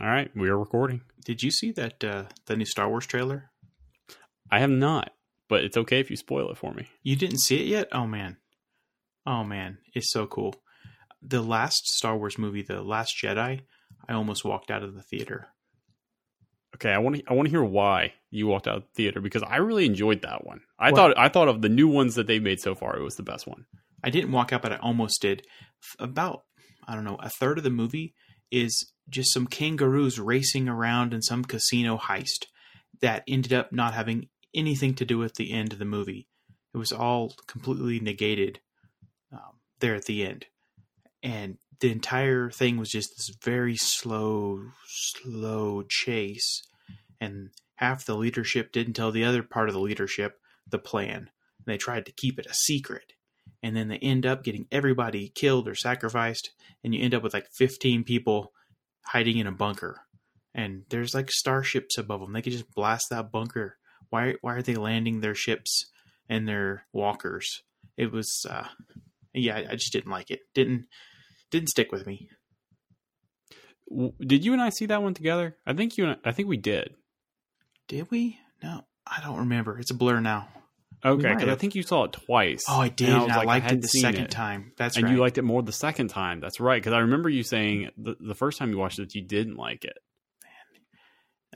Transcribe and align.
All 0.00 0.06
right, 0.08 0.30
we 0.36 0.48
are 0.48 0.58
recording. 0.58 1.02
Did 1.24 1.42
you 1.42 1.50
see 1.50 1.72
that 1.72 2.04
uh, 2.04 2.24
the 2.46 2.56
new 2.56 2.64
Star 2.64 2.88
Wars 2.88 3.06
trailer? 3.06 3.50
I 4.50 4.60
have 4.60 4.70
not, 4.70 5.10
but 5.48 5.64
it's 5.64 5.76
okay 5.76 5.98
if 6.00 6.10
you 6.10 6.16
spoil 6.16 6.50
it 6.50 6.56
for 6.56 6.72
me. 6.72 6.88
You 7.02 7.16
didn't 7.16 7.38
see 7.40 7.56
it 7.60 7.66
yet? 7.66 7.88
Oh 7.92 8.06
man, 8.06 8.36
oh 9.26 9.42
man, 9.44 9.78
it's 9.94 10.12
so 10.12 10.26
cool. 10.26 10.54
The 11.20 11.42
last 11.42 11.84
Star 11.88 12.16
Wars 12.16 12.38
movie, 12.38 12.62
The 12.62 12.80
Last 12.80 13.16
Jedi, 13.22 13.62
I 14.08 14.12
almost 14.12 14.44
walked 14.44 14.70
out 14.70 14.84
of 14.84 14.94
the 14.94 15.02
theater. 15.02 15.48
Okay, 16.76 16.92
I 16.92 16.98
want 16.98 17.16
to 17.16 17.22
I 17.28 17.32
want 17.32 17.46
to 17.46 17.50
hear 17.50 17.64
why 17.64 18.12
you 18.30 18.46
walked 18.46 18.68
out 18.68 18.76
of 18.76 18.82
the 18.84 18.94
theater 18.94 19.20
because 19.20 19.42
I 19.42 19.56
really 19.56 19.84
enjoyed 19.84 20.22
that 20.22 20.46
one. 20.46 20.60
I 20.78 20.90
What? 20.92 20.96
thought 20.96 21.18
I 21.18 21.28
thought 21.28 21.48
of 21.48 21.60
the 21.60 21.68
new 21.68 21.88
ones 21.88 22.14
that 22.14 22.28
they've 22.28 22.42
made 22.42 22.60
so 22.60 22.76
far, 22.76 22.96
it 22.96 23.02
was 23.02 23.16
the 23.16 23.22
best 23.24 23.48
one. 23.48 23.66
I 24.04 24.10
didn't 24.10 24.30
walk 24.30 24.52
out, 24.52 24.62
but 24.62 24.72
I 24.72 24.76
almost 24.76 25.20
did. 25.20 25.44
About 25.98 26.44
I 26.86 26.94
don't 26.94 27.04
know, 27.04 27.16
a 27.20 27.28
third 27.28 27.58
of 27.58 27.64
the 27.64 27.70
movie 27.70 28.14
is 28.52 28.92
just 29.08 29.32
some 29.32 29.46
kangaroos 29.46 30.18
racing 30.18 30.68
around 30.68 31.14
in 31.14 31.22
some 31.22 31.44
casino 31.44 31.96
heist 31.96 32.46
that 33.00 33.22
ended 33.28 33.52
up 33.52 33.72
not 33.72 33.94
having 33.94 34.28
anything 34.54 34.94
to 34.94 35.04
do 35.04 35.18
with 35.18 35.34
the 35.34 35.52
end 35.52 35.72
of 35.72 35.78
the 35.78 35.84
movie. 35.84 36.28
It 36.74 36.78
was 36.78 36.92
all 36.92 37.34
completely 37.46 38.00
negated 38.00 38.60
um, 39.32 39.60
there 39.80 39.94
at 39.94 40.04
the 40.04 40.26
end, 40.26 40.46
and 41.22 41.58
the 41.80 41.90
entire 41.90 42.50
thing 42.50 42.76
was 42.76 42.90
just 42.90 43.16
this 43.16 43.34
very 43.42 43.76
slow, 43.76 44.60
slow 44.86 45.82
chase, 45.88 46.62
and 47.20 47.50
half 47.76 48.04
the 48.04 48.16
leadership 48.16 48.72
didn't 48.72 48.94
tell 48.94 49.12
the 49.12 49.24
other 49.24 49.42
part 49.42 49.68
of 49.68 49.74
the 49.74 49.80
leadership 49.80 50.40
the 50.68 50.78
plan. 50.78 51.30
They 51.64 51.76
tried 51.76 52.06
to 52.06 52.12
keep 52.12 52.38
it 52.38 52.46
a 52.46 52.54
secret 52.54 53.12
and 53.62 53.76
then 53.76 53.88
they 53.88 53.98
end 53.98 54.26
up 54.26 54.44
getting 54.44 54.66
everybody 54.70 55.30
killed 55.34 55.68
or 55.68 55.74
sacrificed 55.74 56.50
and 56.82 56.94
you 56.94 57.02
end 57.02 57.14
up 57.14 57.22
with 57.22 57.34
like 57.34 57.48
15 57.52 58.04
people 58.04 58.52
hiding 59.08 59.38
in 59.38 59.46
a 59.46 59.52
bunker. 59.52 60.02
And 60.54 60.84
there's 60.90 61.14
like 61.14 61.30
starships 61.30 61.98
above 61.98 62.20
them 62.20 62.32
they 62.32 62.42
could 62.42 62.52
just 62.52 62.74
blast 62.74 63.10
that 63.10 63.30
bunker. 63.32 63.78
Why 64.10 64.34
why 64.40 64.54
are 64.54 64.62
they 64.62 64.74
landing 64.74 65.20
their 65.20 65.34
ships 65.34 65.86
and 66.28 66.46
their 66.46 66.84
walkers? 66.92 67.62
It 67.96 68.12
was 68.12 68.46
uh 68.48 68.68
yeah 69.32 69.62
i 69.70 69.74
just 69.74 69.92
didn't 69.92 70.10
like 70.10 70.30
it. 70.30 70.40
Didn't 70.54 70.86
didn't 71.50 71.70
stick 71.70 71.92
with 71.92 72.06
me. 72.06 72.28
Did 74.20 74.44
you 74.44 74.52
and 74.52 74.60
I 74.60 74.68
see 74.68 74.86
that 74.86 75.02
one 75.02 75.14
together? 75.14 75.56
I 75.66 75.72
think 75.72 75.96
you 75.96 76.04
and 76.04 76.18
I, 76.24 76.28
I 76.28 76.32
think 76.32 76.48
we 76.48 76.58
did. 76.58 76.94
did 77.86 78.10
we? 78.10 78.38
No 78.62 78.84
i 79.06 79.22
don't 79.22 79.38
remember. 79.38 79.78
It's 79.78 79.90
a 79.90 79.94
blur 79.94 80.20
now 80.20 80.48
Okay, 81.04 81.34
because 81.34 81.48
I 81.48 81.54
think 81.54 81.74
you 81.74 81.82
saw 81.82 82.04
it 82.04 82.12
twice. 82.12 82.64
oh 82.68 82.80
i 82.80 82.88
did 82.88 83.08
And 83.08 83.18
and 83.18 83.26
was 83.28 83.36
i, 83.36 83.42
liked 83.44 83.62
hadn't 83.64 83.78
it 83.78 83.82
the 83.82 83.88
second 83.88 84.24
it. 84.24 84.30
time 84.30 84.72
that's 84.76 84.96
and 84.96 85.04
right 85.04 85.12
you 85.12 85.18
liked 85.18 85.38
it 85.38 85.42
more 85.42 85.62
the 85.62 85.72
second 85.72 86.08
time. 86.08 86.40
That's 86.40 86.58
right, 86.60 86.80
because 86.82 86.92
I 86.92 86.98
remember 87.00 87.28
you 87.28 87.42
saying 87.42 87.90
the, 87.96 88.16
the 88.18 88.34
first 88.34 88.58
time 88.58 88.70
you 88.70 88.78
watched 88.78 88.98
it 88.98 89.14
you 89.14 89.22
didn't 89.22 89.56
like 89.56 89.84
it. 89.84 89.98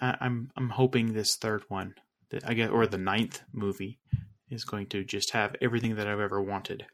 I, 0.01 0.17
I'm 0.21 0.51
I'm 0.57 0.71
hoping 0.71 1.13
this 1.13 1.37
third 1.37 1.63
one, 1.69 1.95
that 2.31 2.49
I 2.49 2.55
guess, 2.55 2.71
or 2.71 2.87
the 2.87 2.99
ninth 2.99 3.41
movie, 3.53 3.99
is 4.51 4.65
going 4.65 4.87
to 4.89 5.05
just 5.05 5.33
have 5.33 5.55
everything 5.61 5.97
that 5.97 6.07
I've 6.07 6.21
ever 6.21 6.41
wanted. 6.43 6.87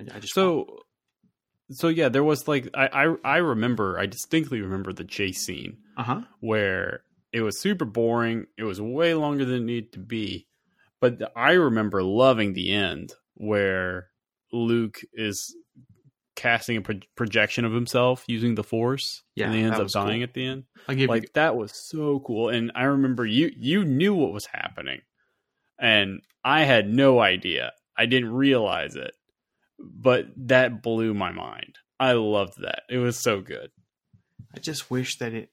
I, 0.00 0.16
I 0.16 0.20
just 0.20 0.36
want- 0.36 0.68
So, 0.68 0.78
so 1.70 1.88
yeah, 1.88 2.08
there 2.08 2.24
was 2.24 2.48
like 2.48 2.68
I, 2.74 2.86
I 2.86 3.14
I 3.24 3.36
remember 3.38 3.98
I 3.98 4.06
distinctly 4.06 4.60
remember 4.60 4.92
the 4.92 5.04
chase 5.04 5.44
scene 5.44 5.78
uh-huh. 5.96 6.22
where 6.40 7.02
it 7.32 7.42
was 7.42 7.60
super 7.60 7.84
boring. 7.84 8.46
It 8.56 8.64
was 8.64 8.80
way 8.80 9.14
longer 9.14 9.44
than 9.44 9.56
it 9.62 9.64
needed 9.64 9.92
to 9.92 9.98
be, 9.98 10.47
but 11.00 11.32
I 11.36 11.52
remember 11.52 12.02
loving 12.02 12.52
the 12.54 12.72
end 12.72 13.12
where 13.34 14.08
Luke 14.52 15.00
is 15.12 15.54
casting 16.36 16.76
a 16.76 16.80
pro- 16.82 17.00
projection 17.16 17.64
of 17.64 17.72
himself 17.72 18.24
using 18.28 18.54
the 18.54 18.62
Force, 18.64 19.22
Yeah, 19.34 19.46
and 19.46 19.54
he 19.54 19.62
ends 19.62 19.76
up 19.76 19.82
was 19.84 19.94
cool. 19.94 20.04
dying 20.06 20.22
at 20.22 20.34
the 20.34 20.46
end. 20.46 20.64
I'll 20.88 20.94
give 20.94 21.08
like 21.08 21.22
you. 21.24 21.28
that 21.34 21.56
was 21.56 21.72
so 21.74 22.20
cool 22.20 22.48
and 22.48 22.70
i 22.74 22.84
remember 22.84 23.26
you 23.26 23.50
you 23.56 23.84
knew 23.84 24.14
what 24.14 24.32
was 24.32 24.46
happening 24.46 25.00
and 25.78 26.20
i 26.44 26.62
had 26.64 26.88
no 26.88 27.20
idea 27.20 27.72
i 27.96 28.06
didn't 28.06 28.32
realize 28.32 28.94
it 28.96 29.12
but 29.78 30.26
that 30.36 30.82
blew 30.82 31.12
my 31.12 31.30
mind 31.32 31.76
i 32.00 32.12
loved 32.12 32.54
that 32.62 32.84
it 32.88 32.98
was 32.98 33.18
so 33.18 33.40
good 33.40 33.70
I 34.54 34.60
just 34.60 34.90
wish 34.90 35.18
that 35.18 35.34
it. 35.34 35.50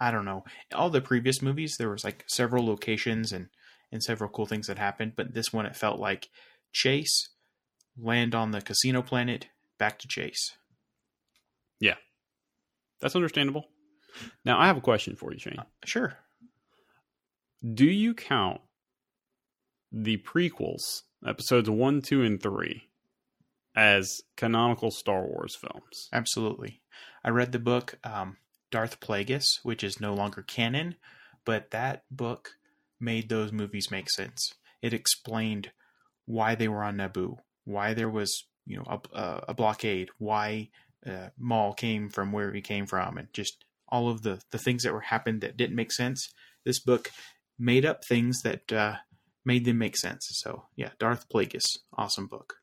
I 0.00 0.10
don't 0.10 0.24
know. 0.24 0.44
All 0.74 0.88
the 0.88 1.02
previous 1.02 1.42
movies, 1.42 1.76
there 1.76 1.90
was 1.90 2.04
like 2.04 2.24
several 2.26 2.64
locations 2.64 3.32
and 3.32 3.48
and 3.92 4.02
several 4.02 4.30
cool 4.30 4.46
things 4.46 4.66
that 4.66 4.78
happened, 4.78 5.12
but 5.16 5.34
this 5.34 5.52
one 5.52 5.66
it 5.66 5.76
felt 5.76 5.98
like 5.98 6.28
chase, 6.72 7.30
land 7.98 8.34
on 8.34 8.50
the 8.52 8.60
casino 8.60 9.02
planet, 9.02 9.48
back 9.78 9.98
to 9.98 10.08
chase. 10.08 10.56
Yeah, 11.80 11.96
that's 13.00 13.16
understandable 13.16 13.66
now 14.44 14.58
i 14.58 14.66
have 14.66 14.76
a 14.76 14.80
question 14.80 15.16
for 15.16 15.32
you 15.32 15.38
shane 15.38 15.56
Sure. 15.84 16.16
do 17.74 17.86
you 17.86 18.14
count 18.14 18.60
the 19.92 20.18
prequels 20.18 21.02
episodes 21.26 21.68
1 21.70 22.02
2 22.02 22.22
and 22.22 22.42
3 22.42 22.82
as 23.76 24.20
canonical 24.36 24.90
star 24.90 25.24
wars 25.26 25.56
films 25.56 26.08
Absolutely. 26.12 26.82
I 27.24 27.30
read 27.30 27.52
the 27.52 27.58
book 27.58 27.98
um, 28.02 28.36
Darth 28.70 28.98
Plagueis, 29.00 29.60
which 29.62 29.84
is 29.84 30.00
no 30.00 30.14
longer 30.14 30.42
canon, 30.42 30.96
but 31.44 31.70
that 31.70 32.04
book 32.10 32.56
made 33.00 33.28
those 33.28 33.52
movies 33.52 33.90
make 33.90 34.10
sense. 34.10 34.54
It 34.82 34.92
explained 34.94 35.70
why 36.26 36.54
they 36.54 36.68
were 36.68 36.82
on 36.84 36.96
Naboo, 36.98 37.36
why 37.64 37.94
there 37.94 38.08
was 38.08 38.44
you 38.66 38.76
know 38.76 38.84
a, 38.86 39.18
a, 39.18 39.44
a 39.48 39.54
blockade, 39.54 40.10
why 40.18 40.68
uh, 41.06 41.28
Maul 41.38 41.72
came 41.74 42.08
from 42.10 42.30
where 42.32 42.52
he 42.52 42.60
came 42.60 42.86
from, 42.86 43.16
and 43.18 43.28
just 43.32 43.64
all 43.88 44.08
of 44.08 44.22
the 44.22 44.40
the 44.50 44.58
things 44.58 44.82
that 44.84 44.92
were 44.92 45.00
happened 45.00 45.40
that 45.40 45.56
didn't 45.56 45.76
make 45.76 45.92
sense. 45.92 46.28
This 46.64 46.78
book 46.78 47.10
made 47.58 47.84
up 47.84 48.04
things 48.04 48.40
that 48.42 48.72
uh, 48.72 48.96
made 49.44 49.64
them 49.64 49.78
make 49.78 49.96
sense. 49.96 50.26
So 50.32 50.64
yeah, 50.76 50.90
Darth 50.98 51.28
Plagueis, 51.28 51.78
awesome 51.96 52.26
book. 52.26 52.56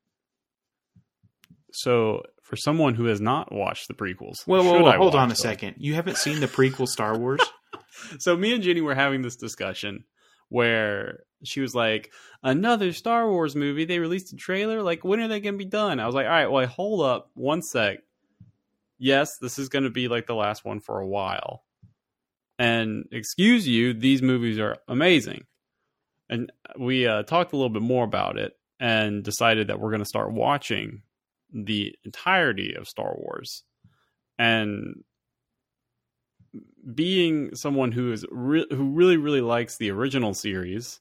so 1.72 2.24
for 2.42 2.56
someone 2.56 2.96
who 2.96 3.06
has 3.06 3.20
not 3.20 3.52
watched 3.52 3.88
the 3.90 3.94
prequels 3.94 4.48
Well, 4.48 4.64
whoa, 4.64 4.86
I 4.86 4.96
hold 4.98 5.16
on 5.16 5.26
a 5.26 5.28
them? 5.30 5.36
second. 5.36 5.76
You 5.80 5.96
haven't 5.96 6.18
seen 6.18 6.40
the 6.40 6.48
prequel 6.48 6.88
Star 6.88 7.18
Wars? 7.18 7.42
so 8.20 8.38
me 8.38 8.54
and 8.54 8.64
Jenny 8.64 8.80
were 8.82 8.96
having 8.96 9.22
this 9.22 9.36
discussion 9.36 10.06
where 10.50 11.24
she 11.44 11.62
was 11.62 11.76
like, 11.76 12.12
"Another 12.44 12.94
Star 12.94 13.30
Wars 13.30 13.56
movie? 13.56 13.86
They 13.86 14.00
released 14.00 14.34
a 14.34 14.36
trailer. 14.36 14.82
Like, 14.82 15.04
when 15.04 15.20
are 15.20 15.28
they 15.28 15.40
going 15.40 15.56
to 15.56 15.64
be 15.64 15.66
done?" 15.66 16.00
I 16.00 16.06
was 16.06 16.16
like, 16.16 16.26
"All 16.26 16.32
right, 16.32 16.48
well, 16.48 16.68
hold 16.68 17.02
up 17.02 17.32
one 17.34 17.62
sec. 17.62 18.00
Yes, 18.98 19.38
this 19.38 19.60
is 19.60 19.70
going 19.70 19.84
to 19.84 19.90
be 19.90 20.08
like 20.08 20.28
the 20.28 20.36
last 20.36 20.66
one 20.66 20.80
for 20.80 21.00
a 21.00 21.08
while. 21.08 21.64
And 22.60 23.08
excuse 23.12 23.68
you, 23.68 23.94
these 23.94 24.22
movies 24.22 24.60
are 24.60 24.78
amazing." 24.88 25.46
And 26.30 26.52
we 26.78 27.08
uh, 27.08 27.24
talked 27.24 27.54
a 27.54 27.56
little 27.56 27.70
bit 27.70 27.82
more 27.82 28.04
about 28.04 28.38
it 28.38 28.58
and 28.80 29.24
decided 29.24 29.68
that 29.68 29.80
we're 29.80 29.92
going 29.92 30.00
to 30.00 30.06
start 30.06 30.34
watching 30.34 31.04
the 31.54 31.96
entirety 32.04 32.76
of 32.76 32.88
Star 32.88 33.16
Wars. 33.18 33.64
And 34.38 35.04
being 36.94 37.56
someone 37.56 37.92
who 37.92 38.12
is 38.12 38.26
re- 38.32 38.68
who 38.70 38.92
really 38.92 39.18
really 39.18 39.42
likes 39.42 39.78
the 39.78 39.92
original 39.92 40.34
series, 40.34 41.00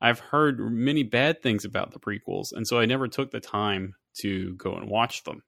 I've 0.00 0.20
heard 0.20 0.58
many 0.58 1.02
bad 1.02 1.42
things 1.42 1.64
about 1.64 1.92
the 1.92 2.00
prequels, 2.00 2.52
and 2.52 2.66
so 2.66 2.78
I 2.78 2.86
never 2.86 3.08
took 3.08 3.30
the 3.30 3.40
time 3.40 3.94
to 4.20 4.54
go 4.54 4.74
and 4.74 4.88
watch 4.88 5.24
them. 5.24 5.42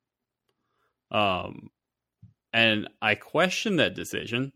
Um, 1.10 1.70
and 2.52 2.88
I 3.00 3.14
question 3.14 3.76
that 3.76 3.94
decision, 3.94 4.52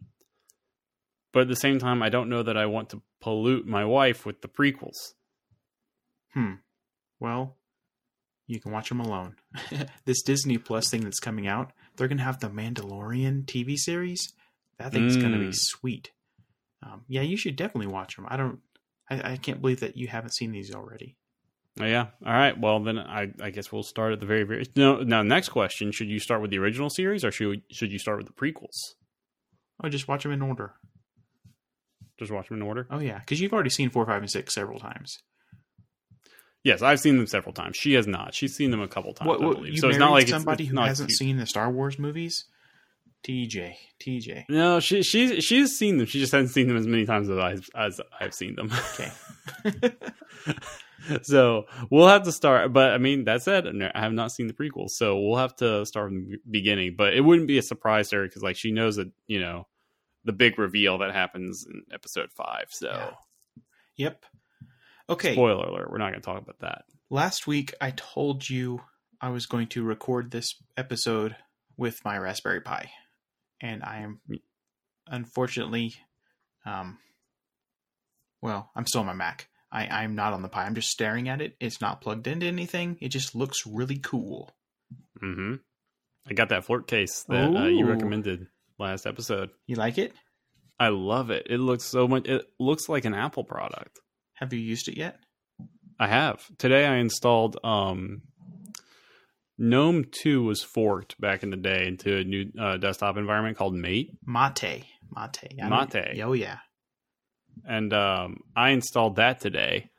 but 1.33 1.43
at 1.43 1.49
the 1.49 1.57
same 1.57 1.79
time, 1.79 2.03
I 2.03 2.09
don't 2.09 2.29
know 2.29 2.43
that 2.43 2.57
I 2.57 2.67
want 2.67 2.91
to 2.91 3.03
pollute 3.21 3.67
my 3.67 3.85
wife 3.85 4.25
with 4.27 4.41
the 4.41 4.49
prequels. 4.49 5.15
Hmm. 6.33 6.55
Well, 7.21 7.57
you 8.47 8.61
can 8.61 8.73
watch 8.73 8.89
them 8.89 9.01
alone. 9.01 9.37
this 10.05 10.23
Disney 10.23 10.59
Plus 10.59 10.91
thing 10.91 11.03
that's 11.03 11.21
coming 11.21 11.47
out, 11.47 11.73
they're 11.97 12.09
going 12.09 12.19
to 12.19 12.25
have 12.25 12.41
the 12.41 12.51
Mandalorian 12.51 13.45
TV 13.45 13.77
series. 13.77 14.33
That 14.79 14.93
thing's 14.93 15.17
going 15.17 15.33
to 15.33 15.39
be 15.39 15.47
Mm. 15.49 15.55
sweet. 15.55 16.11
Um, 16.83 17.05
yeah, 17.09 17.23
you 17.23 17.37
should 17.37 17.57
definitely 17.57 17.93
watch 17.93 18.17
them. 18.17 18.27
I 18.29 18.37
don't. 18.37 18.59
I, 19.11 19.33
I 19.33 19.37
can't 19.37 19.61
believe 19.61 19.81
that 19.81 19.97
you 19.97 20.09
haven't 20.09 20.33
seen 20.35 20.53
these 20.53 20.75
already. 20.75 21.17
Oh, 21.81 21.85
yeah. 21.85 22.07
All 22.25 22.33
right. 22.33 22.59
Well, 22.59 22.81
then 22.83 22.99
I, 22.99 23.33
I 23.43 23.51
guess 23.51 23.73
we'll 23.73 23.83
start 23.83 24.13
at 24.13 24.21
the 24.21 24.27
very 24.27 24.45
very. 24.45 24.65
No. 24.77 25.03
Now, 25.03 25.23
next 25.23 25.49
question: 25.51 25.93
Should 25.93 26.09
you 26.09 26.19
start 26.19 26.41
with 26.43 26.51
the 26.51 26.59
original 26.59 26.91
series, 26.91 27.25
or 27.25 27.31
should 27.33 27.63
should 27.71 27.93
you 27.93 27.99
start 27.99 28.19
with 28.19 28.27
the 28.27 28.33
prequels? 28.33 28.77
Oh, 29.83 29.89
just 29.89 30.07
watch 30.09 30.23
them 30.23 30.33
in 30.33 30.43
order. 30.43 30.75
Just 32.19 32.31
watch 32.31 32.49
them 32.49 32.59
in 32.59 32.63
order. 32.63 32.87
Oh 32.91 33.01
yeah, 33.01 33.19
because 33.19 33.41
you've 33.41 33.53
already 33.53 33.71
seen 33.71 33.91
four, 33.91 34.07
five, 34.07 34.23
and 34.23 34.31
six 34.31 34.55
several 34.55 34.79
times. 34.79 35.19
Yes, 36.63 36.81
I've 36.81 37.01
seen 37.01 37.17
them 37.19 37.27
several 37.27 37.53
times. 37.53 37.77
She 37.77 37.93
has 37.95 38.07
not. 38.07 38.35
She's 38.35 38.55
seen 38.55 38.71
them 38.71 38.81
a 38.81 38.89
couple 38.89 39.13
times. 39.13 39.29
What, 39.29 39.43
I 39.43 39.45
what, 39.47 39.57
so 39.77 39.89
it's 39.89 39.99
not 39.99 40.13
like 40.13 40.23
it's- 40.25 40.31
somebody 40.39 40.65
it's 40.65 40.71
who 40.71 40.75
not 40.77 40.89
hasn't 40.89 41.09
cute. 41.11 41.19
seen 41.19 41.37
the 41.37 41.47
Star 41.47 41.71
Wars 41.71 41.99
movies. 41.99 42.47
TJ, 43.27 43.75
TJ. 44.01 44.45
No, 44.49 44.81
she 44.81 45.03
she's 45.03 45.43
she's 45.45 45.77
seen 45.79 45.99
them. 45.99 46.07
She 46.07 46.21
just 46.21 46.33
hasn't 46.33 46.51
seen 46.51 46.69
them 46.69 46.77
as 46.77 46.87
many 46.87 47.07
times 47.07 47.31
as 47.31 47.39
I 47.39 47.57
as 47.75 48.01
I've 48.21 48.35
seen 48.35 48.55
them. 48.55 48.71
Okay. 48.93 49.93
so 51.23 51.65
we'll 51.91 52.09
have 52.09 52.25
to 52.25 52.33
start. 52.33 52.73
But 52.73 52.93
I 52.93 52.99
mean, 52.99 53.25
that 53.25 53.43
said, 53.43 53.67
I 53.67 54.01
have 54.01 54.13
not 54.13 54.33
seen 54.33 54.47
the 54.47 54.53
prequels, 54.53 54.91
so 54.91 55.19
we'll 55.19 55.39
have 55.39 55.57
to 55.57 55.87
start 55.87 56.11
from 56.11 56.29
the 56.29 56.39
beginning. 56.51 56.95
But 56.97 57.15
it 57.15 57.23
wouldn't 57.23 57.49
be 57.49 57.59
a 57.59 57.63
surprise 57.63 58.11
to 58.11 58.17
her 58.17 58.25
because 58.25 58.43
like 58.43 58.57
she 58.57 58.73
knows 58.73 58.97
that 58.97 59.11
you 59.27 59.41
know 59.41 59.67
the 60.25 60.33
big 60.33 60.59
reveal 60.59 60.99
that 60.99 61.13
happens 61.13 61.67
in 61.69 61.83
episode 61.93 62.31
five. 62.33 62.67
So, 62.71 62.89
Yeah. 62.89 63.11
Yep. 63.97 64.25
Okay. 65.11 65.33
spoiler 65.33 65.67
alert, 65.67 65.91
we're 65.91 65.99
not 65.99 66.11
going 66.11 66.21
to 66.21 66.25
talk 66.25 66.41
about 66.41 66.61
that. 66.61 66.85
Last 67.11 67.47
week 67.47 67.75
I 67.81 67.93
told 67.95 68.49
you 68.49 68.81
I 69.21 69.29
was 69.29 69.47
going 69.47 69.69
to 69.69 69.85
record 69.85 70.31
this 70.31 70.55
episode 70.77 71.37
with 71.77 72.05
my 72.05 72.17
Raspberry 72.19 72.61
Pi, 72.61 72.91
and 73.65 73.83
I 73.83 74.01
am 74.01 74.21
unfortunately, 75.07 75.95
um, 76.67 76.99
well, 78.43 78.71
I'm 78.77 78.87
still 78.87 79.01
on 79.01 79.07
my 79.07 79.15
Mac. 79.15 79.49
I, 79.73 79.87
I'm 79.87 80.15
not 80.15 80.35
on 80.35 80.43
the 80.43 80.49
Pi. 80.49 80.65
I'm 80.65 80.75
just 80.75 80.91
staring 80.91 81.29
at 81.29 81.41
it. 81.41 81.57
It's 81.59 81.81
not 81.81 82.01
plugged 82.03 82.27
into 82.27 82.47
anything. 82.47 82.99
It 83.01 83.09
just 83.09 83.35
looks 83.35 83.67
really 83.67 83.99
cool. 83.99 84.51
hmm 85.19 85.55
I 86.29 86.35
got 86.35 86.51
that 86.51 86.67
Flirc 86.67 86.87
case 86.87 87.25
that 87.29 87.55
uh, 87.55 87.67
you 87.67 87.87
recommended 87.87 88.47
last 88.79 89.07
episode. 89.07 89.51
You 89.67 89.77
like 89.77 89.99
it? 89.99 90.15
I 90.79 90.89
love 90.89 91.31
it. 91.31 91.47
It 91.51 91.59
looks 91.59 91.85
so 91.85 92.07
much. 92.09 92.27
It 92.27 92.47
looks 92.59 92.89
like 92.89 93.05
an 93.05 93.15
Apple 93.15 93.45
product. 93.45 93.99
Have 94.35 94.53
you 94.53 94.61
used 94.61 94.89
it 94.89 94.97
yet? 94.97 95.19
I 95.99 96.09
have 96.09 96.43
today. 96.59 96.87
I 96.87 96.97
installed 96.97 97.59
um, 97.63 98.23
Gnome 99.59 100.07
Two 100.11 100.43
was 100.45 100.63
forked 100.63 101.21
back 101.21 101.43
in 101.43 101.51
the 101.51 101.57
day 101.57 101.87
into 101.87 102.17
a 102.17 102.25
new 102.25 102.51
uh, 102.59 102.77
desktop 102.77 103.17
environment 103.17 103.57
called 103.57 103.75
Mate, 103.75 104.13
Mate. 104.27 104.85
Mate. 105.15 105.39
I 105.63 105.69
know- 105.69 105.87
Mate. 105.93 106.21
Oh, 106.23 106.33
yeah. 106.33 106.59
and 107.67 107.93
um, 107.93 108.41
I 108.57 108.71
installed 108.71 109.17
that 109.17 109.41
today 109.41 109.91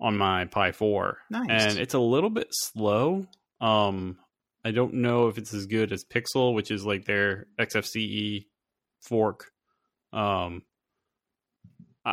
on 0.00 0.16
my 0.18 0.44
Pi 0.44 0.72
Four, 0.72 1.18
Nice. 1.30 1.46
and 1.50 1.78
it's 1.78 1.94
a 1.94 1.98
little 1.98 2.30
bit 2.30 2.48
slow. 2.50 3.26
Um, 3.60 4.18
I 4.64 4.70
don't 4.72 4.94
know 4.94 5.28
if 5.28 5.38
it's 5.38 5.54
as 5.54 5.66
good 5.66 5.92
as 5.92 6.04
Pixel, 6.04 6.54
which 6.54 6.70
is 6.70 6.84
like 6.84 7.04
their 7.06 7.46
XFCE 7.58 8.46
fork. 9.02 9.46
Um, 10.12 10.62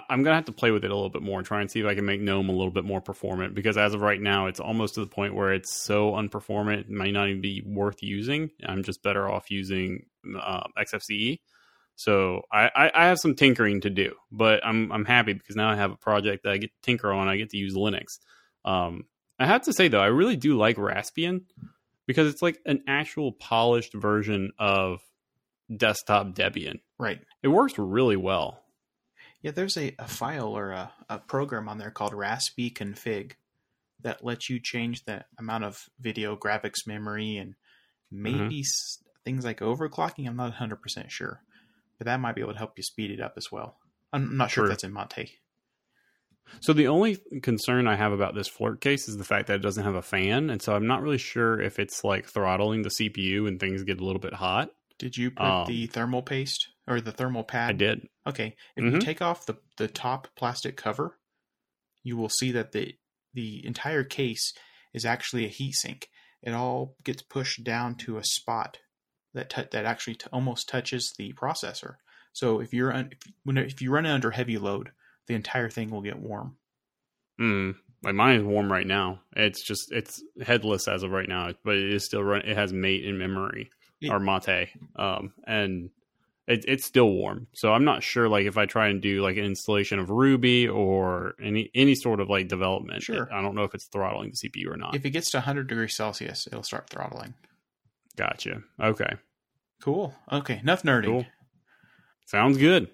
I'm 0.09 0.23
gonna 0.23 0.35
have 0.35 0.45
to 0.45 0.51
play 0.51 0.71
with 0.71 0.83
it 0.83 0.91
a 0.91 0.95
little 0.95 1.09
bit 1.09 1.21
more 1.21 1.39
and 1.39 1.47
try 1.47 1.61
and 1.61 1.69
see 1.69 1.79
if 1.79 1.85
I 1.85 1.95
can 1.95 2.05
make 2.05 2.21
GNOME 2.21 2.49
a 2.49 2.51
little 2.51 2.71
bit 2.71 2.85
more 2.85 3.01
performant. 3.01 3.55
Because 3.55 3.77
as 3.77 3.93
of 3.93 4.01
right 4.01 4.19
now, 4.19 4.47
it's 4.47 4.59
almost 4.59 4.95
to 4.95 5.01
the 5.01 5.07
point 5.07 5.35
where 5.35 5.53
it's 5.53 5.73
so 5.73 6.11
unperformant, 6.11 6.81
it 6.81 6.89
might 6.89 7.13
not 7.13 7.29
even 7.29 7.41
be 7.41 7.63
worth 7.65 8.01
using. 8.01 8.49
I'm 8.65 8.83
just 8.83 9.03
better 9.03 9.29
off 9.29 9.51
using 9.51 10.05
uh, 10.39 10.63
XFCE. 10.77 11.39
So 11.95 12.41
I, 12.51 12.69
I, 12.75 12.91
I 12.93 13.05
have 13.05 13.19
some 13.19 13.35
tinkering 13.35 13.81
to 13.81 13.89
do, 13.89 14.15
but 14.31 14.65
I'm 14.65 14.91
I'm 14.91 15.05
happy 15.05 15.33
because 15.33 15.55
now 15.55 15.69
I 15.69 15.75
have 15.75 15.91
a 15.91 15.97
project 15.97 16.43
that 16.43 16.51
I 16.51 16.57
get 16.57 16.71
to 16.71 16.81
tinker 16.81 17.11
on. 17.11 17.27
I 17.27 17.37
get 17.37 17.51
to 17.51 17.57
use 17.57 17.73
Linux. 17.73 18.19
Um, 18.65 19.05
I 19.39 19.45
have 19.45 19.63
to 19.63 19.73
say 19.73 19.87
though, 19.87 20.01
I 20.01 20.07
really 20.07 20.35
do 20.35 20.57
like 20.57 20.77
Raspbian 20.77 21.43
because 22.05 22.27
it's 22.27 22.41
like 22.41 22.59
an 22.65 22.83
actual 22.87 23.31
polished 23.31 23.93
version 23.93 24.51
of 24.59 25.01
desktop 25.75 26.33
Debian. 26.33 26.79
Right. 26.97 27.21
It 27.43 27.47
works 27.47 27.77
really 27.77 28.17
well. 28.17 28.61
Yeah, 29.45 29.51
there's 29.51 29.77
a, 29.77 29.93
a 29.99 30.07
file 30.07 30.57
or 30.57 30.71
a, 30.71 30.91
a 31.07 31.19
program 31.19 31.69
on 31.69 31.77
there 31.77 31.91
called 31.91 32.13
Raspi 32.13 32.73
Config 32.73 33.33
that 34.01 34.25
lets 34.25 34.49
you 34.49 34.59
change 34.59 35.05
the 35.05 35.23
amount 35.37 35.65
of 35.65 35.87
video 35.99 36.35
graphics 36.35 36.87
memory 36.87 37.37
and 37.37 37.53
maybe 38.09 38.61
s 38.61 39.03
things 39.23 39.45
like 39.45 39.59
overclocking. 39.59 40.27
I'm 40.27 40.35
not 40.35 40.55
100% 40.55 41.11
sure, 41.11 41.43
but 41.99 42.05
that 42.05 42.19
might 42.19 42.33
be 42.33 42.41
able 42.41 42.53
to 42.53 42.57
help 42.57 42.73
you 42.75 42.81
speed 42.81 43.11
it 43.11 43.21
up 43.21 43.35
as 43.37 43.51
well. 43.51 43.77
I'm 44.11 44.35
not 44.35 44.49
sure 44.49 44.63
True. 44.63 44.71
if 44.71 44.77
that's 44.77 44.83
in 44.83 44.93
Monte. 44.93 45.35
So 46.61 46.73
the 46.73 46.87
only 46.87 47.19
concern 47.43 47.87
I 47.87 47.97
have 47.97 48.13
about 48.13 48.33
this 48.33 48.49
Flirc 48.49 48.81
case 48.81 49.07
is 49.07 49.17
the 49.17 49.23
fact 49.23 49.45
that 49.45 49.57
it 49.57 49.61
doesn't 49.61 49.83
have 49.83 49.93
a 49.93 50.01
fan, 50.01 50.49
and 50.49 50.59
so 50.59 50.75
I'm 50.75 50.87
not 50.87 51.03
really 51.03 51.19
sure 51.19 51.61
if 51.61 51.77
it's 51.77 52.03
like 52.03 52.25
throttling 52.25 52.81
the 52.81 52.89
CPU 52.89 53.47
and 53.47 53.59
things 53.59 53.83
get 53.83 54.01
a 54.01 54.05
little 54.05 54.19
bit 54.19 54.33
hot. 54.33 54.71
Did 54.97 55.15
you 55.15 55.29
put 55.29 55.45
Um, 55.45 55.67
the 55.67 55.85
thermal 55.85 56.23
paste 56.23 56.69
or 56.87 57.01
the 57.01 57.11
thermal 57.11 57.43
pad? 57.43 57.69
I 57.69 57.73
did. 57.73 58.07
Okay, 58.27 58.55
if 58.75 58.83
you 58.83 58.91
Mhm. 58.91 59.01
take 59.01 59.21
off 59.21 59.45
the 59.45 59.55
the 59.77 59.87
top 59.87 60.27
plastic 60.35 60.77
cover, 60.77 61.19
you 62.03 62.17
will 62.17 62.29
see 62.29 62.51
that 62.51 62.71
the 62.71 62.97
the 63.33 63.65
entire 63.65 64.03
case 64.03 64.53
is 64.93 65.05
actually 65.05 65.45
a 65.45 65.49
heatsink. 65.49 66.05
It 66.41 66.51
all 66.53 66.95
gets 67.03 67.21
pushed 67.21 67.63
down 67.63 67.95
to 67.97 68.17
a 68.17 68.23
spot 68.23 68.79
that 69.33 69.49
tou 69.49 69.63
that 69.71 69.85
actually 69.85 70.15
t- 70.15 70.27
almost 70.31 70.69
touches 70.69 71.13
the 71.17 71.33
processor. 71.33 71.95
So 72.33 72.59
if 72.61 72.73
you're 72.73 72.93
un- 72.93 73.09
if, 73.11 73.19
when 73.43 73.57
if 73.57 73.81
you 73.81 73.91
run 73.91 74.05
it 74.05 74.11
under 74.11 74.31
heavy 74.31 74.57
load, 74.57 74.91
the 75.27 75.33
entire 75.35 75.69
thing 75.69 75.89
will 75.89 76.01
get 76.01 76.17
warm. 76.19 76.57
Mm, 77.39 77.75
like 78.03 78.15
mine 78.15 78.37
is 78.39 78.43
warm 78.45 78.71
right 78.71 78.87
now. 78.87 79.21
It's 79.35 79.61
just 79.61 79.91
it's 79.91 80.23
headless 80.41 80.87
as 80.87 81.03
of 81.03 81.11
right 81.11 81.27
now, 81.27 81.51
but 81.63 81.75
it 81.75 81.91
is 81.93 82.05
still 82.05 82.23
run. 82.23 82.41
It 82.43 82.55
has 82.55 82.71
mate 82.71 83.03
in 83.03 83.17
memory 83.17 83.71
It- 83.99 84.09
or 84.09 84.19
mate, 84.19 84.69
um, 84.95 85.33
and 85.45 85.89
it, 86.47 86.65
it's 86.67 86.85
still 86.85 87.09
warm. 87.09 87.47
So 87.53 87.73
I'm 87.73 87.83
not 87.85 88.03
sure 88.03 88.29
like 88.29 88.45
if 88.45 88.57
I 88.57 88.65
try 88.65 88.87
and 88.87 89.01
do 89.01 89.21
like 89.21 89.37
an 89.37 89.45
installation 89.45 89.99
of 89.99 90.09
Ruby 90.09 90.67
or 90.67 91.33
any 91.41 91.71
any 91.73 91.95
sort 91.95 92.19
of 92.19 92.29
like 92.29 92.47
development. 92.47 93.03
Sure. 93.03 93.27
I 93.33 93.41
don't 93.41 93.55
know 93.55 93.63
if 93.63 93.73
it's 93.73 93.87
throttling 93.91 94.31
the 94.31 94.49
CPU 94.49 94.71
or 94.71 94.77
not. 94.77 94.95
If 94.95 95.05
it 95.05 95.11
gets 95.11 95.31
to 95.31 95.37
100 95.37 95.67
degrees 95.67 95.95
Celsius, 95.95 96.47
it'll 96.47 96.63
start 96.63 96.89
throttling. 96.89 97.33
gotcha. 98.15 98.61
Okay. 98.81 99.13
Cool. 99.81 100.13
Okay, 100.31 100.59
enough 100.59 100.83
nerding. 100.83 101.05
Cool. 101.05 101.25
Sounds 102.27 102.57
good. 102.57 102.89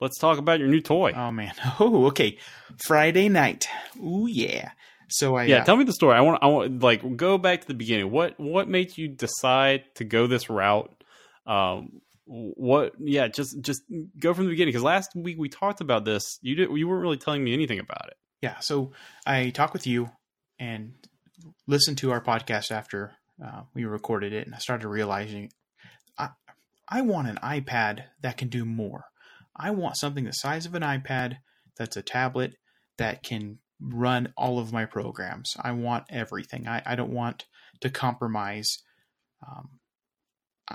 Let's 0.00 0.18
talk 0.18 0.38
about 0.38 0.58
your 0.58 0.68
new 0.68 0.80
toy. 0.80 1.12
Oh 1.14 1.30
man. 1.30 1.54
Oh, 1.80 2.06
okay. 2.06 2.38
Friday 2.84 3.28
night. 3.28 3.68
Ooh 4.02 4.26
yeah. 4.26 4.70
So 5.08 5.36
I 5.36 5.44
yeah, 5.44 5.58
uh, 5.58 5.64
tell 5.64 5.76
me 5.76 5.84
the 5.84 5.92
story. 5.92 6.14
I 6.16 6.20
want. 6.20 6.42
I 6.42 6.46
want 6.48 6.82
like 6.82 7.16
go 7.16 7.38
back 7.38 7.60
to 7.60 7.66
the 7.68 7.74
beginning. 7.74 8.10
What 8.10 8.40
what 8.40 8.68
made 8.68 8.96
you 8.98 9.06
decide 9.08 9.84
to 9.94 10.04
go 10.04 10.26
this 10.26 10.50
route? 10.50 10.90
Um, 11.46 12.00
what? 12.26 12.92
Yeah, 12.98 13.28
just 13.28 13.60
just 13.60 13.82
go 14.18 14.34
from 14.34 14.44
the 14.44 14.50
beginning. 14.50 14.72
Because 14.72 14.82
last 14.82 15.14
week 15.14 15.36
we 15.38 15.48
talked 15.48 15.80
about 15.80 16.04
this. 16.04 16.38
You 16.42 16.54
did. 16.56 16.70
You 16.76 16.88
weren't 16.88 17.02
really 17.02 17.16
telling 17.16 17.42
me 17.44 17.54
anything 17.54 17.78
about 17.78 18.08
it. 18.08 18.16
yeah 18.42 18.58
so 18.60 18.92
i 19.26 19.50
talked 19.50 19.72
with 19.72 19.86
you 19.86 20.10
and 20.58 20.92
listened 21.66 21.98
to 21.98 22.10
our 22.10 22.20
podcast 22.22 22.70
after 22.70 23.12
uh, 23.44 23.62
we 23.74 23.84
recorded 23.84 24.32
it 24.32 24.46
and 24.46 24.54
i 24.54 24.58
started 24.58 24.88
realizing 24.88 25.50
i 26.18 26.28
i 26.88 27.00
want 27.00 27.28
an 27.28 27.38
ipad 27.42 28.04
that 28.20 28.36
can 28.36 28.48
do 28.48 28.64
more 28.64 29.04
i 29.56 29.70
want 29.70 29.96
something 29.96 30.24
the 30.24 30.32
size 30.32 30.66
of 30.66 30.74
an 30.74 30.82
ipad 30.82 31.38
that's 31.76 31.96
a 31.96 32.02
tablet 32.02 32.54
that 32.98 33.22
can 33.22 33.58
run 33.80 34.32
all 34.36 34.58
of 34.58 34.72
my 34.72 34.84
programs 34.84 35.56
i 35.62 35.70
want 35.72 36.04
everything 36.10 36.66
i, 36.68 36.82
I 36.84 36.94
don't 36.94 37.12
want 37.12 37.46
to 37.80 37.90
compromise 37.90 38.78
um, 39.46 39.68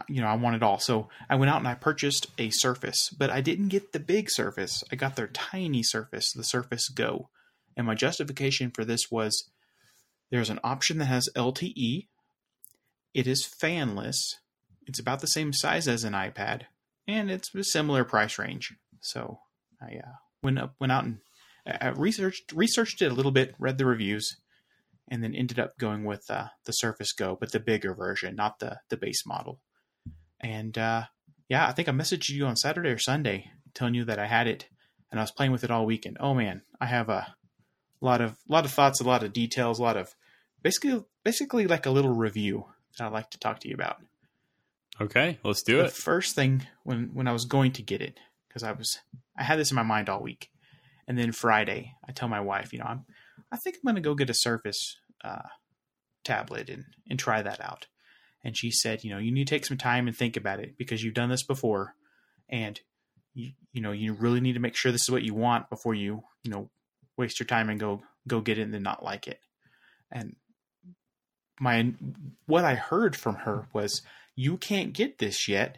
you 0.07 0.21
know 0.21 0.27
i 0.27 0.35
want 0.35 0.55
it 0.55 0.63
all 0.63 0.79
so 0.79 1.09
i 1.29 1.35
went 1.35 1.49
out 1.49 1.57
and 1.57 1.67
i 1.67 1.73
purchased 1.73 2.27
a 2.37 2.49
surface 2.49 3.09
but 3.09 3.29
i 3.29 3.41
didn't 3.41 3.67
get 3.67 3.91
the 3.91 3.99
big 3.99 4.29
surface 4.29 4.83
i 4.91 4.95
got 4.95 5.15
their 5.15 5.27
tiny 5.27 5.83
surface 5.83 6.31
the 6.31 6.43
surface 6.43 6.87
go 6.87 7.29
and 7.75 7.87
my 7.87 7.95
justification 7.95 8.71
for 8.71 8.85
this 8.85 9.11
was 9.11 9.49
there's 10.31 10.49
an 10.49 10.59
option 10.63 10.97
that 10.97 11.05
has 11.05 11.29
LTE. 11.35 12.07
It 13.13 13.27
is 13.27 13.45
fanless. 13.45 14.35
It's 14.87 14.99
about 14.99 15.19
the 15.19 15.27
same 15.27 15.53
size 15.53 15.87
as 15.87 16.03
an 16.03 16.13
iPad, 16.13 16.63
and 17.07 17.29
it's 17.29 17.53
a 17.53 17.63
similar 17.63 18.03
price 18.03 18.39
range. 18.39 18.73
So 19.01 19.39
I 19.81 19.97
uh, 19.97 20.13
went 20.41 20.57
up, 20.57 20.75
went 20.79 20.91
out 20.91 21.03
and 21.03 21.19
uh, 21.67 21.93
researched 21.95 22.53
researched 22.53 23.01
it 23.01 23.11
a 23.11 23.15
little 23.15 23.31
bit, 23.31 23.53
read 23.59 23.77
the 23.77 23.85
reviews, 23.85 24.37
and 25.09 25.21
then 25.23 25.35
ended 25.35 25.59
up 25.59 25.77
going 25.77 26.05
with 26.05 26.23
uh, 26.29 26.47
the 26.65 26.71
Surface 26.71 27.11
Go, 27.11 27.37
but 27.39 27.51
the 27.51 27.59
bigger 27.59 27.93
version, 27.93 28.35
not 28.35 28.59
the 28.59 28.79
the 28.89 28.97
base 28.97 29.25
model. 29.25 29.59
And 30.41 30.77
uh, 30.77 31.03
yeah, 31.47 31.67
I 31.67 31.71
think 31.71 31.87
I 31.87 31.91
messaged 31.91 32.29
you 32.29 32.45
on 32.45 32.55
Saturday 32.55 32.89
or 32.89 32.97
Sunday 32.97 33.51
telling 33.73 33.93
you 33.93 34.05
that 34.05 34.19
I 34.19 34.27
had 34.27 34.47
it, 34.47 34.67
and 35.09 35.19
I 35.19 35.23
was 35.23 35.31
playing 35.31 35.51
with 35.51 35.63
it 35.63 35.71
all 35.71 35.85
weekend. 35.85 36.17
Oh 36.19 36.33
man, 36.33 36.61
I 36.79 36.85
have 36.85 37.09
a 37.09 37.35
lot 38.01 38.21
of 38.21 38.37
lot 38.49 38.65
of 38.65 38.71
thoughts, 38.71 38.99
a 38.99 39.03
lot 39.03 39.23
of 39.23 39.33
details, 39.33 39.79
a 39.79 39.83
lot 39.83 39.97
of 39.97 40.15
basically 40.61 41.03
basically 41.23 41.67
like 41.67 41.85
a 41.85 41.91
little 41.91 42.13
review 42.13 42.65
that 42.97 43.05
I'd 43.05 43.13
like 43.13 43.29
to 43.31 43.39
talk 43.39 43.59
to 43.59 43.67
you 43.67 43.75
about. 43.75 43.97
Okay, 44.99 45.39
let's 45.43 45.63
do 45.63 45.79
it. 45.79 45.83
the 45.83 45.87
it. 45.87 45.93
first 45.93 46.35
thing 46.35 46.67
when 46.83 47.11
when 47.13 47.27
I 47.27 47.33
was 47.33 47.45
going 47.45 47.71
to 47.73 47.81
get 47.81 48.01
it 48.01 48.19
because 48.47 48.63
I 48.63 48.71
was 48.71 48.99
I 49.37 49.43
had 49.43 49.59
this 49.59 49.71
in 49.71 49.75
my 49.75 49.83
mind 49.83 50.09
all 50.09 50.21
week, 50.21 50.49
and 51.07 51.17
then 51.17 51.31
Friday 51.31 51.95
I 52.07 52.11
tell 52.11 52.27
my 52.27 52.41
wife, 52.41 52.73
you 52.73 52.79
know, 52.79 52.85
I'm 52.85 53.05
I 53.51 53.57
think 53.57 53.77
I'm 53.77 53.83
going 53.83 53.95
to 53.95 54.01
go 54.01 54.15
get 54.15 54.29
a 54.29 54.33
Surface 54.33 54.97
uh, 55.23 55.49
tablet 56.23 56.69
and 56.69 56.85
and 57.09 57.17
try 57.17 57.41
that 57.41 57.61
out, 57.61 57.87
and 58.43 58.57
she 58.57 58.71
said, 58.71 59.03
you 59.03 59.11
know, 59.11 59.17
you 59.17 59.31
need 59.31 59.47
to 59.47 59.53
take 59.53 59.65
some 59.65 59.77
time 59.77 60.07
and 60.07 60.15
think 60.15 60.35
about 60.35 60.59
it 60.59 60.77
because 60.77 61.03
you've 61.03 61.13
done 61.13 61.29
this 61.29 61.43
before, 61.43 61.95
and 62.49 62.79
you 63.33 63.51
you 63.71 63.81
know 63.81 63.91
you 63.91 64.13
really 64.13 64.41
need 64.41 64.53
to 64.53 64.59
make 64.59 64.75
sure 64.75 64.91
this 64.91 65.03
is 65.03 65.11
what 65.11 65.23
you 65.23 65.33
want 65.33 65.69
before 65.69 65.93
you 65.93 66.23
you 66.43 66.51
know 66.51 66.69
waste 67.17 67.39
your 67.39 67.47
time 67.47 67.69
and 67.69 67.79
go 67.79 68.01
go 68.27 68.41
get 68.41 68.57
it 68.57 68.63
and 68.63 68.73
then 68.73 68.83
not 68.83 69.03
like 69.03 69.27
it, 69.27 69.39
and 70.11 70.35
my 71.59 71.93
what 72.47 72.65
I 72.65 72.75
heard 72.75 73.15
from 73.15 73.35
her 73.35 73.67
was 73.73 74.01
you 74.35 74.57
can't 74.57 74.93
get 74.93 75.19
this 75.19 75.47
yet. 75.47 75.77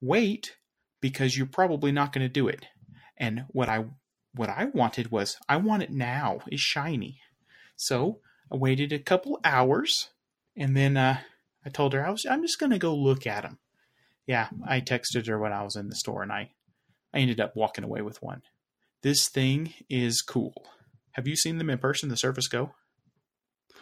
Wait 0.00 0.56
because 1.00 1.36
you're 1.36 1.46
probably 1.46 1.92
not 1.92 2.12
going 2.12 2.24
to 2.24 2.32
do 2.32 2.48
it. 2.48 2.66
And 3.16 3.44
what 3.48 3.68
I 3.68 3.84
what 4.34 4.48
I 4.48 4.66
wanted 4.66 5.10
was 5.10 5.36
I 5.48 5.56
want 5.56 5.82
it 5.82 5.90
now. 5.90 6.40
It's 6.48 6.60
shiny. 6.60 7.20
So 7.76 8.20
I 8.52 8.56
waited 8.56 8.92
a 8.92 8.98
couple 8.98 9.38
hours 9.44 10.08
and 10.56 10.76
then 10.76 10.96
uh, 10.96 11.18
I 11.66 11.68
told 11.70 11.92
her 11.92 12.06
I 12.06 12.10
was 12.10 12.24
I'm 12.24 12.42
just 12.42 12.60
going 12.60 12.72
to 12.72 12.78
go 12.78 12.94
look 12.94 13.26
at 13.26 13.42
them. 13.42 13.58
Yeah, 14.26 14.48
I 14.66 14.80
texted 14.80 15.26
her 15.26 15.38
when 15.38 15.52
I 15.52 15.62
was 15.64 15.76
in 15.76 15.88
the 15.88 15.96
store 15.96 16.22
and 16.22 16.32
I 16.32 16.50
I 17.12 17.18
ended 17.18 17.40
up 17.40 17.56
walking 17.56 17.84
away 17.84 18.02
with 18.02 18.22
one. 18.22 18.42
This 19.02 19.28
thing 19.28 19.74
is 19.90 20.22
cool. 20.22 20.54
Have 21.12 21.26
you 21.26 21.36
seen 21.36 21.58
them 21.58 21.70
in 21.70 21.78
person, 21.78 22.08
the 22.08 22.16
Surface 22.16 22.48
Go? 22.48 22.72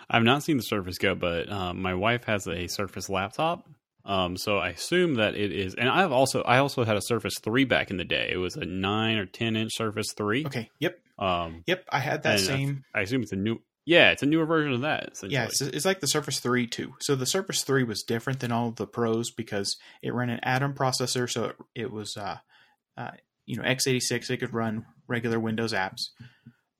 I've 0.08 0.22
not 0.22 0.42
seen 0.42 0.56
the 0.56 0.62
Surface 0.62 0.98
Go, 0.98 1.14
but 1.14 1.50
um, 1.50 1.80
my 1.80 1.94
wife 1.94 2.24
has 2.24 2.46
a 2.46 2.66
Surface 2.68 3.08
laptop, 3.08 3.66
um, 4.04 4.36
so 4.36 4.58
I 4.58 4.68
assume 4.70 5.14
that 5.14 5.34
it 5.34 5.50
is. 5.50 5.74
And 5.74 5.88
I've 5.88 6.12
also 6.12 6.42
I 6.42 6.58
also 6.58 6.84
had 6.84 6.96
a 6.96 7.02
Surface 7.02 7.34
Three 7.42 7.64
back 7.64 7.90
in 7.90 7.96
the 7.96 8.04
day. 8.04 8.28
It 8.32 8.36
was 8.36 8.56
a 8.56 8.64
nine 8.64 9.16
or 9.16 9.26
ten 9.26 9.56
inch 9.56 9.72
Surface 9.74 10.12
Three. 10.16 10.44
Okay. 10.46 10.70
Yep. 10.78 10.98
Um, 11.18 11.64
Yep. 11.66 11.84
I 11.90 12.00
had 12.00 12.22
that 12.24 12.40
same. 12.40 12.84
I 12.94 13.00
assume 13.00 13.22
it's 13.22 13.32
a 13.32 13.36
new. 13.36 13.60
Yeah, 13.86 14.12
it's 14.12 14.22
a 14.22 14.26
newer 14.26 14.46
version 14.46 14.72
of 14.72 14.80
that. 14.80 15.12
Yeah, 15.24 15.44
it's, 15.44 15.60
it's 15.60 15.84
like 15.84 16.00
the 16.00 16.06
Surface 16.06 16.40
3 16.40 16.66
too. 16.66 16.94
So 17.00 17.14
the 17.14 17.26
Surface 17.26 17.62
3 17.64 17.84
was 17.84 18.02
different 18.02 18.40
than 18.40 18.50
all 18.50 18.68
of 18.68 18.76
the 18.76 18.86
Pros 18.86 19.30
because 19.30 19.76
it 20.02 20.14
ran 20.14 20.30
an 20.30 20.40
Atom 20.42 20.72
processor, 20.74 21.30
so 21.30 21.44
it, 21.44 21.56
it 21.74 21.92
was, 21.92 22.16
uh, 22.16 22.38
uh, 22.96 23.10
you 23.44 23.56
know, 23.56 23.62
x86. 23.62 24.30
It 24.30 24.38
could 24.38 24.54
run 24.54 24.86
regular 25.06 25.38
Windows 25.38 25.74
apps, 25.74 26.10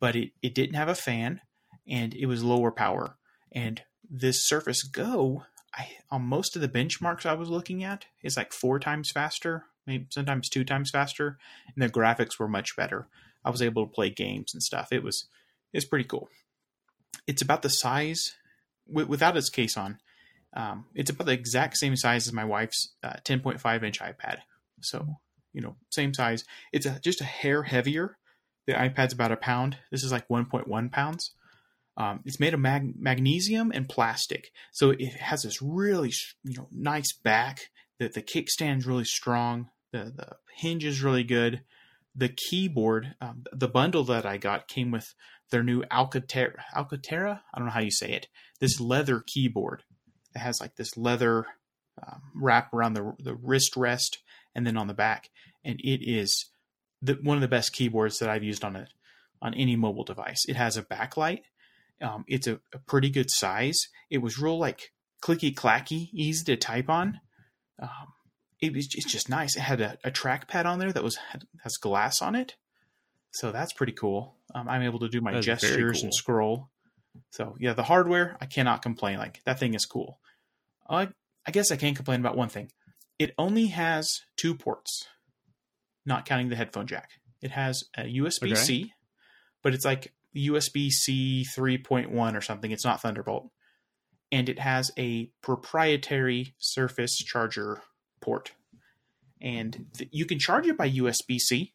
but 0.01 0.17
it, 0.17 0.31
it 0.43 0.55
didn't 0.55 0.77
have 0.77 0.89
a 0.89 0.95
fan, 0.95 1.41
and 1.87 2.15
it 2.15 2.27
was 2.27 2.43
lower 2.43 2.71
power. 2.71 3.17
And 3.53 3.83
this 4.09 4.47
Surface 4.47 4.83
Go, 4.83 5.45
I 5.75 5.89
on 6.11 6.23
most 6.23 6.57
of 6.57 6.63
the 6.63 6.69
benchmarks 6.69 7.27
I 7.27 7.35
was 7.35 7.51
looking 7.51 7.85
at, 7.85 8.07
is 8.23 8.37
like 8.37 8.53
four 8.53 8.79
times 8.79 9.11
faster, 9.13 9.65
maybe 9.87 10.07
sometimes 10.09 10.49
two 10.49 10.65
times 10.65 10.91
faster, 10.91 11.37
and 11.75 11.83
the 11.83 11.89
graphics 11.93 12.39
were 12.39 12.49
much 12.49 12.77
better. 12.77 13.09
I 13.45 13.51
was 13.51 13.61
able 13.61 13.87
to 13.87 13.93
play 13.93 14.09
games 14.09 14.55
and 14.55 14.63
stuff. 14.63 14.89
It 14.91 15.03
was 15.03 15.29
it's 15.75 15.85
pretty 15.85 16.05
cool. 16.05 16.29
It's 17.27 17.43
about 17.43 17.63
the 17.63 17.69
size 17.71 18.35
wi- 18.89 19.09
without 19.09 19.37
its 19.37 19.51
case 19.51 19.77
on. 19.77 19.99
Um, 20.57 20.87
it's 20.95 21.11
about 21.11 21.27
the 21.27 21.33
exact 21.33 21.77
same 21.77 21.97
size 21.97 22.27
as 22.27 22.33
my 22.33 22.45
wife's 22.45 22.95
uh, 23.03 23.15
10.5 23.25 23.83
inch 23.83 24.01
iPad. 24.01 24.39
So 24.81 25.17
you 25.55 25.61
know, 25.61 25.77
same 25.91 26.13
size. 26.13 26.45
It's 26.73 26.85
a, 26.85 26.99
just 27.01 27.21
a 27.21 27.25
hair 27.25 27.63
heavier. 27.63 28.19
The 28.67 28.75
iPad's 28.75 29.13
about 29.13 29.33
a 29.33 29.37
pound. 29.37 29.79
This 29.91 30.03
is 30.03 30.13
like 30.13 30.29
1.1 30.29 30.93
pounds. 30.93 31.31
Um, 31.97 32.21
it's 32.25 32.41
made 32.41 32.55
of 32.55 32.61
mag- 32.61 33.01
magnesium 33.01 33.71
and 33.73 33.89
plastic, 33.89 34.51
so 34.73 34.91
it 34.91 35.15
has 35.15 35.43
this 35.43 35.63
really 35.63 36.13
you 36.43 36.57
know 36.57 36.67
nice 36.73 37.13
back. 37.13 37.71
The 38.01 38.09
the 38.09 38.23
kickstand's 38.23 38.85
really 38.85 39.05
strong. 39.05 39.71
The 39.93 40.13
the 40.17 40.37
hinge 40.57 40.85
is 40.85 41.03
really 41.03 41.23
good. 41.23 41.63
The 42.17 42.29
keyboard, 42.29 43.15
um, 43.21 43.45
the 43.53 43.69
bundle 43.69 44.05
that 44.05 44.27
I 44.27 44.39
got 44.39 44.67
came 44.67 44.91
with 44.91 45.15
their 45.51 45.63
new 45.63 45.83
Alcatera. 45.91 46.63
Alcatera, 46.75 47.41
I 47.53 47.59
don't 47.59 47.67
know 47.67 47.73
how 47.73 47.81
you 47.81 47.91
say 47.91 48.13
it. 48.13 48.29
This 48.61 48.81
leather 48.81 49.23
keyboard 49.27 49.83
that 50.33 50.41
has 50.41 50.61
like 50.61 50.77
this 50.77 50.97
leather 50.97 51.47
um, 52.03 52.23
wrap 52.35 52.73
around 52.73 52.95
the 52.95 53.15
the 53.19 53.35
wrist 53.35 53.77
rest 53.77 54.19
and 54.55 54.67
then 54.67 54.77
on 54.77 54.87
the 54.87 54.95
back, 54.95 55.31
and 55.65 55.81
it 55.81 56.01
is 56.09 56.51
the, 57.03 57.15
one 57.23 57.37
of 57.37 57.41
the 57.43 57.49
best 57.49 57.73
keyboards 57.73 58.19
that 58.19 58.29
I've 58.29 58.43
used 58.43 58.65
on 58.65 58.77
a 58.77 58.87
on 59.43 59.55
any 59.55 59.77
mobile 59.77 60.05
device. 60.05 60.45
It 60.49 60.57
has 60.57 60.77
a 60.77 60.83
backlight. 60.83 61.43
Um, 62.03 62.25
it's 62.27 62.47
a, 62.47 62.61
a 62.73 62.79
pretty 62.79 63.11
good 63.11 63.31
size. 63.31 63.79
It 64.11 64.19
was 64.19 64.39
real 64.39 64.59
like 64.59 64.93
clicky 65.23 65.55
clacky, 65.55 66.09
easy 66.13 66.45
to 66.45 66.57
type 66.57 66.89
on. 66.89 67.21
Um, 67.81 68.15
it 68.61 68.73
was 68.75 68.89
it's 68.95 69.11
just 69.11 69.29
nice. 69.29 69.57
It 69.57 69.61
had 69.61 69.81
a, 69.81 69.99
a 70.05 70.11
trackpad 70.11 70.65
on 70.65 70.79
there 70.79 70.93
that 70.93 71.05
was 71.05 71.19
has 71.63 71.77
glass 71.77 72.23
on 72.23 72.35
it, 72.35 72.57
so 73.35 73.51
that's 73.51 73.73
pretty 73.73 73.93
cool. 73.93 74.37
Um, 74.55 74.69
I'm 74.69 74.83
able 74.83 75.01
to 75.01 75.09
do 75.09 75.21
my 75.21 75.33
That's 75.33 75.47
gestures 75.47 75.99
cool. 75.99 76.05
and 76.05 76.15
scroll. 76.15 76.71
So 77.31 77.57
yeah, 77.59 77.73
the 77.73 77.83
hardware 77.83 78.37
I 78.41 78.47
cannot 78.47 78.81
complain. 78.81 79.19
Like 79.19 79.43
that 79.45 79.59
thing 79.59 79.75
is 79.75 79.85
cool. 79.85 80.21
I 80.89 81.09
I 81.47 81.51
guess 81.51 81.71
I 81.73 81.77
can't 81.77 81.97
complain 81.97 82.21
about 82.21 82.37
one 82.37 82.49
thing. 82.49 82.71
It 83.19 83.35
only 83.37 83.67
has 83.67 84.21
two 84.37 84.55
ports, 84.55 85.07
not 86.07 86.27
counting 86.27 86.49
the 86.49 86.57
headphone 86.57 86.87
jack. 86.87 87.11
It 87.43 87.51
has 87.51 87.85
a 87.97 88.03
USB 88.03 88.57
C, 88.57 88.93
but 89.63 89.75
it's 89.75 89.85
like 89.85 90.13
USB 90.35 90.91
C 90.91 91.45
3.1 91.57 92.37
or 92.37 92.41
something. 92.41 92.71
It's 92.71 92.85
not 92.85 93.03
Thunderbolt. 93.03 93.51
And 94.33 94.49
it 94.49 94.59
has 94.59 94.91
a 94.99 95.31
proprietary 95.43 96.55
Surface 96.59 97.17
charger 97.17 97.83
port. 98.21 98.53
And 99.41 99.87
th- 99.97 100.11
you 100.13 100.25
can 100.25 100.39
charge 100.39 100.67
it 100.67 100.77
by 100.77 100.91
USB 100.91 101.39
C 101.39 101.75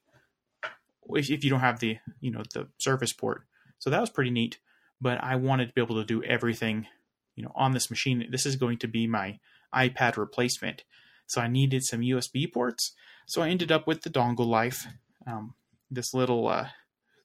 if, 1.16 1.30
if 1.30 1.44
you 1.44 1.50
don't 1.50 1.60
have 1.60 1.80
the, 1.80 1.98
you 2.20 2.32
know, 2.32 2.44
the 2.54 2.68
Surface 2.78 3.14
port. 3.14 3.44
So 3.80 3.90
that 3.90 4.02
was 4.02 4.10
pretty 4.10 4.32
neat. 4.32 4.60
But 5.02 5.24
I 5.24 5.36
wanted 5.36 5.68
to 5.68 5.74
be 5.74 5.82
able 5.82 5.96
to 5.96 6.06
do 6.06 6.24
everything, 6.24 6.88
you 7.36 7.44
know, 7.44 7.52
on 7.56 7.72
this 7.72 7.90
machine. 7.90 8.28
This 8.30 8.46
is 8.46 8.56
going 8.56 8.78
to 8.80 8.88
be 8.88 9.08
my 9.08 9.40
iPad 9.74 10.18
replacement. 10.18 10.84
So 11.26 11.42
I 11.42 11.48
needed 11.48 11.84
some 11.84 12.02
USB 12.02 12.52
ports. 12.52 12.94
So 13.26 13.42
I 13.42 13.50
ended 13.50 13.72
up 13.72 13.88
with 13.88 14.02
the 14.02 14.10
Dongle 14.10 14.48
Life, 14.48 14.88
um, 15.28 15.54
this 15.92 16.14
little 16.14 16.48
uh, 16.48 16.70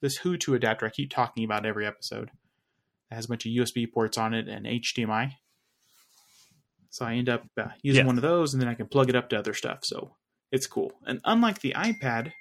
this 0.01 0.21
HooToo 0.21 0.55
adapter 0.55 0.87
I 0.87 0.91
keep 0.91 1.11
talking 1.11 1.45
about 1.45 1.65
every 1.65 1.87
episode. 1.87 2.31
It 3.11 3.15
has 3.15 3.25
a 3.25 3.29
bunch 3.29 3.47
of 3.47 3.53
USB 3.53 3.91
ports 3.91 4.19
on 4.19 4.35
it 4.35 4.49
and 4.49 4.67
HDMI. 4.67 5.33
So 6.91 7.05
I 7.05 7.15
end 7.15 7.29
up 7.29 7.45
uh, 7.59 7.69
using 7.83 8.07
one 8.07 8.17
of 8.17 8.23
those, 8.23 8.55
and 8.55 8.63
then 8.63 8.69
I 8.69 8.75
can 8.75 8.87
plug 8.87 9.09
it 9.09 9.17
up 9.17 9.31
to 9.31 9.39
other 9.39 9.55
stuff. 9.55 9.81
So 9.83 10.15
it's 10.53 10.67
cool. 10.67 10.93
And 11.07 11.21
unlike 11.25 11.61
the 11.61 11.73
iPad, 11.73 12.33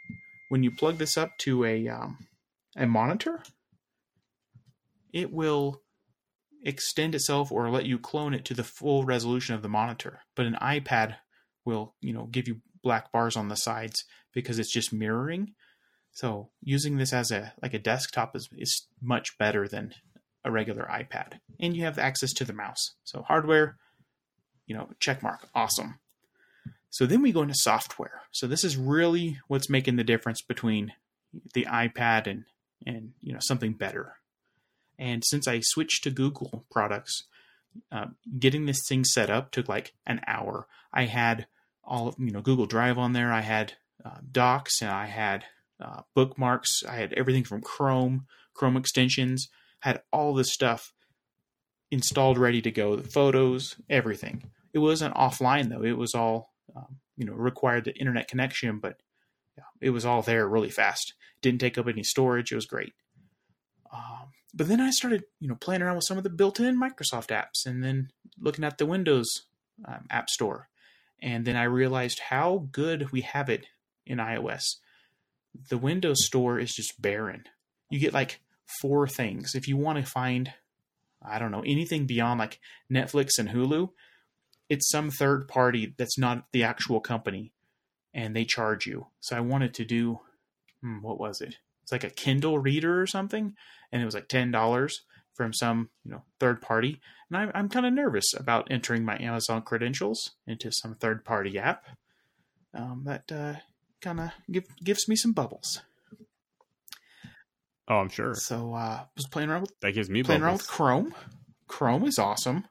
when 0.50 0.64
you 0.64 0.72
plug 0.72 0.98
this 0.98 1.18
up 1.18 1.32
to 1.40 1.66
a 1.66 1.88
um, 1.88 2.28
a 2.76 2.86
monitor, 2.86 3.44
it 5.12 5.32
will 5.32 5.82
extend 6.66 7.14
itself 7.14 7.52
or 7.52 7.70
let 7.70 7.86
you 7.86 8.00
clone 8.00 8.34
it 8.34 8.46
to 8.46 8.54
the 8.54 8.64
full 8.64 9.04
resolution 9.04 9.54
of 9.54 9.62
the 9.62 9.70
monitor. 9.70 10.22
But 10.36 10.46
an 10.46 10.58
iPad 10.62 11.18
will, 11.66 11.96
you 12.02 12.14
know, 12.14 12.26
give 12.26 12.48
you 12.48 12.62
black 12.82 13.12
bars 13.12 13.36
on 13.36 13.50
the 13.50 13.56
sides 13.56 14.06
because 14.34 14.60
it's 14.60 14.72
just 14.72 14.94
mirroring. 14.94 15.54
So 16.12 16.50
using 16.62 16.98
this 16.98 17.14
as 17.14 17.32
a 17.32 17.54
like 17.62 17.74
a 17.74 17.80
desktop 17.80 18.36
is 18.36 18.50
is 18.54 18.88
much 19.02 19.38
better 19.38 19.68
than 19.68 19.94
a 20.44 20.52
regular 20.52 20.88
iPad. 20.92 21.40
And 21.60 21.76
you 21.76 21.84
have 21.84 21.98
access 21.98 22.34
to 22.34 22.46
the 22.46 22.54
mouse. 22.54 22.96
So 23.04 23.24
hardware, 23.24 23.78
you 24.66 24.76
know, 24.76 24.90
check 25.00 25.24
mark, 25.24 25.48
awesome. 25.56 26.00
So 26.94 27.08
then 27.08 27.24
we 27.24 27.32
go 27.32 27.42
into 27.42 27.56
software. 27.56 28.22
So 28.30 28.46
this 28.46 28.64
is 28.64 28.78
really 28.78 29.40
what's 29.48 29.68
making 29.68 29.96
the 29.96 30.04
difference 30.04 30.44
between 30.44 30.94
the 31.56 31.66
iPad 31.66 32.28
and 32.28 32.44
and 32.86 33.14
you 33.20 33.34
know 33.34 33.40
something 33.42 33.74
better. 33.74 34.18
And 35.00 35.24
since 35.26 35.48
I 35.48 35.62
switched 35.64 36.04
to 36.04 36.12
Google 36.12 36.66
products, 36.70 37.24
uh, 37.92 38.10
getting 38.38 38.68
this 38.68 38.84
thing 38.88 39.06
set 39.06 39.32
up 39.32 39.50
took 39.50 39.68
like 39.68 39.96
an 40.06 40.22
hour. 40.28 40.68
I 40.94 41.06
had 41.06 41.48
all 41.84 42.10
of, 42.10 42.16
you 42.20 42.30
know 42.30 42.42
Google 42.42 42.68
Drive 42.68 43.00
on 43.00 43.14
there. 43.14 43.34
I 43.34 43.42
had 43.42 43.74
uh, 44.06 44.20
Docs 44.32 44.80
and 44.84 44.92
I 44.92 45.08
had 45.08 45.46
uh, 45.84 46.02
bookmarks. 46.14 46.84
I 46.88 46.94
had 46.94 47.14
everything 47.14 47.44
from 47.44 47.62
Chrome, 47.62 48.28
Chrome 48.54 48.78
extensions. 48.78 49.50
I 49.84 49.90
had 49.90 50.04
all 50.12 50.36
this 50.36 50.54
stuff 50.54 50.94
installed, 51.90 52.38
ready 52.38 52.62
to 52.62 52.70
go. 52.70 52.96
The 52.96 53.10
photos, 53.10 53.78
everything. 53.90 54.52
It 54.74 54.80
wasn't 54.80 55.16
offline 55.16 55.70
though. 55.70 55.84
It 55.84 55.98
was 55.98 56.14
all 56.14 56.53
um, 56.75 56.98
you 57.17 57.25
know 57.25 57.34
required 57.34 57.86
the 57.86 57.96
internet 57.98 58.27
connection, 58.27 58.79
but 58.79 59.01
yeah, 59.58 59.65
it 59.82 59.91
was 59.91 60.05
all 60.05 60.22
there 60.22 60.48
really 60.48 60.70
fast. 60.70 61.13
Didn't 61.41 61.62
take 61.62 61.77
up 61.77 61.88
any 61.88 62.03
storage. 62.03 62.51
It 62.51 62.55
was 62.55 62.65
great. 62.65 62.93
Um, 63.91 64.32
but 64.53 64.67
then 64.67 64.79
I 64.79 64.91
started, 64.91 65.24
you 65.39 65.48
know, 65.48 65.55
playing 65.55 65.82
around 65.82 65.96
with 65.96 66.05
some 66.05 66.17
of 66.17 66.24
the 66.24 66.29
built-in 66.29 66.79
Microsoft 66.79 67.27
apps, 67.27 67.65
and 67.65 67.84
then 67.84 68.10
looking 68.39 68.63
at 68.63 68.77
the 68.77 68.86
Windows 68.86 69.27
um, 69.86 70.05
App 70.10 70.29
Store, 70.29 70.70
and 71.22 71.46
then 71.46 71.55
I 71.55 71.63
realized 71.63 72.20
how 72.29 72.67
good 72.72 73.12
we 73.12 73.22
have 73.22 73.50
it 73.50 73.67
in 74.05 74.17
iOS. 74.17 74.63
The 75.70 75.77
Windows 75.77 76.25
Store 76.25 76.60
is 76.60 76.74
just 76.74 77.01
barren. 77.01 77.43
You 77.89 78.00
get 78.00 78.13
like 78.13 78.41
four 78.82 79.08
things. 79.08 79.53
If 79.55 79.67
you 79.67 79.77
want 79.77 80.00
to 80.00 80.10
find, 80.10 80.51
I 81.22 81.39
don't 81.39 81.51
know, 81.51 81.63
anything 81.65 82.05
beyond 82.05 82.39
like 82.39 82.60
Netflix 82.91 83.38
and 83.38 83.50
Hulu, 83.50 83.89
it's 84.70 84.89
some 84.89 85.10
third 85.10 85.48
party 85.48 85.93
that's 85.98 86.17
not 86.17 86.46
the 86.51 86.63
actual 86.63 87.00
company, 87.00 87.51
and 88.13 88.36
they 88.36 88.46
charge 88.46 88.86
you. 88.86 89.08
So 89.20 89.36
I 89.36 89.41
wanted 89.41 89.74
to 89.75 89.86
do, 89.86 90.20
hmm, 90.82 91.01
what 91.01 91.20
was 91.20 91.41
it? 91.41 91.58
It's 91.84 91.91
like 91.91 92.03
a 92.03 92.10
Kindle 92.10 92.60
reader 92.60 93.01
or 93.01 93.08
something, 93.08 93.55
and 93.91 94.01
it 94.01 94.05
was 94.05 94.15
like 94.15 94.27
ten 94.27 94.51
dollars 94.51 95.01
from 95.34 95.53
some 95.53 95.89
you 96.03 96.12
know 96.12 96.24
third 96.39 96.62
party. 96.62 97.01
And 97.29 97.38
I'm 97.38 97.51
I'm 97.53 97.70
kind 97.70 97.86
of 97.86 97.93
nervous 97.93 98.34
about 98.34 98.72
entering 98.72 99.03
my 99.03 99.17
Amazon 99.20 99.62
credentials 99.62 100.32
into 100.48 100.72
some 100.72 100.96
third 100.96 101.25
party 101.25 101.58
app. 101.60 101.86
Um, 102.74 103.03
that 103.05 103.32
uh, 103.32 103.55
kind 104.01 104.20
of 104.20 104.32
give, 104.51 104.65
gives 104.84 105.08
me 105.08 105.15
some 105.15 105.32
bubbles. 105.32 105.82
Oh, 107.88 107.98
I'm 107.98 108.10
sure 108.10 108.34
So 108.34 108.74
uh, 108.74 109.01
was 109.15 109.27
playing 109.27 109.50
around 109.50 109.62
with 109.62 109.79
that 109.82 109.93
gives 109.93 110.10
me 110.10 110.24
playing 110.24 110.41
around 110.41 110.53
with 110.53 110.67
Chrome. 110.67 111.13
Chrome 111.67 112.05
is 112.05 112.17
awesome. 112.17 112.65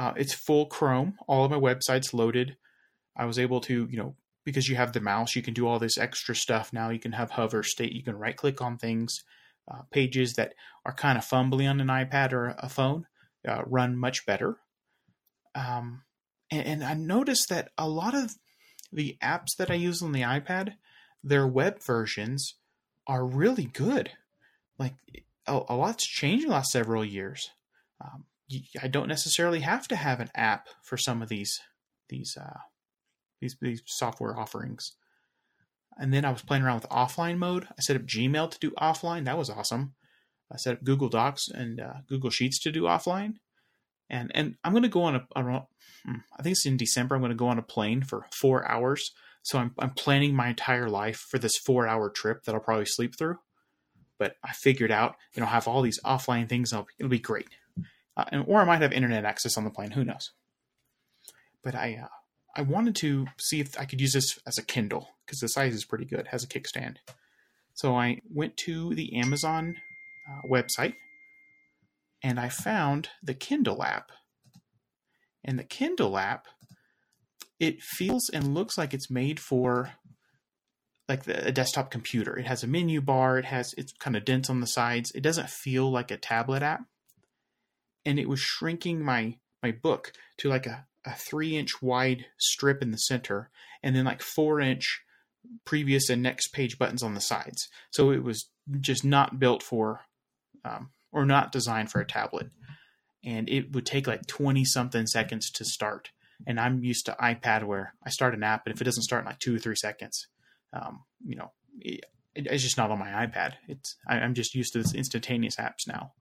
Uh, 0.00 0.14
it's 0.16 0.32
full 0.32 0.64
Chrome. 0.64 1.18
All 1.28 1.44
of 1.44 1.50
my 1.50 1.58
websites 1.58 2.14
loaded. 2.14 2.56
I 3.14 3.26
was 3.26 3.38
able 3.38 3.60
to, 3.62 3.86
you 3.90 3.98
know, 3.98 4.16
because 4.46 4.66
you 4.66 4.76
have 4.76 4.94
the 4.94 5.00
mouse, 5.00 5.36
you 5.36 5.42
can 5.42 5.52
do 5.52 5.68
all 5.68 5.78
this 5.78 5.98
extra 5.98 6.34
stuff 6.34 6.72
now. 6.72 6.88
You 6.88 6.98
can 6.98 7.12
have 7.12 7.32
hover 7.32 7.62
state. 7.62 7.92
You 7.92 8.02
can 8.02 8.16
right 8.16 8.34
click 8.34 8.62
on 8.62 8.78
things. 8.78 9.22
Uh, 9.70 9.82
pages 9.90 10.32
that 10.32 10.54
are 10.86 10.94
kind 10.94 11.18
of 11.18 11.24
fumbly 11.24 11.68
on 11.68 11.82
an 11.82 11.88
iPad 11.88 12.32
or 12.32 12.54
a 12.56 12.70
phone 12.70 13.06
uh, 13.46 13.60
run 13.66 13.94
much 13.94 14.24
better. 14.24 14.56
Um, 15.54 16.04
and, 16.50 16.66
and 16.66 16.84
I 16.84 16.94
noticed 16.94 17.50
that 17.50 17.68
a 17.76 17.86
lot 17.86 18.14
of 18.14 18.34
the 18.90 19.18
apps 19.22 19.54
that 19.58 19.70
I 19.70 19.74
use 19.74 20.02
on 20.02 20.12
the 20.12 20.22
iPad, 20.22 20.76
their 21.22 21.46
web 21.46 21.82
versions 21.82 22.54
are 23.06 23.26
really 23.26 23.66
good. 23.66 24.12
Like 24.78 24.94
a, 25.46 25.60
a 25.68 25.76
lot's 25.76 26.06
changed 26.06 26.44
in 26.44 26.48
the 26.48 26.54
last 26.54 26.70
several 26.70 27.04
years. 27.04 27.50
Um, 28.00 28.24
I 28.82 28.88
don't 28.88 29.08
necessarily 29.08 29.60
have 29.60 29.86
to 29.88 29.96
have 29.96 30.20
an 30.20 30.30
app 30.34 30.68
for 30.82 30.96
some 30.96 31.22
of 31.22 31.28
these 31.28 31.60
these 32.08 32.36
uh, 32.40 32.60
these 33.40 33.56
these 33.60 33.82
software 33.86 34.38
offerings. 34.38 34.92
And 35.98 36.14
then 36.14 36.24
I 36.24 36.30
was 36.30 36.42
playing 36.42 36.62
around 36.62 36.80
with 36.80 36.90
offline 36.90 37.36
mode. 37.36 37.68
I 37.78 37.82
set 37.82 37.96
up 37.96 38.02
Gmail 38.02 38.50
to 38.50 38.58
do 38.58 38.70
offline. 38.72 39.24
That 39.24 39.36
was 39.36 39.50
awesome. 39.50 39.94
I 40.50 40.56
set 40.56 40.74
up 40.74 40.84
Google 40.84 41.08
Docs 41.08 41.48
and 41.48 41.80
uh, 41.80 41.94
Google 42.08 42.30
Sheets 42.30 42.58
to 42.60 42.72
do 42.72 42.82
offline. 42.82 43.34
And 44.08 44.32
and 44.34 44.56
I'm 44.64 44.72
going 44.72 44.82
to 44.82 44.88
go 44.88 45.02
on 45.02 45.16
a, 45.16 45.26
a 45.36 45.42
hmm, 45.42 46.16
I 46.38 46.42
think 46.42 46.54
it's 46.54 46.66
in 46.66 46.76
December. 46.76 47.14
I'm 47.14 47.20
going 47.20 47.30
to 47.30 47.36
go 47.36 47.48
on 47.48 47.58
a 47.58 47.62
plane 47.62 48.02
for 48.02 48.26
four 48.32 48.68
hours. 48.68 49.12
So 49.42 49.58
I'm 49.58 49.72
I'm 49.78 49.90
planning 49.90 50.34
my 50.34 50.48
entire 50.48 50.88
life 50.88 51.26
for 51.30 51.38
this 51.38 51.56
four 51.56 51.86
hour 51.86 52.10
trip 52.10 52.44
that 52.44 52.54
I'll 52.54 52.60
probably 52.60 52.86
sleep 52.86 53.16
through. 53.16 53.38
But 54.18 54.36
I 54.44 54.52
figured 54.52 54.90
out, 54.90 55.16
you 55.34 55.40
know, 55.40 55.46
have 55.46 55.68
all 55.68 55.80
these 55.80 56.00
offline 56.04 56.48
things. 56.48 56.72
It'll, 56.72 56.86
it'll 56.98 57.08
be 57.08 57.18
great. 57.18 57.48
Uh, 58.20 58.42
or 58.46 58.60
I 58.60 58.64
might 58.64 58.82
have 58.82 58.92
internet 58.92 59.24
access 59.24 59.56
on 59.56 59.64
the 59.64 59.70
plane. 59.70 59.92
Who 59.92 60.04
knows? 60.04 60.32
But 61.62 61.74
I 61.74 62.00
uh, 62.04 62.08
I 62.56 62.62
wanted 62.62 62.96
to 62.96 63.26
see 63.38 63.60
if 63.60 63.78
I 63.78 63.84
could 63.84 64.00
use 64.00 64.12
this 64.12 64.38
as 64.46 64.58
a 64.58 64.64
Kindle 64.64 65.08
because 65.24 65.40
the 65.40 65.48
size 65.48 65.74
is 65.74 65.84
pretty 65.84 66.04
good. 66.04 66.20
It 66.20 66.28
has 66.28 66.44
a 66.44 66.48
kickstand. 66.48 66.96
So 67.74 67.94
I 67.94 68.20
went 68.28 68.56
to 68.58 68.94
the 68.94 69.16
Amazon 69.16 69.76
uh, 70.28 70.46
website 70.48 70.94
and 72.22 72.38
I 72.38 72.48
found 72.48 73.08
the 73.22 73.34
Kindle 73.34 73.82
app. 73.82 74.10
And 75.44 75.58
the 75.58 75.64
Kindle 75.64 76.18
app, 76.18 76.46
it 77.58 77.82
feels 77.82 78.28
and 78.28 78.54
looks 78.54 78.76
like 78.76 78.92
it's 78.92 79.10
made 79.10 79.40
for 79.40 79.92
like 81.08 81.24
the, 81.24 81.48
a 81.48 81.52
desktop 81.52 81.90
computer. 81.90 82.38
It 82.38 82.46
has 82.46 82.62
a 82.62 82.66
menu 82.66 83.00
bar. 83.00 83.38
It 83.38 83.46
has 83.46 83.74
it's 83.78 83.92
kind 83.92 84.16
of 84.16 84.24
dense 84.24 84.50
on 84.50 84.60
the 84.60 84.66
sides. 84.66 85.12
It 85.14 85.22
doesn't 85.22 85.50
feel 85.50 85.90
like 85.90 86.10
a 86.10 86.16
tablet 86.16 86.62
app. 86.62 86.82
And 88.04 88.18
it 88.18 88.28
was 88.28 88.40
shrinking 88.40 89.02
my 89.04 89.36
my 89.62 89.72
book 89.72 90.12
to 90.38 90.48
like 90.48 90.66
a, 90.66 90.86
a 91.04 91.14
three 91.14 91.56
inch 91.56 91.82
wide 91.82 92.26
strip 92.38 92.82
in 92.82 92.90
the 92.90 92.98
center, 92.98 93.50
and 93.82 93.94
then 93.94 94.04
like 94.04 94.22
four 94.22 94.60
inch 94.60 95.02
previous 95.64 96.08
and 96.10 96.22
next 96.22 96.48
page 96.48 96.78
buttons 96.78 97.02
on 97.02 97.14
the 97.14 97.20
sides. 97.20 97.68
So 97.90 98.10
it 98.10 98.22
was 98.22 98.48
just 98.80 99.04
not 99.04 99.38
built 99.38 99.62
for 99.62 100.02
um, 100.64 100.90
or 101.12 101.24
not 101.24 101.52
designed 101.52 101.90
for 101.90 102.00
a 102.00 102.06
tablet. 102.06 102.50
And 103.24 103.48
it 103.48 103.72
would 103.72 103.86
take 103.86 104.06
like 104.06 104.26
20 104.26 104.64
something 104.64 105.06
seconds 105.06 105.50
to 105.52 105.64
start. 105.64 106.10
And 106.46 106.58
I'm 106.58 106.82
used 106.82 107.06
to 107.06 107.16
iPad 107.20 107.64
where 107.64 107.94
I 108.04 108.10
start 108.10 108.34
an 108.34 108.42
app, 108.42 108.64
and 108.64 108.74
if 108.74 108.80
it 108.80 108.84
doesn't 108.84 109.02
start 109.02 109.22
in 109.22 109.26
like 109.26 109.40
two 109.40 109.56
or 109.56 109.58
three 109.58 109.76
seconds, 109.76 110.26
um, 110.72 111.04
you 111.22 111.36
know, 111.36 111.52
it, 111.78 112.04
it's 112.34 112.62
just 112.62 112.78
not 112.78 112.90
on 112.90 112.98
my 112.98 113.26
iPad. 113.26 113.54
It's 113.68 113.96
I, 114.08 114.18
am 114.18 114.32
just 114.32 114.54
used 114.54 114.72
to 114.72 114.78
this 114.78 114.94
instantaneous 114.94 115.56
apps 115.56 115.86
now. 115.86 116.12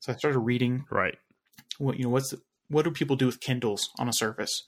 So 0.00 0.12
I 0.12 0.16
started 0.16 0.38
reading. 0.38 0.84
Right. 0.90 1.16
What 1.78 1.98
you 1.98 2.04
know? 2.04 2.10
What's 2.10 2.34
what 2.68 2.84
do 2.84 2.90
people 2.90 3.16
do 3.16 3.26
with 3.26 3.40
Kindles 3.40 3.90
on 3.98 4.08
a 4.08 4.12
Surface? 4.12 4.64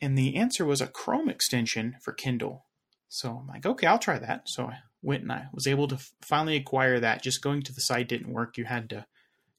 And 0.00 0.16
the 0.16 0.36
answer 0.36 0.64
was 0.64 0.80
a 0.80 0.86
Chrome 0.86 1.28
extension 1.28 1.96
for 2.02 2.12
Kindle. 2.12 2.64
So 3.08 3.40
I'm 3.40 3.48
like, 3.48 3.66
okay, 3.66 3.86
I'll 3.86 3.98
try 3.98 4.18
that. 4.18 4.48
So 4.48 4.66
I 4.66 4.78
went 5.02 5.22
and 5.22 5.32
I 5.32 5.46
was 5.52 5.66
able 5.66 5.88
to 5.88 5.98
finally 6.22 6.56
acquire 6.56 7.00
that. 7.00 7.22
Just 7.22 7.42
going 7.42 7.62
to 7.62 7.72
the 7.72 7.80
site 7.80 8.08
didn't 8.08 8.32
work. 8.32 8.56
You 8.56 8.64
had 8.64 8.88
to 8.90 9.06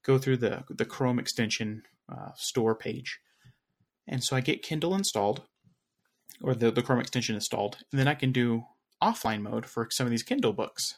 go 0.04 0.18
through 0.18 0.38
the 0.38 0.64
the 0.70 0.86
Chrome 0.86 1.20
extension 1.20 1.84
uh, 2.12 2.32
store 2.36 2.76
page, 2.76 3.20
and 4.08 4.24
so 4.24 4.36
I 4.36 4.42
get 4.42 4.64
Kindle 4.64 4.96
installed, 4.96 5.44
or 6.42 6.56
the 6.56 6.72
the 6.72 6.82
Chrome 6.82 7.00
extension 7.00 7.36
installed, 7.36 7.78
and 7.92 8.00
then 8.00 8.08
I 8.08 8.16
can 8.16 8.32
do 8.32 8.66
offline 9.02 9.42
mode 9.42 9.66
for 9.66 9.88
some 9.92 10.06
of 10.08 10.12
these 10.12 10.24
Kindle 10.24 10.54
books. 10.54 10.96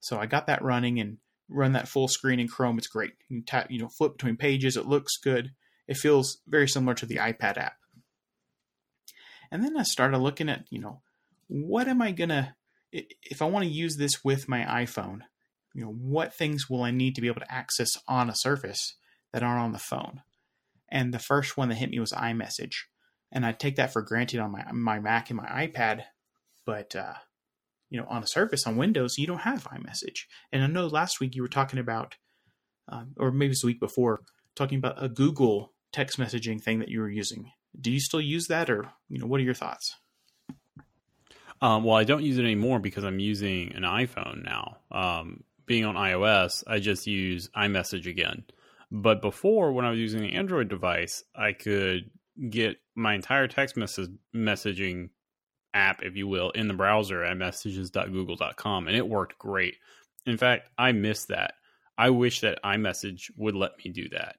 So 0.00 0.18
I 0.18 0.26
got 0.26 0.46
that 0.46 0.62
running 0.62 0.98
and 0.98 1.18
run 1.50 1.72
that 1.72 1.88
full 1.88 2.08
screen 2.08 2.40
in 2.40 2.48
Chrome. 2.48 2.78
It's 2.78 2.86
great. 2.86 3.12
You 3.28 3.38
can 3.38 3.44
tap, 3.44 3.70
you 3.70 3.80
know, 3.80 3.88
flip 3.88 4.12
between 4.12 4.36
pages. 4.36 4.76
It 4.76 4.86
looks 4.86 5.16
good. 5.16 5.52
It 5.88 5.96
feels 5.96 6.38
very 6.46 6.68
similar 6.68 6.94
to 6.94 7.06
the 7.06 7.16
iPad 7.16 7.58
app. 7.58 7.74
And 9.50 9.64
then 9.64 9.76
I 9.76 9.82
started 9.82 10.18
looking 10.18 10.48
at, 10.48 10.64
you 10.70 10.80
know, 10.80 11.02
what 11.48 11.88
am 11.88 12.00
I 12.00 12.12
gonna 12.12 12.54
if 12.92 13.40
I 13.40 13.44
want 13.46 13.64
to 13.64 13.70
use 13.70 13.96
this 13.96 14.24
with 14.24 14.48
my 14.48 14.62
iPhone, 14.62 15.20
you 15.74 15.84
know, 15.84 15.92
what 15.92 16.34
things 16.34 16.68
will 16.68 16.82
I 16.82 16.90
need 16.90 17.14
to 17.14 17.20
be 17.20 17.28
able 17.28 17.40
to 17.40 17.52
access 17.52 17.90
on 18.08 18.28
a 18.28 18.34
surface 18.34 18.96
that 19.32 19.42
aren't 19.42 19.62
on 19.62 19.72
the 19.72 19.78
phone? 19.78 20.22
And 20.90 21.14
the 21.14 21.20
first 21.20 21.56
one 21.56 21.68
that 21.68 21.76
hit 21.76 21.90
me 21.90 22.00
was 22.00 22.12
iMessage. 22.12 22.74
And 23.30 23.46
I 23.46 23.52
take 23.52 23.76
that 23.76 23.92
for 23.92 24.02
granted 24.02 24.40
on 24.40 24.50
my 24.50 24.64
my 24.72 24.98
Mac 24.98 25.30
and 25.30 25.36
my 25.36 25.46
iPad, 25.46 26.02
but 26.66 26.96
uh, 26.96 27.14
you 27.90 28.00
know, 28.00 28.06
on 28.08 28.22
a 28.22 28.26
Surface 28.26 28.66
on 28.66 28.76
Windows, 28.76 29.18
you 29.18 29.26
don't 29.26 29.40
have 29.40 29.64
iMessage. 29.64 30.26
And 30.52 30.62
I 30.62 30.66
know 30.66 30.86
last 30.86 31.20
week 31.20 31.34
you 31.34 31.42
were 31.42 31.48
talking 31.48 31.78
about, 31.78 32.16
um, 32.88 33.14
or 33.16 33.30
maybe 33.30 33.52
it's 33.52 33.62
the 33.62 33.66
week 33.66 33.80
before, 33.80 34.22
talking 34.54 34.78
about 34.78 35.02
a 35.02 35.08
Google 35.08 35.72
text 35.92 36.18
messaging 36.18 36.62
thing 36.62 36.78
that 36.78 36.88
you 36.88 37.00
were 37.00 37.10
using. 37.10 37.50
Do 37.78 37.90
you 37.90 38.00
still 38.00 38.20
use 38.20 38.46
that, 38.46 38.70
or 38.70 38.88
you 39.08 39.18
know, 39.18 39.26
what 39.26 39.40
are 39.40 39.44
your 39.44 39.54
thoughts? 39.54 39.96
Um, 41.60 41.84
well, 41.84 41.96
I 41.96 42.04
don't 42.04 42.22
use 42.22 42.38
it 42.38 42.44
anymore 42.44 42.78
because 42.78 43.04
I'm 43.04 43.18
using 43.18 43.74
an 43.74 43.82
iPhone 43.82 44.44
now. 44.44 44.78
Um, 44.90 45.44
being 45.66 45.84
on 45.84 45.94
iOS, 45.94 46.64
I 46.66 46.78
just 46.78 47.06
use 47.06 47.50
iMessage 47.56 48.06
again. 48.06 48.44
But 48.90 49.20
before, 49.20 49.72
when 49.72 49.84
I 49.84 49.90
was 49.90 50.00
using 50.00 50.24
an 50.24 50.30
Android 50.30 50.68
device, 50.68 51.22
I 51.34 51.52
could 51.52 52.10
get 52.48 52.78
my 52.94 53.14
entire 53.14 53.46
text 53.46 53.76
messaging 53.76 55.10
app, 55.74 56.02
if 56.02 56.16
you 56.16 56.26
will, 56.26 56.50
in 56.50 56.68
the 56.68 56.74
browser 56.74 57.24
at 57.24 57.36
messages.google.com, 57.36 58.86
and 58.86 58.96
it 58.96 59.08
worked 59.08 59.38
great. 59.38 59.76
In 60.26 60.36
fact, 60.36 60.68
I 60.76 60.92
miss 60.92 61.26
that. 61.26 61.54
I 61.96 62.10
wish 62.10 62.40
that 62.40 62.62
iMessage 62.64 63.30
would 63.36 63.54
let 63.54 63.72
me 63.84 63.90
do 63.90 64.08
that. 64.10 64.36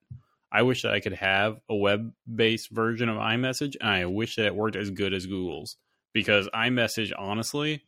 I 0.52 0.64
wish 0.64 0.82
that 0.82 0.94
I 0.94 1.00
could 1.00 1.14
have 1.14 1.60
a 1.70 1.76
web 1.76 2.12
based 2.34 2.70
version 2.72 3.08
of 3.08 3.18
iMessage, 3.18 3.76
and 3.80 3.90
I 3.90 4.06
wish 4.06 4.36
that 4.36 4.48
it 4.48 4.56
worked 4.56 4.76
as 4.76 4.90
good 4.90 5.14
as 5.14 5.26
Google's 5.26 5.78
because 6.14 6.50
iMessage, 6.54 7.12
honestly, 7.18 7.84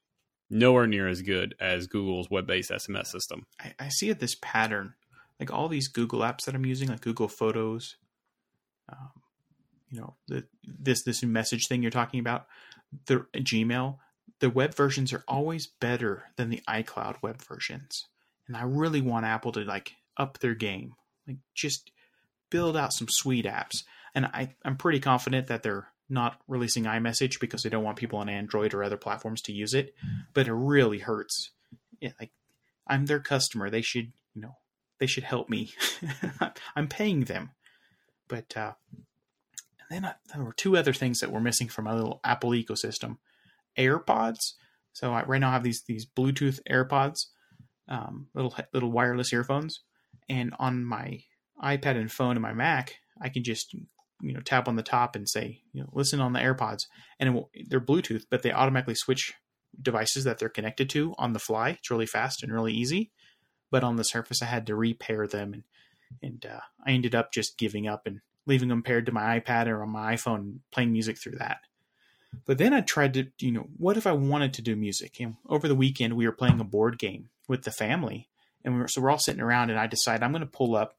nowhere 0.50 0.88
near 0.88 1.08
as 1.08 1.22
good 1.22 1.56
as 1.60 1.88
Google's 1.88 2.30
web-based 2.30 2.72
SMS 2.72 3.08
system. 3.08 3.46
I, 3.60 3.74
I 3.80 3.90
see 3.90 4.12
this 4.14 4.36
pattern, 4.42 4.94
like 5.40 5.52
all 5.52 5.68
these 5.68 5.88
Google 5.88 6.20
apps 6.20 6.46
that 6.46 6.56
I'm 6.56 6.66
using, 6.66 6.90
like 6.90 7.02
Google 7.02 7.28
Photos, 7.28 7.96
um, 8.90 9.12
you 9.90 10.00
know, 10.00 10.16
the, 10.28 10.46
this 10.64 11.04
this 11.04 11.24
message 11.24 11.68
thing 11.68 11.82
you're 11.82 11.92
talking 11.92 12.20
about, 12.20 12.48
the 13.06 13.26
Gmail, 13.36 13.98
the 14.40 14.50
web 14.50 14.76
versions 14.76 15.14
are 15.14 15.24
always 15.28 15.68
better 15.68 16.26
than 16.36 16.50
the 16.50 16.62
iCloud 16.68 17.22
web 17.22 17.42
versions, 17.42 18.08
and 18.48 18.58
I 18.58 18.64
really 18.64 19.02
want 19.02 19.26
Apple 19.26 19.52
to 19.54 19.62
like 19.62 19.94
up 20.18 20.40
their 20.40 20.56
game, 20.56 20.96
like 21.28 21.38
just 21.56 21.92
build 22.50 22.78
out 22.78 22.94
some 22.94 23.08
sweet 23.10 23.46
apps. 23.46 23.84
And 24.14 24.28
I, 24.28 24.54
I'm 24.64 24.78
pretty 24.78 25.00
confident 25.00 25.48
that 25.48 25.64
they're 25.64 25.88
not 26.10 26.40
releasing 26.48 26.84
iMessage 26.84 27.40
because 27.40 27.64
they 27.64 27.70
don't 27.70 27.84
want 27.84 27.98
people 27.98 28.20
on 28.20 28.30
Android 28.30 28.74
or 28.74 28.84
other 28.84 28.98
platforms 28.98 29.42
to 29.44 29.54
use 29.54 29.74
it. 29.74 29.96
But 30.34 30.48
it 30.48 30.54
really 30.54 31.00
hurts. 31.00 31.52
Yeah, 32.00 32.12
like 32.20 32.32
I'm 32.88 33.06
their 33.06 33.20
customer. 33.20 33.70
They 33.70 33.82
should, 33.82 34.12
you 34.36 34.42
know, 34.42 34.58
they 35.00 35.08
should 35.08 35.24
help 35.24 35.50
me. 35.50 35.72
I'm 36.76 36.88
paying 36.88 37.22
them. 37.22 37.52
But 38.28 38.56
uh, 38.56 38.74
then 39.94 40.06
I, 40.06 40.16
there 40.34 40.44
were 40.44 40.54
two 40.54 40.76
other 40.76 40.94
things 40.94 41.20
that 41.20 41.32
were 41.32 41.40
missing 41.40 41.70
from 41.70 41.86
my 41.86 41.94
little 41.94 42.20
Apple 42.24 42.52
ecosystem: 42.52 43.18
AirPods. 43.78 44.54
So 44.94 45.14
I, 45.14 45.24
right 45.24 45.40
now 45.40 45.50
I 45.50 45.54
have 45.54 45.64
these 45.64 45.84
these 45.88 46.06
Bluetooth 46.06 46.60
AirPods, 46.70 47.28
um, 47.88 48.28
little 48.34 48.56
little 48.74 48.92
wireless 48.92 49.32
earphones, 49.32 49.82
and 50.28 50.54
on 50.60 50.84
my 50.84 51.24
iPad 51.62 51.98
and 51.98 52.12
phone 52.12 52.32
and 52.32 52.42
my 52.42 52.54
Mac, 52.54 52.96
I 53.22 53.30
can 53.30 53.44
just 53.44 53.74
you 53.74 54.34
know 54.34 54.40
tap 54.42 54.68
on 54.68 54.76
the 54.76 54.84
top 54.84 55.16
and 55.16 55.30
say 55.30 55.62
you 55.72 55.82
know 55.82 55.90
listen 55.94 56.20
on 56.20 56.34
the 56.34 56.40
AirPods, 56.40 56.88
and 57.20 57.36
will, 57.36 57.50
they're 57.68 57.80
Bluetooth, 57.80 58.24
but 58.30 58.42
they 58.42 58.52
automatically 58.52 58.96
switch 58.96 59.34
devices 59.80 60.24
that 60.24 60.40
they're 60.40 60.50
connected 60.50 60.90
to 60.92 61.14
on 61.18 61.34
the 61.34 61.40
fly. 61.40 61.70
It's 61.70 61.92
really 61.92 62.06
fast 62.06 62.44
and 62.44 62.52
really 62.52 62.74
easy. 62.74 63.12
But 63.72 63.84
on 63.84 63.96
the 63.96 64.04
Surface, 64.04 64.42
I 64.44 64.46
had 64.46 64.68
to 64.68 64.76
repair 64.76 65.28
them, 65.28 65.54
and 65.54 65.64
and 66.22 66.46
uh, 66.46 66.62
I 66.86 66.92
ended 66.92 67.16
up 67.16 67.32
just 67.32 67.58
giving 67.58 67.88
up 67.88 68.06
and 68.06 68.22
leaving 68.46 68.70
them 68.70 68.84
paired 68.84 69.06
to 69.06 69.12
my 69.12 69.40
iPad 69.40 69.68
or 69.68 69.82
on 69.82 69.90
my 69.90 70.16
iPhone, 70.16 70.60
playing 70.72 70.92
music 70.92 71.18
through 71.18 71.38
that. 71.38 71.60
But 72.46 72.58
then 72.58 72.74
I 72.74 72.82
tried 72.82 73.14
to, 73.14 73.28
you 73.40 73.52
know, 73.52 73.68
what 73.78 73.98
if 73.98 74.08
I 74.08 74.12
wanted 74.12 74.54
to 74.56 74.62
do 74.62 74.76
music? 74.76 75.20
And 75.20 75.36
over 75.48 75.68
the 75.68 75.76
weekend, 75.76 76.16
we 76.16 76.26
were 76.26 76.34
playing 76.34 76.60
a 76.60 76.66
board 76.66 76.98
game 76.98 77.30
with 77.48 77.64
the 77.64 77.72
family, 77.72 78.30
and 78.64 78.74
we 78.74 78.82
were, 78.82 78.88
so 78.88 79.02
we're 79.02 79.12
all 79.12 79.20
sitting 79.20 79.42
around, 79.42 79.70
and 79.70 79.80
I 79.80 79.88
decided 79.88 80.24
I'm 80.24 80.32
going 80.32 80.42
to 80.42 80.48
pull 80.48 80.76
up 80.76 80.98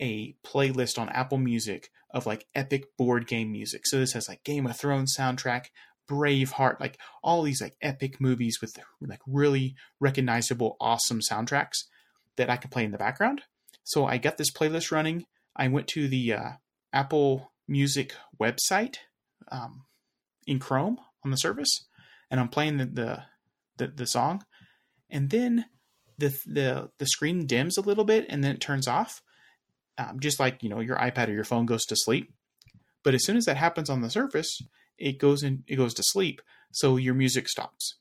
a 0.00 0.34
playlist 0.44 0.98
on 0.98 1.08
Apple 1.08 1.38
Music 1.38 1.90
of 2.10 2.26
like 2.26 2.46
epic 2.54 2.96
board 2.96 3.26
game 3.26 3.50
music. 3.50 3.86
So 3.86 3.98
this 3.98 4.12
has 4.12 4.28
like 4.28 4.44
Game 4.44 4.66
of 4.66 4.76
Thrones 4.76 5.14
soundtrack, 5.18 5.66
Braveheart, 6.08 6.80
like 6.80 6.98
all 7.22 7.42
these 7.42 7.60
like 7.60 7.76
epic 7.82 8.20
movies 8.20 8.58
with 8.60 8.78
like 9.00 9.20
really 9.26 9.74
recognizable, 9.98 10.76
awesome 10.80 11.20
soundtracks 11.20 11.84
that 12.36 12.50
I 12.50 12.56
can 12.56 12.70
play 12.70 12.84
in 12.84 12.92
the 12.92 12.98
background. 12.98 13.42
So 13.82 14.04
I 14.04 14.18
got 14.18 14.36
this 14.36 14.52
playlist 14.52 14.92
running. 14.92 15.26
I 15.54 15.68
went 15.68 15.88
to 15.88 16.08
the 16.08 16.32
uh, 16.32 16.50
Apple 16.92 17.52
Music 17.68 18.14
website 18.40 18.96
um, 19.50 19.84
in 20.46 20.58
Chrome 20.58 20.98
on 21.24 21.30
the 21.30 21.36
Surface, 21.36 21.86
and 22.30 22.40
I'm 22.40 22.48
playing 22.48 22.78
the, 22.78 22.86
the 22.86 23.22
the, 23.78 23.88
the 23.88 24.06
song, 24.06 24.44
and 25.10 25.30
then 25.30 25.66
the 26.18 26.28
the 26.46 26.90
the 26.98 27.06
screen 27.06 27.46
dims 27.46 27.76
a 27.76 27.82
little 27.82 28.04
bit 28.04 28.26
and 28.28 28.42
then 28.42 28.52
it 28.52 28.60
turns 28.60 28.88
off, 28.88 29.22
um, 29.98 30.18
just 30.20 30.40
like 30.40 30.62
you 30.62 30.68
know 30.68 30.80
your 30.80 30.96
iPad 30.96 31.28
or 31.28 31.32
your 31.32 31.44
phone 31.44 31.66
goes 31.66 31.84
to 31.86 31.96
sleep. 31.96 32.32
But 33.02 33.14
as 33.14 33.24
soon 33.24 33.36
as 33.36 33.44
that 33.44 33.56
happens 33.56 33.90
on 33.90 34.00
the 34.00 34.10
Surface, 34.10 34.60
it 34.98 35.18
goes 35.18 35.42
in 35.42 35.64
it 35.66 35.76
goes 35.76 35.94
to 35.94 36.02
sleep, 36.02 36.40
so 36.72 36.96
your 36.96 37.14
music 37.14 37.48
stops. 37.48 37.96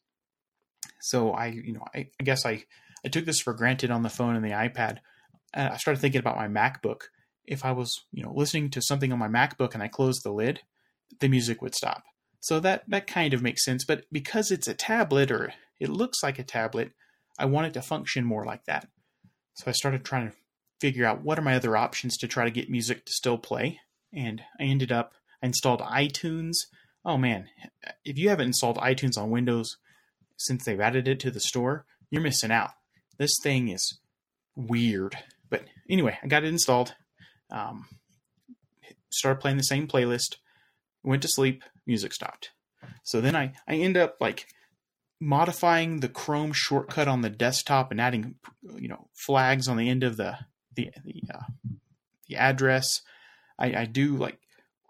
So 1.01 1.31
I 1.31 1.47
you 1.47 1.73
know 1.73 1.85
I, 1.93 2.09
I 2.19 2.23
guess 2.23 2.45
I 2.45 2.63
I 3.05 3.09
took 3.09 3.25
this 3.25 3.39
for 3.39 3.53
granted 3.53 3.91
on 3.91 4.03
the 4.03 4.09
phone 4.09 4.35
and 4.35 4.45
the 4.45 4.49
iPad. 4.49 4.99
Uh, 5.53 5.69
I 5.73 5.77
started 5.77 5.99
thinking 5.99 6.19
about 6.19 6.37
my 6.37 6.47
MacBook. 6.47 7.01
If 7.47 7.65
I 7.65 7.71
was 7.71 8.03
you 8.11 8.23
know 8.23 8.33
listening 8.33 8.69
to 8.71 8.81
something 8.81 9.11
on 9.11 9.19
my 9.19 9.27
MacBook 9.27 9.73
and 9.73 9.83
I 9.83 9.87
closed 9.87 10.23
the 10.23 10.31
lid, 10.31 10.61
the 11.19 11.29
music 11.29 11.61
would 11.61 11.75
stop. 11.75 12.03
So 12.39 12.59
that 12.59 12.83
that 12.87 13.07
kind 13.07 13.33
of 13.33 13.41
makes 13.41 13.63
sense. 13.63 13.83
But 13.85 14.05
because 14.11 14.51
it's 14.51 14.67
a 14.67 14.73
tablet 14.73 15.31
or 15.31 15.53
it 15.79 15.89
looks 15.89 16.23
like 16.23 16.39
a 16.39 16.43
tablet, 16.43 16.91
I 17.37 17.45
want 17.45 17.67
it 17.67 17.73
to 17.73 17.81
function 17.81 18.25
more 18.25 18.45
like 18.45 18.65
that. 18.65 18.87
So 19.55 19.65
I 19.67 19.71
started 19.71 20.03
trying 20.03 20.29
to 20.29 20.35
figure 20.79 21.05
out 21.05 21.23
what 21.23 21.39
are 21.39 21.43
my 21.43 21.55
other 21.55 21.77
options 21.77 22.17
to 22.17 22.27
try 22.27 22.45
to 22.45 22.51
get 22.51 22.69
music 22.69 23.05
to 23.05 23.13
still 23.13 23.37
play. 23.37 23.79
And 24.13 24.41
I 24.59 24.63
ended 24.63 24.91
up, 24.91 25.13
I 25.41 25.47
installed 25.47 25.81
iTunes. 25.81 26.53
Oh 27.03 27.17
man, 27.17 27.47
if 28.03 28.17
you 28.17 28.29
haven't 28.29 28.47
installed 28.47 28.77
iTunes 28.77 29.17
on 29.17 29.29
Windows 29.29 29.77
since 30.37 30.65
they've 30.65 30.79
added 30.79 31.07
it 31.07 31.19
to 31.21 31.31
the 31.31 31.39
store, 31.39 31.85
you're 32.09 32.21
missing 32.21 32.51
out. 32.51 32.71
This 33.17 33.37
thing 33.41 33.69
is 33.69 33.99
weird. 34.55 35.17
But 35.49 35.63
anyway, 35.89 36.17
I 36.21 36.27
got 36.27 36.43
it 36.43 36.49
installed. 36.49 36.95
Um, 37.49 37.87
started 39.09 39.39
playing 39.39 39.57
the 39.57 39.63
same 39.63 39.87
playlist. 39.87 40.37
Went 41.03 41.21
to 41.21 41.27
sleep. 41.27 41.63
Music 41.85 42.13
stopped. 42.13 42.51
So 43.03 43.21
then 43.21 43.35
I, 43.35 43.53
I 43.67 43.75
end 43.75 43.97
up 43.97 44.17
like 44.19 44.47
modifying 45.19 45.99
the 45.99 46.09
Chrome 46.09 46.51
shortcut 46.53 47.07
on 47.07 47.21
the 47.21 47.29
desktop 47.29 47.91
and 47.91 48.01
adding, 48.01 48.35
you 48.75 48.87
know, 48.87 49.07
flags 49.13 49.67
on 49.67 49.77
the 49.77 49.89
end 49.89 50.03
of 50.03 50.17
the 50.17 50.37
the 50.75 50.91
the, 51.03 51.23
uh, 51.33 51.43
the 52.27 52.35
address. 52.35 53.01
I, 53.57 53.81
I 53.81 53.85
do 53.85 54.17
like 54.17 54.39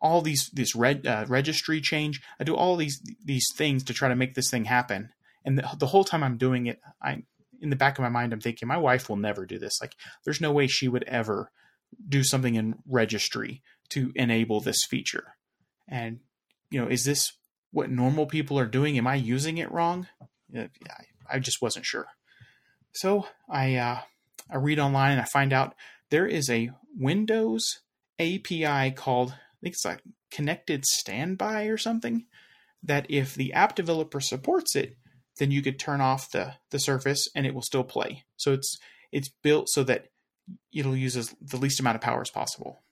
all 0.01 0.21
these 0.21 0.49
this 0.53 0.75
red 0.75 1.05
uh, 1.05 1.25
registry 1.27 1.81
change. 1.81 2.21
I 2.39 2.43
do 2.43 2.55
all 2.55 2.75
these 2.75 3.01
these 3.23 3.47
things 3.55 3.83
to 3.85 3.93
try 3.93 4.09
to 4.09 4.15
make 4.15 4.33
this 4.35 4.49
thing 4.49 4.65
happen. 4.65 5.09
And 5.43 5.59
the, 5.59 5.69
the 5.77 5.87
whole 5.87 6.03
time 6.03 6.23
I'm 6.23 6.37
doing 6.37 6.65
it, 6.65 6.79
I'm 7.01 7.25
in 7.61 7.69
the 7.69 7.75
back 7.75 7.97
of 7.97 8.03
my 8.03 8.09
mind, 8.09 8.33
I'm 8.33 8.41
thinking 8.41 8.67
my 8.67 8.77
wife 8.77 9.09
will 9.09 9.15
never 9.15 9.45
do 9.45 9.59
this. 9.59 9.79
Like, 9.81 9.95
there's 10.23 10.41
no 10.41 10.51
way 10.51 10.67
she 10.67 10.87
would 10.87 11.03
ever 11.03 11.51
do 12.07 12.23
something 12.23 12.55
in 12.55 12.75
registry 12.87 13.61
to 13.89 14.11
enable 14.15 14.59
this 14.59 14.85
feature. 14.85 15.35
And 15.87 16.19
you 16.69 16.81
know, 16.81 16.87
is 16.87 17.03
this 17.03 17.33
what 17.71 17.89
normal 17.89 18.25
people 18.25 18.57
are 18.59 18.65
doing? 18.65 18.97
Am 18.97 19.07
I 19.07 19.15
using 19.15 19.57
it 19.57 19.71
wrong? 19.71 20.07
I 21.29 21.39
just 21.39 21.61
wasn't 21.61 21.85
sure. 21.85 22.07
So 22.93 23.27
I 23.49 23.75
uh, 23.75 23.99
I 24.49 24.57
read 24.57 24.79
online 24.79 25.13
and 25.13 25.21
I 25.21 25.25
find 25.25 25.53
out 25.53 25.75
there 26.09 26.25
is 26.25 26.49
a 26.49 26.71
Windows 26.97 27.79
API 28.19 28.91
called 28.91 29.31
I 29.31 29.57
think 29.61 29.73
it's 29.75 29.85
like 29.85 30.01
Connected 30.31 30.85
Standby 30.85 31.65
or 31.65 31.77
something. 31.77 32.25
That 32.83 33.07
if 33.09 33.33
the 33.33 33.51
app 33.53 33.75
developer 33.75 34.19
supports 34.19 34.75
it, 34.75 34.95
then 35.39 35.49
you 35.49 35.61
could 35.61 35.79
turn 35.79 36.01
off 36.01 36.31
the 36.31 36.53
the 36.71 36.79
Surface 36.79 37.27
and 37.35 37.45
it 37.45 37.53
will 37.53 37.61
still 37.61 37.83
play. 37.83 38.23
So 38.37 38.53
it's 38.53 38.77
it's 39.11 39.29
built 39.29 39.69
so 39.69 39.83
that 39.83 40.07
it'll 40.73 40.95
use 40.95 41.17
as, 41.17 41.35
the 41.41 41.57
least 41.57 41.79
amount 41.79 41.95
of 41.95 42.01
power 42.01 42.21
as 42.21 42.29
possible. 42.29 42.83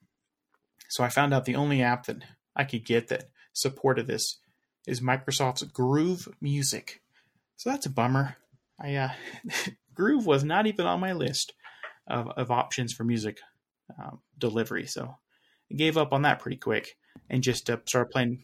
So 0.90 1.04
I 1.04 1.10
found 1.10 1.34
out 1.34 1.46
the 1.46 1.56
only 1.56 1.82
app 1.82 2.06
that 2.06 2.24
I 2.56 2.64
could 2.64 2.86
get 2.86 3.08
that 3.08 3.26
supported 3.54 4.08
this 4.08 4.40
is 4.88 5.02
Microsoft's 5.02 5.64
Groove 5.64 6.28
Music. 6.42 7.02
So 7.56 7.70
that's 7.70 7.86
a 7.86 7.90
bummer. 7.90 8.38
I 8.80 8.96
uh, 8.96 9.10
Groove 9.94 10.26
was 10.26 10.44
not 10.44 10.68
even 10.68 10.86
on 10.86 11.00
my 11.00 11.14
list 11.14 11.54
of, 12.08 12.28
of 12.30 12.52
options 12.52 12.94
for 12.94 13.04
music 13.04 13.40
um, 14.02 14.20
delivery, 14.38 14.86
so 14.86 15.16
I 15.72 15.76
gave 15.76 15.98
up 15.98 16.14
on 16.14 16.24
that 16.24 16.40
pretty 16.40 16.58
quick 16.58 16.98
and 17.30 17.44
just 17.44 17.70
uh, 17.70 17.78
started 17.86 18.12
playing. 18.12 18.44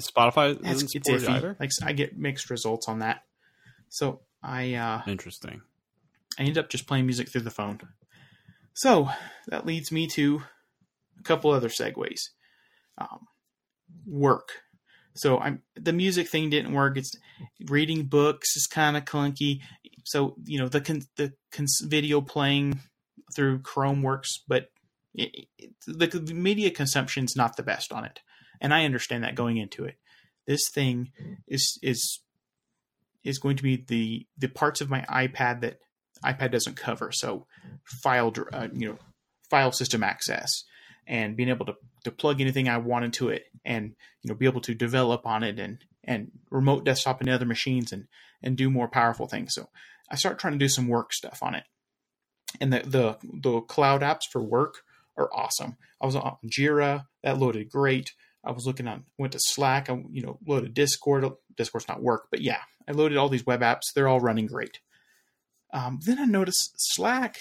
Spotify 0.00 0.58
it's, 0.64 0.94
it's 0.94 1.08
iffy. 1.08 1.28
Either? 1.28 1.56
Like 1.60 1.70
I 1.82 1.92
get 1.92 2.18
mixed 2.18 2.50
results 2.50 2.88
on 2.88 3.00
that, 3.00 3.22
so 3.88 4.20
I 4.42 4.74
uh, 4.74 5.02
interesting. 5.06 5.62
I 6.38 6.42
ended 6.42 6.58
up 6.58 6.68
just 6.68 6.86
playing 6.86 7.06
music 7.06 7.28
through 7.28 7.42
the 7.42 7.50
phone. 7.50 7.78
So 8.74 9.08
that 9.48 9.66
leads 9.66 9.90
me 9.90 10.06
to 10.08 10.42
a 11.18 11.22
couple 11.22 11.50
other 11.50 11.68
segues. 11.68 12.20
Um, 12.98 13.26
work. 14.06 14.50
So 15.14 15.38
I'm 15.38 15.62
the 15.76 15.92
music 15.92 16.28
thing 16.28 16.50
didn't 16.50 16.72
work. 16.72 16.96
It's 16.96 17.12
reading 17.68 18.04
books 18.04 18.56
is 18.56 18.66
kind 18.66 18.96
of 18.96 19.04
clunky. 19.04 19.60
So 20.04 20.36
you 20.44 20.58
know 20.58 20.68
the 20.68 20.80
con, 20.80 21.02
the 21.16 21.32
video 21.82 22.20
playing 22.20 22.80
through 23.34 23.60
Chrome 23.60 24.02
works, 24.02 24.42
but 24.48 24.70
it, 25.14 25.46
it, 25.58 25.70
the, 25.86 26.06
the 26.06 26.34
media 26.34 26.70
consumption 26.70 27.24
is 27.24 27.36
not 27.36 27.56
the 27.56 27.62
best 27.62 27.92
on 27.92 28.04
it, 28.04 28.20
and 28.60 28.74
I 28.74 28.84
understand 28.84 29.22
that 29.24 29.36
going 29.36 29.56
into 29.56 29.84
it. 29.84 29.96
This 30.46 30.68
thing 30.72 31.12
is 31.46 31.78
is 31.82 32.20
is 33.22 33.38
going 33.38 33.56
to 33.56 33.62
be 33.62 33.76
the 33.76 34.26
the 34.36 34.48
parts 34.48 34.80
of 34.80 34.90
my 34.90 35.02
iPad 35.02 35.60
that 35.60 35.78
iPad 36.24 36.50
doesn't 36.50 36.76
cover. 36.76 37.12
So 37.12 37.46
file 37.84 38.32
uh, 38.52 38.68
you 38.72 38.88
know 38.88 38.98
file 39.50 39.72
system 39.72 40.02
access 40.02 40.64
and 41.06 41.36
being 41.36 41.48
able 41.48 41.66
to, 41.66 41.74
to 42.04 42.10
plug 42.10 42.40
anything 42.40 42.68
I 42.68 42.78
want 42.78 43.04
into 43.04 43.28
it 43.28 43.44
and 43.64 43.94
you 44.22 44.28
know 44.28 44.34
be 44.34 44.46
able 44.46 44.62
to 44.62 44.74
develop 44.74 45.26
on 45.26 45.42
it 45.42 45.58
and 45.58 45.78
and 46.02 46.30
remote 46.50 46.84
desktop 46.84 47.20
into 47.20 47.34
other 47.34 47.46
machines 47.46 47.92
and 47.92 48.06
and 48.42 48.56
do 48.56 48.70
more 48.70 48.88
powerful 48.88 49.26
things. 49.26 49.54
So 49.54 49.68
I 50.10 50.16
start 50.16 50.38
trying 50.38 50.52
to 50.54 50.58
do 50.58 50.68
some 50.68 50.88
work 50.88 51.12
stuff 51.12 51.40
on 51.42 51.54
it. 51.54 51.64
And 52.60 52.72
the 52.72 52.80
the 52.80 53.18
the 53.42 53.60
cloud 53.62 54.02
apps 54.02 54.22
for 54.30 54.42
work 54.42 54.82
are 55.16 55.30
awesome. 55.32 55.76
I 56.00 56.06
was 56.06 56.16
on 56.16 56.36
Jira, 56.46 57.06
that 57.22 57.38
loaded 57.38 57.70
great. 57.70 58.12
I 58.44 58.52
was 58.52 58.66
looking 58.66 58.86
on 58.86 59.04
went 59.18 59.32
to 59.32 59.40
Slack, 59.40 59.88
I 59.88 60.02
you 60.10 60.22
know, 60.22 60.38
loaded 60.46 60.74
Discord. 60.74 61.24
Discord's 61.56 61.88
not 61.88 62.02
work, 62.02 62.26
but 62.30 62.40
yeah, 62.40 62.60
I 62.88 62.92
loaded 62.92 63.16
all 63.16 63.28
these 63.28 63.46
web 63.46 63.60
apps. 63.60 63.92
They're 63.94 64.08
all 64.08 64.20
running 64.20 64.46
great. 64.46 64.80
Um, 65.74 65.98
then 66.06 66.20
I 66.20 66.24
noticed 66.24 66.74
Slack 66.76 67.40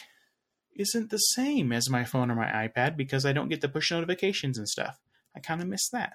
isn't 0.76 1.12
the 1.12 1.20
same 1.20 1.72
as 1.72 1.90
my 1.90 2.04
phone 2.04 2.32
or 2.32 2.36
my 2.36 2.48
iPad 2.48 2.98
because 2.98 3.26
I 3.26 3.32
don't 3.32 3.48
get 3.48 3.62
the 3.62 3.70
push 3.70 3.92
notifications 3.92 4.58
and 4.58 4.68
stuff. 4.68 5.00
I 5.36 5.40
kind 5.40 5.62
of 5.62 5.68
miss 5.68 5.88
that. 5.90 6.14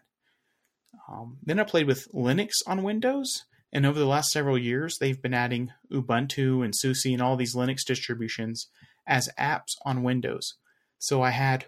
Um, 1.09 1.39
then 1.43 1.61
I 1.61 1.65
played 1.65 1.87
with 1.87 2.13
Linux 2.13 2.55
on 2.67 2.83
Windows, 2.83 3.45
and 3.73 3.87
over 3.87 3.99
the 3.99 4.07
last 4.07 4.31
several 4.31 4.59
years, 4.59 4.99
they've 4.99 5.21
been 5.21 5.35
adding 5.35 5.71
Ubuntu 5.93 6.65
and 6.65 6.75
SUSE 6.75 7.07
and 7.07 7.23
all 7.23 7.37
these 7.37 7.55
Linux 7.55 7.85
distributions 7.87 8.69
as 9.07 9.31
apps 9.39 9.77
on 9.85 10.03
Windows. 10.03 10.55
So 10.99 11.23
I 11.23 11.31
had 11.31 11.67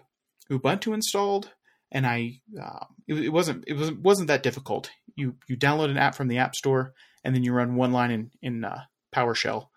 Ubuntu 0.49 0.93
installed, 0.93 1.51
and 1.91 2.05
I 2.05 2.41
uh, 2.61 2.85
it, 3.07 3.15
it, 3.25 3.29
wasn't 3.29 3.63
it 3.67 3.73
wasn't 3.73 4.01
wasn't 4.01 4.27
that 4.27 4.43
difficult. 4.43 4.91
You 5.15 5.35
you 5.47 5.55
download 5.55 5.89
an 5.89 5.97
app 5.97 6.15
from 6.15 6.27
the 6.27 6.39
App 6.39 6.55
Store, 6.55 6.93
and 7.23 7.33
then 7.33 7.43
you 7.43 7.53
run 7.53 7.75
one 7.75 7.93
line 7.93 8.11
in 8.11 8.31
in 8.41 8.65
uh, 8.65 8.81
PowerShell, 9.15 9.67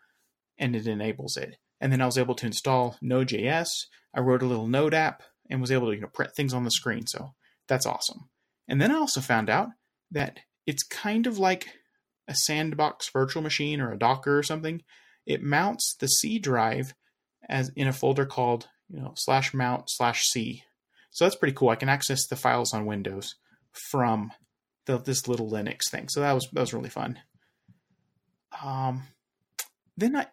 and 0.58 0.74
it 0.76 0.86
enables 0.86 1.36
it. 1.36 1.56
And 1.80 1.92
then 1.92 2.00
I 2.00 2.06
was 2.06 2.18
able 2.18 2.34
to 2.36 2.46
install 2.46 2.96
Node.js. 3.02 3.68
I 4.14 4.20
wrote 4.20 4.42
a 4.42 4.46
little 4.46 4.68
Node 4.68 4.94
app 4.94 5.22
and 5.50 5.60
was 5.60 5.72
able 5.72 5.88
to 5.88 5.94
you 5.94 6.00
know, 6.00 6.08
print 6.08 6.32
things 6.36 6.54
on 6.54 6.64
the 6.64 6.70
screen. 6.70 7.06
So 7.06 7.34
that's 7.68 7.86
awesome. 7.86 8.28
And 8.68 8.80
then 8.80 8.90
I 8.90 8.96
also 8.96 9.20
found 9.20 9.50
out 9.50 9.68
that 10.10 10.40
it's 10.66 10.82
kind 10.82 11.26
of 11.26 11.38
like 11.38 11.68
a 12.28 12.34
sandbox 12.34 13.10
virtual 13.10 13.42
machine 13.42 13.80
or 13.80 13.92
a 13.92 13.98
Docker 13.98 14.38
or 14.38 14.42
something. 14.42 14.82
It 15.26 15.42
mounts 15.42 15.94
the 15.98 16.06
C 16.06 16.38
drive 16.38 16.94
as 17.48 17.70
in 17.76 17.86
a 17.86 17.92
folder 17.92 18.24
called 18.24 18.68
you 18.88 19.00
know 19.00 19.12
slash 19.16 19.52
mount 19.52 19.84
slash 19.88 20.22
C. 20.24 20.62
So 21.10 21.24
that's 21.24 21.36
pretty 21.36 21.54
cool. 21.54 21.68
I 21.68 21.76
can 21.76 21.88
access 21.88 22.26
the 22.26 22.36
files 22.36 22.72
on 22.74 22.86
Windows 22.86 23.36
from 23.72 24.32
the, 24.86 24.98
this 24.98 25.28
little 25.28 25.50
Linux 25.50 25.90
thing. 25.90 26.08
So 26.08 26.20
that 26.20 26.32
was 26.32 26.48
that 26.52 26.60
was 26.60 26.74
really 26.74 26.90
fun. 26.90 27.18
Um, 28.62 29.04
then 29.96 30.16
I 30.16 30.26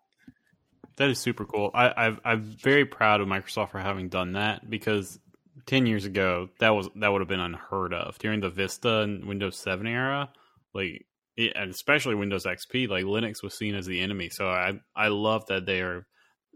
that 0.98 1.10
is 1.10 1.20
super 1.20 1.46
cool. 1.46 1.72
I, 1.74 1.94
I've, 1.96 2.20
I'm 2.24 2.44
very 2.44 2.86
proud 2.86 3.22
of 3.22 3.28
Microsoft 3.28 3.72
for 3.72 3.80
having 3.80 4.10
done 4.10 4.34
that 4.34 4.70
because 4.70 5.20
ten 5.66 5.86
years 5.86 6.06
ago 6.06 6.50
that 6.60 6.72
was 6.72 6.90
that 6.96 7.10
would 7.10 7.22
have 7.22 7.28
been 7.28 7.40
unheard 7.40 7.94
of 7.94 8.18
during 8.20 8.42
the 8.42 8.50
Vista 8.50 9.00
and 9.00 9.26
Windows 9.26 9.58
Seven 9.58 9.88
era. 9.88 10.30
Like, 10.74 11.06
it, 11.38 11.54
and 11.56 11.72
especially 11.72 12.16
Windows 12.16 12.46
XP, 12.46 12.88
like 12.90 13.06
Linux 13.06 13.44
was 13.44 13.58
seen 13.58 13.76
as 13.76 13.86
the 13.86 14.02
enemy. 14.02 14.30
So 14.30 14.50
I 14.50 14.80
I 14.96 15.08
love 15.10 15.46
that 15.48 15.66
they 15.66 15.82
are. 15.82 16.08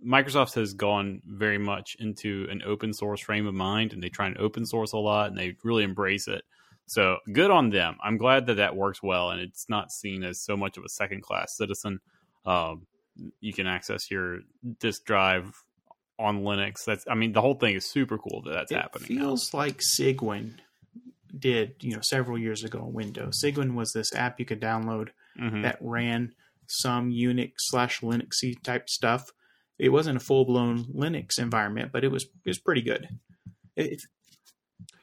Microsoft 0.05 0.55
has 0.55 0.73
gone 0.73 1.21
very 1.25 1.57
much 1.57 1.95
into 1.99 2.47
an 2.51 2.61
open 2.65 2.93
source 2.93 3.21
frame 3.21 3.47
of 3.47 3.53
mind, 3.53 3.93
and 3.93 4.03
they 4.03 4.09
try 4.09 4.27
and 4.27 4.37
open 4.37 4.65
source 4.65 4.91
a 4.91 4.97
lot, 4.97 5.29
and 5.29 5.37
they 5.37 5.55
really 5.63 5.83
embrace 5.83 6.27
it. 6.27 6.43
So 6.85 7.17
good 7.31 7.49
on 7.49 7.69
them. 7.69 7.97
I'm 8.03 8.17
glad 8.17 8.45
that 8.47 8.55
that 8.55 8.75
works 8.75 9.01
well, 9.01 9.31
and 9.31 9.41
it's 9.41 9.67
not 9.69 9.91
seen 9.91 10.23
as 10.23 10.39
so 10.39 10.55
much 10.57 10.77
of 10.77 10.83
a 10.83 10.89
second 10.89 11.23
class 11.23 11.55
citizen. 11.55 11.99
Um, 12.45 12.85
you 13.39 13.53
can 13.53 13.67
access 13.67 14.11
your 14.11 14.39
disk 14.79 15.05
drive 15.05 15.51
on 16.19 16.43
Linux. 16.43 16.85
That's 16.85 17.05
I 17.09 17.15
mean 17.15 17.33
the 17.33 17.41
whole 17.41 17.55
thing 17.55 17.75
is 17.75 17.89
super 17.89 18.17
cool 18.17 18.41
that 18.45 18.53
that's 18.53 18.71
it 18.71 18.77
happening. 18.77 19.07
Feels 19.07 19.53
now. 19.53 19.59
like 19.59 19.79
Cygwin 19.79 20.55
did 21.37 21.75
you 21.81 21.95
know 21.95 22.01
several 22.01 22.37
years 22.37 22.63
ago 22.63 22.79
on 22.79 22.93
Windows. 22.93 23.41
Cygwin 23.43 23.75
was 23.75 23.91
this 23.91 24.13
app 24.15 24.39
you 24.39 24.45
could 24.45 24.61
download 24.61 25.09
mm-hmm. 25.39 25.61
that 25.63 25.77
ran 25.81 26.33
some 26.67 27.11
Unix 27.11 27.53
slash 27.57 28.01
Linuxy 28.01 28.61
type 28.63 28.89
stuff. 28.89 29.31
It 29.77 29.89
wasn't 29.89 30.17
a 30.17 30.21
full 30.21 30.45
blown 30.45 30.85
Linux 30.85 31.37
environment, 31.37 31.91
but 31.91 32.03
it 32.03 32.11
was 32.11 32.23
it 32.23 32.49
was 32.49 32.59
pretty 32.59 32.81
good. 32.81 33.07
It, 33.75 34.01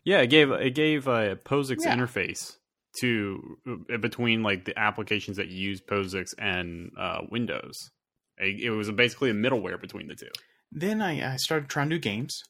Yeah, 0.05 0.21
it 0.21 0.29
gave 0.29 0.51
it 0.51 0.75
gave 0.75 1.07
a 1.07 1.37
POSIX 1.37 1.85
Yeah. 1.85 1.97
interface 1.97 2.57
to 3.01 3.59
uh, 3.93 3.97
between 3.99 4.43
like 4.43 4.65
the 4.65 4.79
applications 4.79 5.37
that 5.37 5.49
use 5.49 5.81
POSIX 5.81 6.35
and 6.39 6.93
uh, 6.99 7.21
Windows. 7.31 7.91
It, 8.39 8.71
was 8.71 8.91
basically 8.91 9.31
a 9.31 9.35
middleware 9.35 9.81
between 9.81 10.09
the 10.09 10.15
two. 10.15 10.31
then 10.71 11.03
I, 11.03 11.35
I 11.35 11.37
started 11.37 11.69
trying 11.69 11.89
new 11.89 11.99
games. 11.99 12.43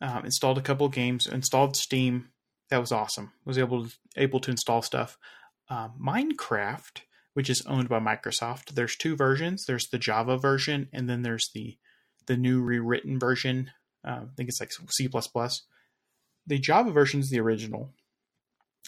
Um, 0.00 0.24
installed 0.24 0.58
a 0.58 0.62
couple 0.62 0.86
of 0.86 0.92
games. 0.92 1.26
Installed 1.26 1.76
Steam. 1.76 2.28
That 2.70 2.78
was 2.78 2.92
awesome. 2.92 3.32
Was 3.44 3.58
able 3.58 3.86
to, 3.86 3.94
able 4.16 4.40
to 4.40 4.50
install 4.50 4.82
stuff. 4.82 5.16
Uh, 5.70 5.88
Minecraft, 6.00 7.00
which 7.34 7.50
is 7.50 7.64
owned 7.66 7.88
by 7.88 7.98
Microsoft. 7.98 8.74
There's 8.74 8.96
two 8.96 9.16
versions. 9.16 9.64
There's 9.66 9.88
the 9.88 9.98
Java 9.98 10.38
version, 10.38 10.88
and 10.92 11.08
then 11.08 11.22
there's 11.22 11.50
the 11.54 11.78
the 12.26 12.36
new 12.36 12.60
rewritten 12.60 13.18
version. 13.18 13.70
Uh, 14.06 14.20
I 14.22 14.34
think 14.36 14.48
it's 14.48 14.60
like 14.60 14.70
C++. 14.90 15.08
The 16.46 16.58
Java 16.58 16.92
version 16.92 17.20
is 17.20 17.30
the 17.30 17.40
original. 17.40 17.92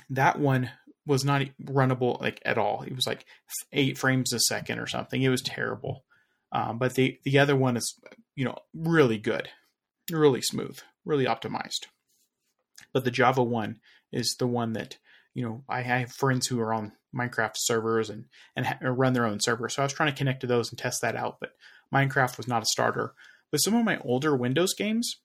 That 0.08 0.38
one 0.38 0.70
was 1.06 1.24
not 1.24 1.42
runnable 1.62 2.20
like 2.20 2.40
at 2.44 2.58
all. 2.58 2.82
It 2.82 2.94
was 2.94 3.06
like 3.06 3.24
eight 3.72 3.98
frames 3.98 4.32
a 4.32 4.38
second 4.40 4.78
or 4.78 4.86
something. 4.86 5.20
It 5.20 5.28
was 5.28 5.42
terrible. 5.42 6.04
Um, 6.52 6.78
but 6.78 6.94
the 6.94 7.18
the 7.24 7.38
other 7.38 7.56
one 7.56 7.76
is 7.76 7.94
you 8.34 8.44
know 8.44 8.56
really 8.74 9.18
good, 9.18 9.48
really 10.10 10.42
smooth, 10.42 10.78
really 11.04 11.26
optimized. 11.26 11.86
But 12.92 13.04
the 13.04 13.10
Java 13.10 13.42
one 13.42 13.80
is 14.12 14.36
the 14.38 14.46
one 14.46 14.72
that 14.72 14.98
you 15.34 15.44
know 15.44 15.64
I 15.68 15.82
have 15.82 16.12
friends 16.12 16.46
who 16.46 16.60
are 16.60 16.74
on 16.74 16.92
Minecraft 17.14 17.54
servers 17.56 18.10
and 18.10 18.26
and 18.56 18.66
ha- 18.66 18.78
run 18.82 19.12
their 19.12 19.26
own 19.26 19.38
server. 19.40 19.68
So 19.68 19.82
I 19.82 19.84
was 19.84 19.92
trying 19.92 20.12
to 20.12 20.16
connect 20.18 20.40
to 20.40 20.46
those 20.46 20.70
and 20.70 20.78
test 20.78 21.02
that 21.02 21.16
out. 21.16 21.38
But 21.40 21.52
Minecraft 21.94 22.36
was 22.36 22.48
not 22.48 22.62
a 22.62 22.66
starter. 22.66 23.14
But 23.50 23.58
some 23.58 23.74
of 23.74 23.84
my 23.84 23.98
older 23.98 24.36
Windows 24.36 24.74
games 24.74 25.16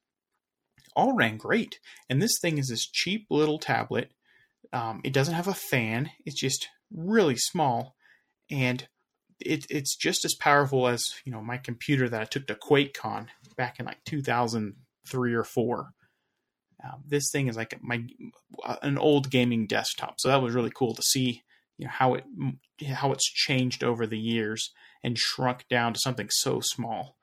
all 0.95 1.13
ran 1.13 1.37
great. 1.37 1.79
And 2.09 2.21
this 2.21 2.39
thing 2.41 2.57
is 2.57 2.69
this 2.69 2.87
cheap 2.87 3.27
little 3.29 3.59
tablet. 3.59 4.11
Um, 4.73 5.01
it 5.03 5.13
doesn't 5.13 5.35
have 5.35 5.47
a 5.47 5.53
fan. 5.53 6.09
It's 6.25 6.39
just 6.39 6.67
really 6.91 7.35
small, 7.35 7.95
and 8.49 8.87
it, 9.39 9.65
it's 9.69 9.95
just 9.95 10.25
as 10.25 10.33
powerful 10.33 10.87
as 10.87 11.13
you 11.25 11.31
know 11.31 11.41
my 11.41 11.57
computer 11.57 12.07
that 12.09 12.21
I 12.21 12.25
took 12.25 12.47
to 12.47 12.55
QuakeCon 12.55 13.27
back 13.57 13.79
in 13.79 13.85
like 13.85 14.03
2003 14.05 15.33
or 15.33 15.43
four. 15.43 15.93
Um, 16.83 17.03
this 17.07 17.29
thing 17.31 17.47
is 17.47 17.55
like 17.55 17.77
my 17.81 18.03
an 18.81 18.97
old 18.97 19.29
gaming 19.29 19.67
desktop, 19.67 20.19
so 20.19 20.29
that 20.29 20.41
was 20.41 20.53
really 20.53 20.71
cool 20.71 20.93
to 20.93 21.01
see 21.01 21.43
you 21.77 21.85
know 21.85 21.91
how 21.91 22.13
it 22.15 22.25
how 22.87 23.11
it's 23.11 23.29
changed 23.29 23.83
over 23.83 24.05
the 24.05 24.19
years 24.19 24.71
and 25.03 25.17
shrunk 25.17 25.65
down 25.69 25.93
to 25.93 25.99
something 25.99 26.29
so 26.29 26.59
small. 26.61 27.17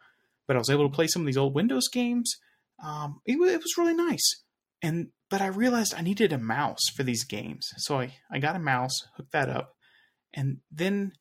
But 0.46 0.56
I 0.56 0.58
was 0.58 0.70
able 0.70 0.88
to 0.88 0.94
play 0.94 1.06
some 1.06 1.22
of 1.22 1.26
these 1.26 1.36
old 1.36 1.54
Windows 1.54 1.88
games. 1.88 2.36
Um, 2.82 3.20
it, 3.24 3.34
it 3.34 3.62
was 3.62 3.78
really 3.78 3.94
nice, 3.94 4.42
and 4.82 5.08
but 5.30 5.40
I 5.40 5.46
realized 5.46 5.94
I 5.94 6.02
needed 6.02 6.32
a 6.32 6.38
mouse 6.38 6.88
for 6.94 7.04
these 7.04 7.24
games, 7.24 7.68
so 7.76 8.00
I 8.00 8.14
I 8.30 8.38
got 8.38 8.56
a 8.56 8.60
mouse, 8.60 9.06
hooked 9.16 9.32
that 9.32 9.48
up, 9.48 9.76
and 10.34 10.58
then 10.70 11.12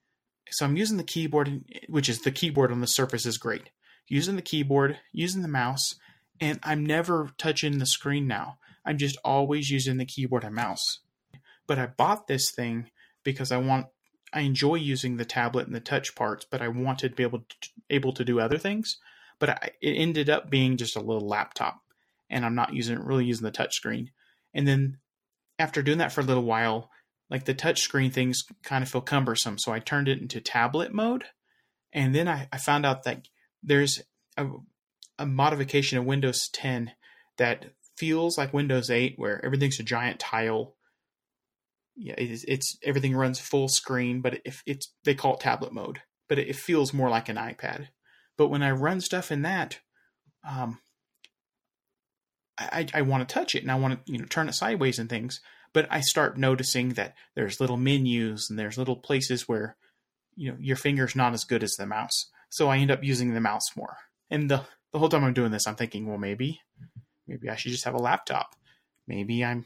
so 0.52 0.66
I'm 0.66 0.78
using 0.78 0.98
the 0.98 1.04
keyboard, 1.04 1.64
which 1.88 2.10
is 2.10 2.22
the 2.22 2.32
keyboard 2.32 2.72
on 2.72 2.82
the 2.82 2.88
Surface 2.88 3.26
is 3.26 3.38
great. 3.38 3.70
Using 4.08 4.36
the 4.36 4.42
keyboard, 4.42 5.00
using 5.14 5.42
the 5.42 5.48
mouse, 5.48 5.96
and 6.40 6.60
I'm 6.64 6.86
never 6.86 7.30
touching 7.38 7.78
the 7.78 7.86
screen 7.86 8.28
now. 8.28 8.58
I'm 8.86 8.98
just 8.98 9.18
always 9.24 9.70
using 9.70 9.98
the 9.98 10.06
keyboard 10.06 10.44
and 10.44 10.56
mouse. 10.56 11.00
But 11.68 11.80
I 11.80 11.86
bought 11.86 12.28
this 12.28 12.52
thing 12.52 12.90
because 13.24 13.52
I 13.52 13.58
want 13.58 13.88
I 14.34 14.42
enjoy 14.42 14.76
using 14.76 15.18
the 15.18 15.26
tablet 15.26 15.68
and 15.68 15.76
the 15.76 15.82
touch 15.82 16.16
parts, 16.16 16.46
but 16.50 16.62
I 16.62 16.70
wanted 16.70 17.10
to 17.10 17.16
be 17.16 17.24
able 17.24 17.40
to, 17.40 17.70
able 17.90 18.14
to 18.14 18.24
do 18.24 18.40
other 18.40 18.58
things. 18.58 18.98
But 19.40 19.50
I, 19.50 19.70
it 19.82 19.92
ended 19.92 20.30
up 20.30 20.50
being 20.50 20.78
just 20.78 20.96
a 20.96 21.02
little 21.02 21.28
laptop, 21.28 21.82
and 22.30 22.46
I'm 22.46 22.56
not 22.56 22.74
using 22.74 23.00
really 23.00 23.26
using 23.26 23.46
the 23.46 23.52
touch 23.52 23.76
screen. 23.76 24.12
And 24.54 24.68
then 24.68 24.98
after 25.60 25.82
doing 25.82 26.00
that 26.00 26.12
for 26.12 26.22
a 26.22 26.26
little 26.26 26.44
while, 26.44 26.90
like 27.32 27.46
the 27.46 27.54
touch 27.54 27.80
screen 27.82 28.12
things 28.12 28.44
kind 28.62 28.84
of 28.84 28.90
feel 28.90 29.02
cumbersome, 29.02 29.58
so 29.58 29.72
I 29.72 29.80
turned 29.80 30.10
it 30.10 30.20
into 30.20 30.42
tablet 30.42 30.94
mode. 30.94 31.24
And 31.94 32.14
then 32.14 32.28
I, 32.28 32.50
I 32.52 32.58
found 32.58 32.86
out 32.86 33.04
that 33.04 33.28
there's 33.64 34.02
a, 34.38 34.48
a 35.18 35.26
modification 35.26 35.98
of 35.98 36.06
Windows 36.06 36.50
10 36.50 36.92
that 37.38 37.72
feels 37.98 38.38
like 38.38 38.54
Windows 38.54 38.90
8, 38.90 39.14
where 39.16 39.44
everything's 39.44 39.80
a 39.80 39.84
giant 39.84 40.20
tile. 40.20 40.76
Yeah, 41.96 42.16
it's, 42.18 42.44
it's 42.44 42.78
everything 42.84 43.16
runs 43.16 43.40
full 43.40 43.70
screen, 43.70 44.22
but 44.22 44.42
if 44.44 44.62
it's 44.66 44.94
they 45.06 45.16
call 45.16 45.36
it 45.36 45.40
tablet 45.40 45.72
mode, 45.74 46.02
but 46.28 46.38
it, 46.38 46.50
it 46.50 46.56
feels 46.56 46.94
more 46.94 47.10
like 47.10 47.30
an 47.30 47.38
iPad. 47.38 47.88
But 48.38 48.50
when 48.50 48.64
I 48.64 48.72
run 48.72 49.00
stuff 49.02 49.32
in 49.32 49.44
that, 49.44 49.80
um, 50.48 50.80
I, 52.58 52.88
I 52.94 53.02
want 53.04 53.28
to 53.28 53.34
touch 53.34 53.56
it 53.56 53.62
and 53.62 53.72
I 53.72 53.76
want 53.76 54.06
to 54.06 54.12
you 54.12 54.20
know 54.20 54.26
turn 54.26 54.50
it 54.50 54.54
sideways 54.54 55.00
and 55.00 55.10
things. 55.10 55.40
But 55.74 55.88
I 55.90 56.02
start 56.02 56.38
noticing 56.38 56.90
that 56.90 57.16
there's 57.36 57.60
little 57.60 57.78
menus 57.78 58.50
and 58.50 58.60
there's 58.60 58.78
little 58.78 58.98
places 58.98 59.48
where 59.48 59.78
you 60.36 60.52
know 60.52 60.58
your 60.60 60.76
finger's 60.76 61.16
not 61.16 61.34
as 61.34 61.44
good 61.44 61.64
as 61.64 61.74
the 61.74 61.86
mouse. 61.86 62.28
So 62.50 62.70
I 62.70 62.78
end 62.78 62.92
up 62.92 63.04
using 63.04 63.34
the 63.34 63.40
mouse 63.40 63.76
more. 63.76 63.98
And 64.30 64.50
the 64.50 64.64
the 64.92 65.00
whole 65.00 65.10
time 65.10 65.24
I'm 65.24 65.34
doing 65.34 65.52
this, 65.52 65.68
I'm 65.68 65.76
thinking, 65.76 66.08
well, 66.08 66.18
maybe 66.18 66.62
maybe 67.28 67.50
I 67.50 67.56
should 67.56 67.72
just 67.72 67.86
have 67.86 67.94
a 67.94 68.02
laptop. 68.02 68.56
Maybe 69.08 69.44
I'm 69.44 69.66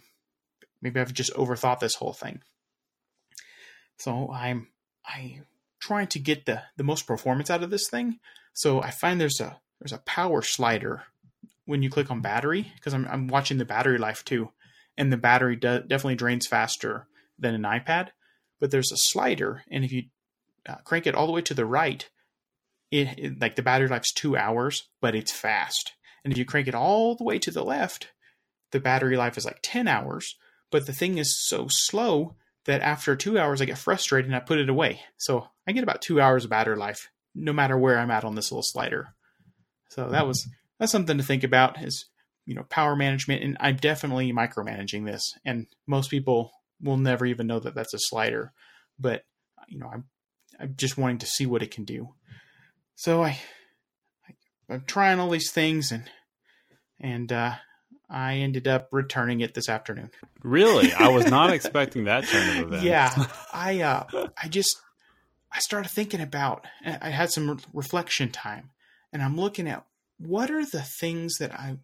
maybe 0.81 0.99
I've 0.99 1.13
just 1.13 1.33
overthought 1.33 1.79
this 1.79 1.95
whole 1.95 2.13
thing. 2.13 2.41
So 3.97 4.31
I'm 4.31 4.67
I 5.05 5.41
trying 5.79 6.07
to 6.07 6.19
get 6.19 6.45
the 6.45 6.63
the 6.77 6.83
most 6.83 7.07
performance 7.07 7.49
out 7.49 7.63
of 7.63 7.69
this 7.69 7.89
thing. 7.89 8.19
So 8.53 8.81
I 8.81 8.91
find 8.91 9.19
there's 9.19 9.41
a 9.41 9.59
there's 9.79 9.93
a 9.93 9.99
power 9.99 10.41
slider 10.41 11.03
when 11.65 11.81
you 11.81 11.89
click 11.89 12.11
on 12.11 12.21
battery 12.21 12.71
because 12.75 12.93
I'm 12.93 13.07
I'm 13.07 13.27
watching 13.27 13.57
the 13.57 13.65
battery 13.65 13.97
life 13.97 14.23
too, 14.23 14.51
and 14.97 15.11
the 15.11 15.17
battery 15.17 15.55
de- 15.55 15.81
definitely 15.81 16.15
drains 16.15 16.47
faster 16.47 17.07
than 17.37 17.53
an 17.53 17.63
iPad. 17.63 18.09
But 18.59 18.71
there's 18.71 18.91
a 18.91 18.97
slider, 18.97 19.63
and 19.69 19.83
if 19.83 19.91
you 19.91 20.03
uh, 20.67 20.75
crank 20.83 21.05
it 21.05 21.15
all 21.15 21.27
the 21.27 21.33
way 21.33 21.41
to 21.41 21.53
the 21.53 21.65
right, 21.65 22.07
it, 22.89 23.07
it 23.17 23.41
like 23.41 23.55
the 23.55 23.61
battery 23.61 23.87
life's 23.87 24.13
two 24.13 24.37
hours, 24.37 24.87
but 25.01 25.15
it's 25.15 25.31
fast. 25.31 25.93
And 26.23 26.31
if 26.31 26.37
you 26.37 26.45
crank 26.45 26.67
it 26.67 26.75
all 26.75 27.15
the 27.15 27.23
way 27.23 27.37
to 27.39 27.51
the 27.51 27.63
left, 27.63 28.11
the 28.71 28.79
battery 28.79 29.17
life 29.17 29.37
is 29.37 29.45
like 29.45 29.59
ten 29.61 29.87
hours. 29.87 30.35
But 30.71 30.85
the 30.87 30.93
thing 30.93 31.17
is 31.17 31.37
so 31.47 31.67
slow 31.69 32.35
that 32.65 32.81
after 32.81 33.15
two 33.15 33.37
hours, 33.37 33.61
I 33.61 33.65
get 33.65 33.77
frustrated 33.77 34.27
and 34.27 34.35
I 34.35 34.39
put 34.39 34.57
it 34.57 34.69
away. 34.69 35.01
So 35.17 35.47
I 35.67 35.71
get 35.71 35.83
about 35.83 36.01
two 36.01 36.19
hours 36.19 36.45
of 36.45 36.49
battery 36.49 36.77
life, 36.77 37.09
no 37.33 37.53
matter 37.53 37.77
where 37.77 37.99
I'm 37.99 38.11
at 38.11 38.23
on 38.23 38.35
this 38.35 38.51
little 38.51 38.63
slider. 38.63 39.09
So 39.89 40.09
that 40.09 40.27
was 40.27 40.47
that's 40.79 40.91
something 40.91 41.17
to 41.17 41.23
think 41.23 41.43
about 41.43 41.81
is 41.81 42.05
you 42.45 42.55
know 42.55 42.63
power 42.63 42.95
management, 42.95 43.43
and 43.43 43.57
I'm 43.59 43.77
definitely 43.77 44.31
micromanaging 44.31 45.05
this. 45.05 45.33
And 45.43 45.67
most 45.87 46.09
people 46.09 46.51
will 46.81 46.97
never 46.97 47.25
even 47.25 47.47
know 47.47 47.59
that 47.59 47.75
that's 47.75 47.93
a 47.93 47.99
slider, 47.99 48.53
but 48.99 49.23
you 49.67 49.79
know 49.79 49.89
I'm 49.91 50.05
I'm 50.59 50.75
just 50.77 50.97
wanting 50.97 51.19
to 51.19 51.25
see 51.25 51.45
what 51.45 51.63
it 51.63 51.71
can 51.71 51.85
do. 51.85 52.09
So 52.95 53.23
I, 53.23 53.39
I 54.27 54.73
I'm 54.73 54.83
trying 54.85 55.19
all 55.19 55.29
these 55.29 55.51
things 55.51 55.91
and 55.91 56.09
and 56.99 57.31
uh, 57.31 57.55
I 58.09 58.35
ended 58.35 58.67
up 58.67 58.89
returning 58.91 59.41
it 59.41 59.53
this 59.53 59.69
afternoon. 59.69 60.11
Really, 60.43 60.93
I 60.99 61.09
was 61.09 61.25
not 61.25 61.51
expecting 61.51 62.05
that 62.05 62.25
turn 62.25 62.49
of 62.57 62.67
events. 62.67 62.85
Yeah, 62.85 63.27
I 63.53 63.81
uh, 63.81 64.27
I 64.41 64.47
just 64.47 64.75
I 65.51 65.59
started 65.59 65.89
thinking 65.89 66.21
about. 66.21 66.65
I 66.85 67.09
had 67.09 67.31
some 67.31 67.59
reflection 67.73 68.31
time, 68.31 68.71
and 69.11 69.21
I'm 69.21 69.37
looking 69.37 69.67
at 69.67 69.85
what 70.17 70.51
are 70.51 70.65
the 70.65 70.81
things 70.81 71.37
that 71.39 71.53
I 71.53 71.77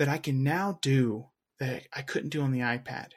that 0.00 0.08
I 0.08 0.16
can 0.16 0.42
now 0.42 0.78
do 0.80 1.26
that 1.58 1.82
I 1.94 2.00
couldn't 2.00 2.30
do 2.30 2.40
on 2.40 2.52
the 2.52 2.60
iPad, 2.60 3.10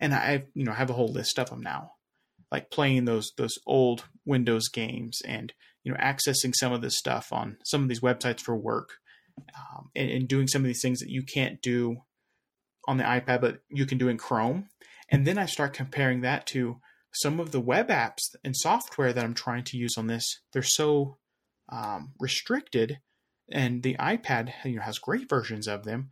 and 0.00 0.12
I 0.12 0.44
you 0.54 0.64
know 0.64 0.72
have 0.72 0.90
a 0.90 0.94
whole 0.94 1.12
list 1.12 1.38
of 1.38 1.48
them 1.48 1.60
now, 1.62 1.92
like 2.50 2.68
playing 2.68 3.04
those 3.04 3.30
those 3.38 3.54
old 3.64 4.04
Windows 4.24 4.68
games 4.68 5.22
and 5.24 5.52
you 5.84 5.92
know 5.92 5.98
accessing 5.98 6.52
some 6.52 6.72
of 6.72 6.82
this 6.82 6.98
stuff 6.98 7.32
on 7.32 7.58
some 7.64 7.82
of 7.82 7.88
these 7.88 8.00
websites 8.00 8.40
for 8.40 8.56
work, 8.56 8.90
um, 9.56 9.90
and, 9.94 10.10
and 10.10 10.28
doing 10.28 10.48
some 10.48 10.62
of 10.62 10.66
these 10.66 10.82
things 10.82 10.98
that 10.98 11.10
you 11.10 11.22
can't 11.22 11.62
do 11.62 11.98
on 12.88 12.96
the 12.96 13.04
iPad, 13.04 13.40
but 13.40 13.60
you 13.70 13.86
can 13.86 13.96
do 13.96 14.08
in 14.08 14.18
Chrome. 14.18 14.68
And 15.08 15.24
then 15.24 15.38
I 15.38 15.46
start 15.46 15.74
comparing 15.74 16.22
that 16.22 16.46
to 16.48 16.80
some 17.12 17.38
of 17.38 17.52
the 17.52 17.60
web 17.60 17.88
apps 17.88 18.34
and 18.42 18.56
software 18.56 19.12
that 19.12 19.24
I'm 19.24 19.34
trying 19.34 19.62
to 19.64 19.76
use 19.76 19.96
on 19.96 20.08
this. 20.08 20.40
They're 20.52 20.62
so 20.62 21.18
um, 21.70 22.14
restricted, 22.18 22.98
and 23.50 23.82
the 23.82 23.94
iPad 23.96 24.52
you 24.64 24.76
know, 24.76 24.82
has 24.82 24.98
great 24.98 25.28
versions 25.28 25.66
of 25.66 25.84
them, 25.84 26.10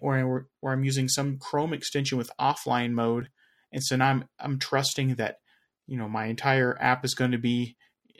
where, 0.00 0.46
where 0.60 0.72
I'm 0.72 0.84
using 0.84 1.08
some 1.08 1.38
Chrome 1.38 1.72
extension 1.72 2.18
with 2.18 2.30
offline 2.40 2.92
mode. 2.92 3.28
And 3.72 3.82
so 3.82 3.96
now 3.96 4.08
I'm, 4.10 4.24
I'm 4.38 4.58
trusting 4.58 5.16
that 5.16 5.36
you 5.86 5.96
know 5.96 6.08
my 6.08 6.26
entire 6.26 6.76
app 6.80 7.04
is 7.04 7.14
going 7.14 7.32
to 7.32 7.38
be 7.38 7.76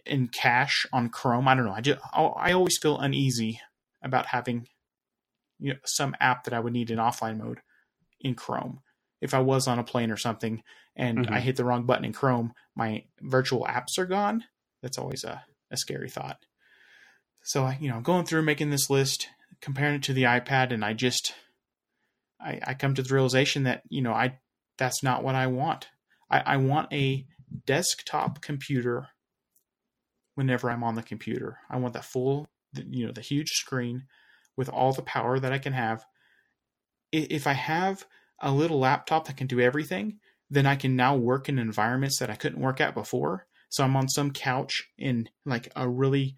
in 0.06 0.28
cache 0.28 0.86
on 0.92 1.08
Chrome. 1.08 1.48
I 1.48 1.54
don't 1.54 1.66
know. 1.66 1.72
I 1.72 1.80
just 1.80 2.00
I 2.14 2.52
always 2.52 2.78
feel 2.78 2.98
uneasy 2.98 3.60
about 4.02 4.26
having 4.26 4.66
you 5.58 5.72
know 5.72 5.78
some 5.84 6.16
app 6.20 6.44
that 6.44 6.54
I 6.54 6.60
would 6.60 6.72
need 6.72 6.90
in 6.90 6.98
offline 6.98 7.38
mode 7.38 7.60
in 8.20 8.34
Chrome. 8.34 8.80
If 9.20 9.34
I 9.34 9.40
was 9.40 9.68
on 9.68 9.78
a 9.78 9.84
plane 9.84 10.10
or 10.10 10.16
something 10.16 10.62
and 10.96 11.26
Mhm. 11.26 11.32
I 11.32 11.40
hit 11.40 11.56
the 11.56 11.64
wrong 11.64 11.84
button 11.84 12.04
in 12.04 12.12
Chrome, 12.12 12.54
my 12.74 13.04
virtual 13.20 13.64
apps 13.64 13.98
are 13.98 14.06
gone. 14.06 14.44
that's 14.82 14.96
always 14.96 15.24
a, 15.24 15.44
a 15.70 15.76
scary 15.76 16.08
thought. 16.08 16.38
So 17.42 17.64
I, 17.64 17.78
you 17.80 17.90
know, 17.90 18.00
going 18.00 18.26
through 18.26 18.42
making 18.42 18.70
this 18.70 18.90
list, 18.90 19.28
comparing 19.60 19.96
it 19.96 20.02
to 20.04 20.12
the 20.12 20.24
iPad, 20.24 20.72
and 20.72 20.84
I 20.84 20.92
just, 20.92 21.34
I, 22.40 22.60
I 22.66 22.74
come 22.74 22.94
to 22.94 23.02
the 23.02 23.14
realization 23.14 23.64
that 23.64 23.82
you 23.88 24.02
know 24.02 24.12
I 24.12 24.38
that's 24.78 25.02
not 25.02 25.22
what 25.22 25.34
I 25.34 25.46
want. 25.46 25.88
I, 26.30 26.40
I 26.40 26.56
want 26.56 26.92
a 26.92 27.26
desktop 27.66 28.40
computer 28.40 29.08
whenever 30.34 30.70
I'm 30.70 30.84
on 30.84 30.94
the 30.94 31.02
computer. 31.02 31.58
I 31.68 31.76
want 31.76 31.94
that 31.94 32.04
full, 32.04 32.48
you 32.74 33.06
know, 33.06 33.12
the 33.12 33.20
huge 33.20 33.50
screen 33.50 34.04
with 34.56 34.68
all 34.68 34.92
the 34.92 35.02
power 35.02 35.38
that 35.38 35.52
I 35.52 35.58
can 35.58 35.72
have. 35.72 36.04
If 37.12 37.46
I 37.46 37.52
have 37.52 38.06
a 38.40 38.52
little 38.52 38.78
laptop 38.78 39.26
that 39.26 39.36
can 39.36 39.46
do 39.46 39.60
everything, 39.60 40.18
then 40.48 40.66
I 40.66 40.76
can 40.76 40.96
now 40.96 41.16
work 41.16 41.48
in 41.48 41.58
environments 41.58 42.18
that 42.18 42.30
I 42.30 42.36
couldn't 42.36 42.60
work 42.60 42.80
at 42.80 42.94
before. 42.94 43.46
So 43.68 43.84
I'm 43.84 43.96
on 43.96 44.08
some 44.08 44.32
couch 44.32 44.88
in 44.98 45.28
like 45.44 45.70
a 45.76 45.88
really 45.88 46.36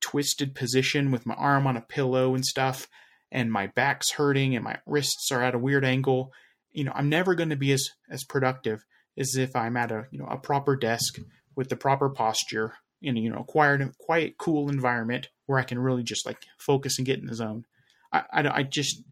twisted 0.00 0.54
position 0.54 1.10
with 1.10 1.26
my 1.26 1.34
arm 1.34 1.66
on 1.66 1.76
a 1.76 1.82
pillow 1.82 2.34
and 2.34 2.44
stuff 2.44 2.88
and 3.32 3.52
my 3.52 3.68
back's 3.68 4.12
hurting 4.12 4.54
and 4.54 4.64
my 4.64 4.78
wrists 4.86 5.30
are 5.30 5.42
at 5.42 5.54
a 5.54 5.58
weird 5.58 5.84
angle. 5.84 6.32
You 6.72 6.84
know, 6.84 6.92
I'm 6.94 7.08
never 7.08 7.34
going 7.34 7.50
to 7.50 7.56
be 7.56 7.72
as 7.72 7.90
as 8.10 8.24
productive 8.24 8.84
as 9.18 9.36
if 9.36 9.54
I'm 9.54 9.76
at 9.76 9.92
a, 9.92 10.06
you 10.10 10.18
know, 10.18 10.26
a 10.26 10.36
proper 10.36 10.76
desk 10.76 11.18
with 11.56 11.68
the 11.68 11.76
proper 11.76 12.08
posture 12.08 12.74
in 13.02 13.16
a, 13.16 13.20
you 13.20 13.30
know, 13.30 13.44
quiet 13.44 13.96
quiet 13.98 14.38
cool 14.38 14.68
environment 14.68 15.28
where 15.46 15.58
I 15.58 15.64
can 15.64 15.78
really 15.78 16.02
just 16.02 16.26
like 16.26 16.44
focus 16.58 16.98
and 16.98 17.06
get 17.06 17.18
in 17.18 17.26
the 17.26 17.34
zone. 17.34 17.64
I 18.12 18.22
I, 18.32 18.48
I 18.58 18.62
just 18.62 19.02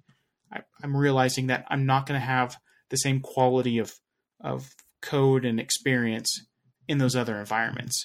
I, 0.53 0.61
I'm 0.83 0.97
realizing 0.97 1.49
that 1.49 1.65
I'm 1.69 1.87
not 1.87 2.07
going 2.07 2.19
to 2.19 2.27
have 2.27 2.57
the 2.91 2.97
same 2.97 3.21
quality 3.21 3.79
of 3.79 3.95
of 4.41 4.75
code 5.03 5.45
and 5.45 5.61
experience 5.61 6.47
in 6.89 6.99
those 6.99 7.15
other 7.15 7.39
environments. 7.39 8.05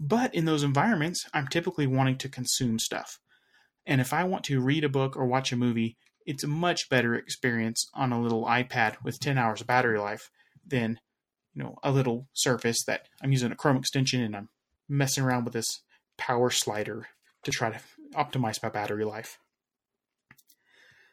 But 0.00 0.34
in 0.34 0.46
those 0.46 0.62
environments, 0.62 1.28
I'm 1.34 1.46
typically 1.46 1.86
wanting 1.86 2.16
to 2.18 2.28
consume 2.28 2.78
stuff. 2.78 3.18
And 3.84 4.00
if 4.00 4.14
I 4.14 4.24
want 4.24 4.44
to 4.44 4.60
read 4.60 4.82
a 4.82 4.88
book 4.88 5.14
or 5.14 5.26
watch 5.26 5.52
a 5.52 5.56
movie, 5.56 5.98
it's 6.24 6.42
a 6.42 6.48
much 6.48 6.88
better 6.88 7.14
experience 7.14 7.86
on 7.92 8.10
a 8.10 8.20
little 8.20 8.46
iPad 8.46 8.96
with 9.04 9.20
10 9.20 9.36
hours 9.36 9.60
of 9.60 9.66
battery 9.66 9.98
life 9.98 10.30
than, 10.66 10.98
you 11.54 11.62
know, 11.62 11.76
a 11.82 11.92
little 11.92 12.28
Surface 12.32 12.82
that 12.84 13.08
I'm 13.22 13.32
using 13.32 13.52
a 13.52 13.56
Chrome 13.56 13.76
extension 13.76 14.22
and 14.22 14.34
I'm 14.34 14.48
messing 14.88 15.22
around 15.22 15.44
with 15.44 15.52
this 15.52 15.82
power 16.16 16.50
slider 16.50 17.08
to 17.44 17.50
try 17.50 17.70
to 17.70 17.80
optimize 18.14 18.62
my 18.62 18.70
battery 18.70 19.04
life. 19.04 19.38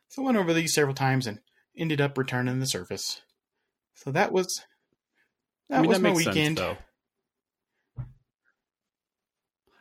So 0.10 0.22
I 0.22 0.26
went 0.26 0.38
over 0.38 0.54
these 0.54 0.74
several 0.74 0.96
times 0.96 1.28
and 1.28 1.40
ended 1.76 2.00
up 2.00 2.18
returning 2.18 2.60
the 2.60 2.66
Surface. 2.66 3.22
So 3.96 4.12
that 4.12 4.32
was 4.32 4.62
that 5.70 5.80
I 5.80 5.82
mean, 5.82 5.90
was 5.90 5.98
that 5.98 6.04
my 6.04 6.16
weekend. 6.16 6.60
Sense, 6.60 6.78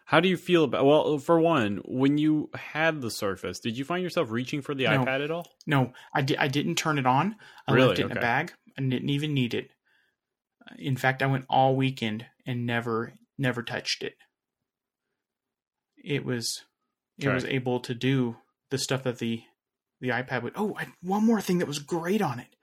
How 0.06 0.20
do 0.20 0.28
you 0.28 0.36
feel 0.36 0.62
about? 0.62 0.86
Well, 0.86 1.18
for 1.18 1.40
one, 1.40 1.82
when 1.84 2.16
you 2.16 2.48
had 2.54 3.00
the 3.00 3.10
Surface, 3.10 3.58
did 3.58 3.76
you 3.76 3.84
find 3.84 4.04
yourself 4.04 4.30
reaching 4.30 4.62
for 4.62 4.72
the 4.72 4.84
no, 4.84 5.04
iPad 5.04 5.24
at 5.24 5.32
all? 5.32 5.46
No, 5.66 5.92
I 6.14 6.22
did. 6.22 6.36
I 6.38 6.46
didn't 6.46 6.76
turn 6.76 6.98
it 6.98 7.06
on. 7.06 7.34
I 7.66 7.72
really? 7.72 7.88
left 7.88 7.98
it 7.98 8.04
okay. 8.04 8.12
in 8.12 8.18
a 8.18 8.20
bag. 8.20 8.52
I 8.78 8.82
didn't 8.82 9.10
even 9.10 9.34
need 9.34 9.52
it. 9.52 9.70
In 10.78 10.96
fact, 10.96 11.22
I 11.22 11.26
went 11.26 11.44
all 11.50 11.74
weekend 11.74 12.26
and 12.46 12.66
never, 12.66 13.14
never 13.36 13.64
touched 13.64 14.04
it. 14.04 14.14
It 15.96 16.24
was, 16.24 16.62
it 17.18 17.26
okay. 17.26 17.34
was 17.34 17.44
able 17.44 17.80
to 17.80 17.94
do 17.94 18.36
the 18.70 18.78
stuff 18.78 19.02
that 19.02 19.18
the, 19.18 19.42
the 20.00 20.10
iPad 20.10 20.42
would. 20.42 20.52
Oh, 20.54 20.76
I, 20.78 20.86
one 21.02 21.26
more 21.26 21.40
thing 21.40 21.58
that 21.58 21.68
was 21.68 21.80
great 21.80 22.22
on 22.22 22.38
it. 22.38 22.54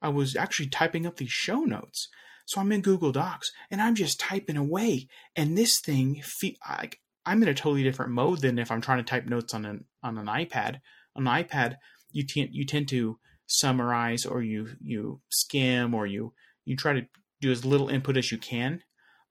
I 0.00 0.08
was 0.10 0.36
actually 0.36 0.68
typing 0.68 1.04
up 1.04 1.16
these 1.16 1.32
show 1.32 1.60
notes. 1.60 2.08
So 2.46 2.60
I'm 2.60 2.72
in 2.72 2.80
Google 2.80 3.12
Docs 3.12 3.50
and 3.70 3.82
I'm 3.82 3.94
just 3.94 4.18
typing 4.18 4.56
away, 4.56 5.08
and 5.34 5.58
this 5.58 5.80
thing, 5.80 6.22
like 6.68 7.00
I'm 7.26 7.42
in 7.42 7.48
a 7.48 7.54
totally 7.54 7.82
different 7.82 8.12
mode 8.12 8.40
than 8.40 8.58
if 8.58 8.70
I'm 8.70 8.80
trying 8.80 8.98
to 8.98 9.04
type 9.04 9.26
notes 9.26 9.52
on 9.52 9.64
an 9.64 9.84
on 10.02 10.16
an 10.16 10.26
iPad. 10.26 10.80
On 11.16 11.26
an 11.26 11.44
iPad, 11.44 11.76
you 12.12 12.24
tend 12.24 12.50
you 12.52 12.64
tend 12.64 12.88
to 12.88 13.18
summarize 13.46 14.24
or 14.24 14.42
you 14.42 14.68
you 14.80 15.20
skim 15.28 15.92
or 15.92 16.06
you 16.06 16.32
you 16.64 16.76
try 16.76 16.92
to 16.92 17.06
do 17.40 17.50
as 17.50 17.64
little 17.64 17.88
input 17.88 18.16
as 18.16 18.30
you 18.30 18.38
can. 18.38 18.82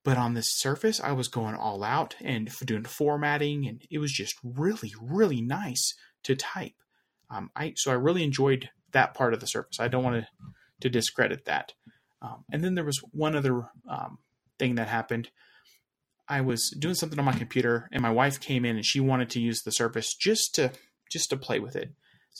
But 0.04 0.18
on 0.18 0.34
this 0.34 0.54
surface, 0.56 1.00
I 1.00 1.12
was 1.12 1.26
going 1.26 1.56
all 1.56 1.82
out 1.82 2.14
and 2.20 2.48
doing 2.64 2.84
formatting, 2.84 3.66
and 3.66 3.82
it 3.90 3.98
was 3.98 4.12
just 4.12 4.36
really, 4.44 4.92
really 5.00 5.40
nice 5.40 5.94
to 6.22 6.36
type. 6.36 6.74
Um, 7.28 7.50
I 7.56 7.72
so 7.76 7.90
I 7.90 7.94
really 7.94 8.22
enjoyed 8.22 8.70
that 8.92 9.14
part 9.14 9.34
of 9.34 9.40
the 9.40 9.46
surface. 9.46 9.80
I 9.80 9.88
don't 9.88 10.04
want 10.04 10.22
to 10.22 10.28
to 10.82 10.90
discredit 10.90 11.46
that. 11.46 11.72
Um, 12.26 12.44
and 12.50 12.62
then 12.64 12.74
there 12.74 12.84
was 12.84 12.98
one 13.12 13.36
other 13.36 13.68
um, 13.88 14.18
thing 14.58 14.74
that 14.76 14.88
happened. 14.88 15.30
I 16.28 16.40
was 16.40 16.70
doing 16.76 16.94
something 16.94 17.18
on 17.18 17.24
my 17.24 17.32
computer, 17.32 17.88
and 17.92 18.02
my 18.02 18.10
wife 18.10 18.40
came 18.40 18.64
in, 18.64 18.76
and 18.76 18.84
she 18.84 18.98
wanted 18.98 19.30
to 19.30 19.40
use 19.40 19.62
the 19.62 19.70
Surface 19.70 20.14
just 20.14 20.54
to 20.56 20.72
just 21.10 21.30
to 21.30 21.36
play 21.36 21.60
with 21.60 21.76
it. 21.76 21.92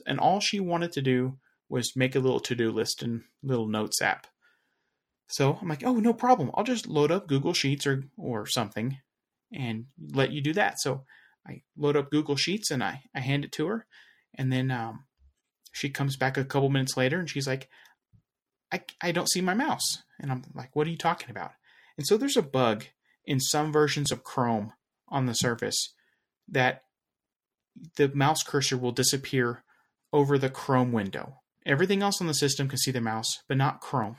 And 0.07 0.18
all 0.18 0.40
she 0.40 0.59
wanted 0.59 0.92
to 0.92 1.03
do 1.03 1.38
was 1.68 1.96
make 1.96 2.16
a 2.16 2.18
little 2.18 2.40
to 2.40 2.55
do 2.55 2.70
list 2.70 3.03
and 3.03 3.22
little 3.42 3.68
notes 3.68 4.03
app. 4.03 4.27
So 5.29 5.59
I'm 5.61 5.68
like, 5.68 5.85
oh, 5.85 5.94
no 5.94 6.12
problem. 6.12 6.51
I'll 6.55 6.64
just 6.64 6.87
load 6.87 7.12
up 7.12 7.29
Google 7.29 7.53
Sheets 7.53 7.87
or 7.87 8.05
or 8.16 8.46
something, 8.46 8.99
and 9.53 9.87
let 10.12 10.33
you 10.33 10.40
do 10.40 10.53
that. 10.55 10.81
So 10.81 11.05
I 11.46 11.62
load 11.77 11.96
up 11.96 12.11
Google 12.11 12.37
Sheets 12.37 12.70
and 12.72 12.83
I 12.83 13.03
I 13.14 13.20
hand 13.20 13.44
it 13.44 13.53
to 13.53 13.66
her, 13.66 13.87
and 14.35 14.53
then 14.53 14.72
um, 14.72 15.05
she 15.72 15.90
comes 15.90 16.16
back 16.16 16.37
a 16.37 16.44
couple 16.44 16.70
minutes 16.70 16.96
later 16.96 17.20
and 17.20 17.31
she's 17.31 17.46
like, 17.46 17.68
I, 18.72 18.83
I 19.00 19.12
don't 19.12 19.31
see 19.31 19.40
my 19.40 19.55
mouse. 19.55 20.02
And 20.20 20.31
I'm 20.31 20.42
like, 20.55 20.74
what 20.74 20.87
are 20.87 20.90
you 20.90 20.96
talking 20.96 21.31
about? 21.31 21.52
And 21.96 22.07
so 22.07 22.16
there's 22.16 22.37
a 22.37 22.42
bug 22.42 22.85
in 23.24 23.40
some 23.40 23.72
versions 23.72 24.11
of 24.12 24.24
Chrome 24.24 24.72
on 25.09 25.26
the 25.26 25.35
surface 25.35 25.94
that 26.48 26.83
the 27.96 28.09
mouse 28.09 28.42
cursor 28.42 28.76
will 28.76 28.92
disappear 28.92 29.62
over 30.12 30.38
the 30.38 30.50
Chrome 30.50 30.92
window. 30.92 31.40
Everything 31.64 32.02
else 32.02 32.20
on 32.20 32.26
the 32.26 32.35
system 32.35 32.68
can 32.68 32.79
see 32.79 32.90
the 32.90 33.00
mouse, 33.00 33.42
but 33.48 33.57
not 33.57 33.81
Chrome. 33.81 34.16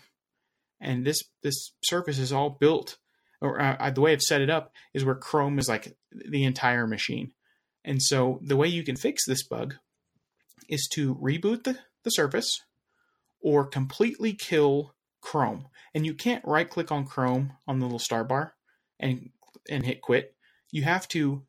And 0.80 1.06
this 1.06 1.24
this 1.42 1.72
surface 1.84 2.20
is 2.20 2.32
all 2.32 2.52
built, 2.52 2.98
or 3.42 3.60
uh, 3.60 3.90
the 3.90 4.02
way 4.02 4.12
I've 4.12 4.22
set 4.22 4.42
it 4.42 4.50
up 4.50 4.74
is 4.94 5.04
where 5.04 5.16
Chrome 5.16 5.58
is 5.58 5.68
like 5.68 5.98
the 6.12 6.44
entire 6.44 6.86
machine. 6.86 7.32
And 7.84 8.02
so 8.02 8.40
the 8.44 8.58
way 8.58 8.68
you 8.68 8.84
can 8.84 8.98
fix 8.98 9.26
this 9.26 9.48
bug 9.48 9.76
is 10.68 10.88
to 10.94 11.16
reboot 11.16 11.64
the, 11.64 11.80
the 12.04 12.10
surface, 12.12 12.62
or 13.48 13.66
completely 13.66 14.34
kill 14.34 14.94
Chrome. 15.22 15.68
And 15.96 16.06
you 16.06 16.14
can't 16.14 16.44
right 16.46 16.70
click 16.70 16.92
on 16.92 17.06
Chrome 17.06 17.54
on 17.66 17.80
the 17.80 17.86
little 17.86 17.98
star 17.98 18.26
bar 18.26 18.56
and 19.00 19.30
and 19.70 19.86
hit 19.86 20.02
quit. 20.02 20.36
You 20.70 20.84
have 20.84 21.08
to 21.10 21.44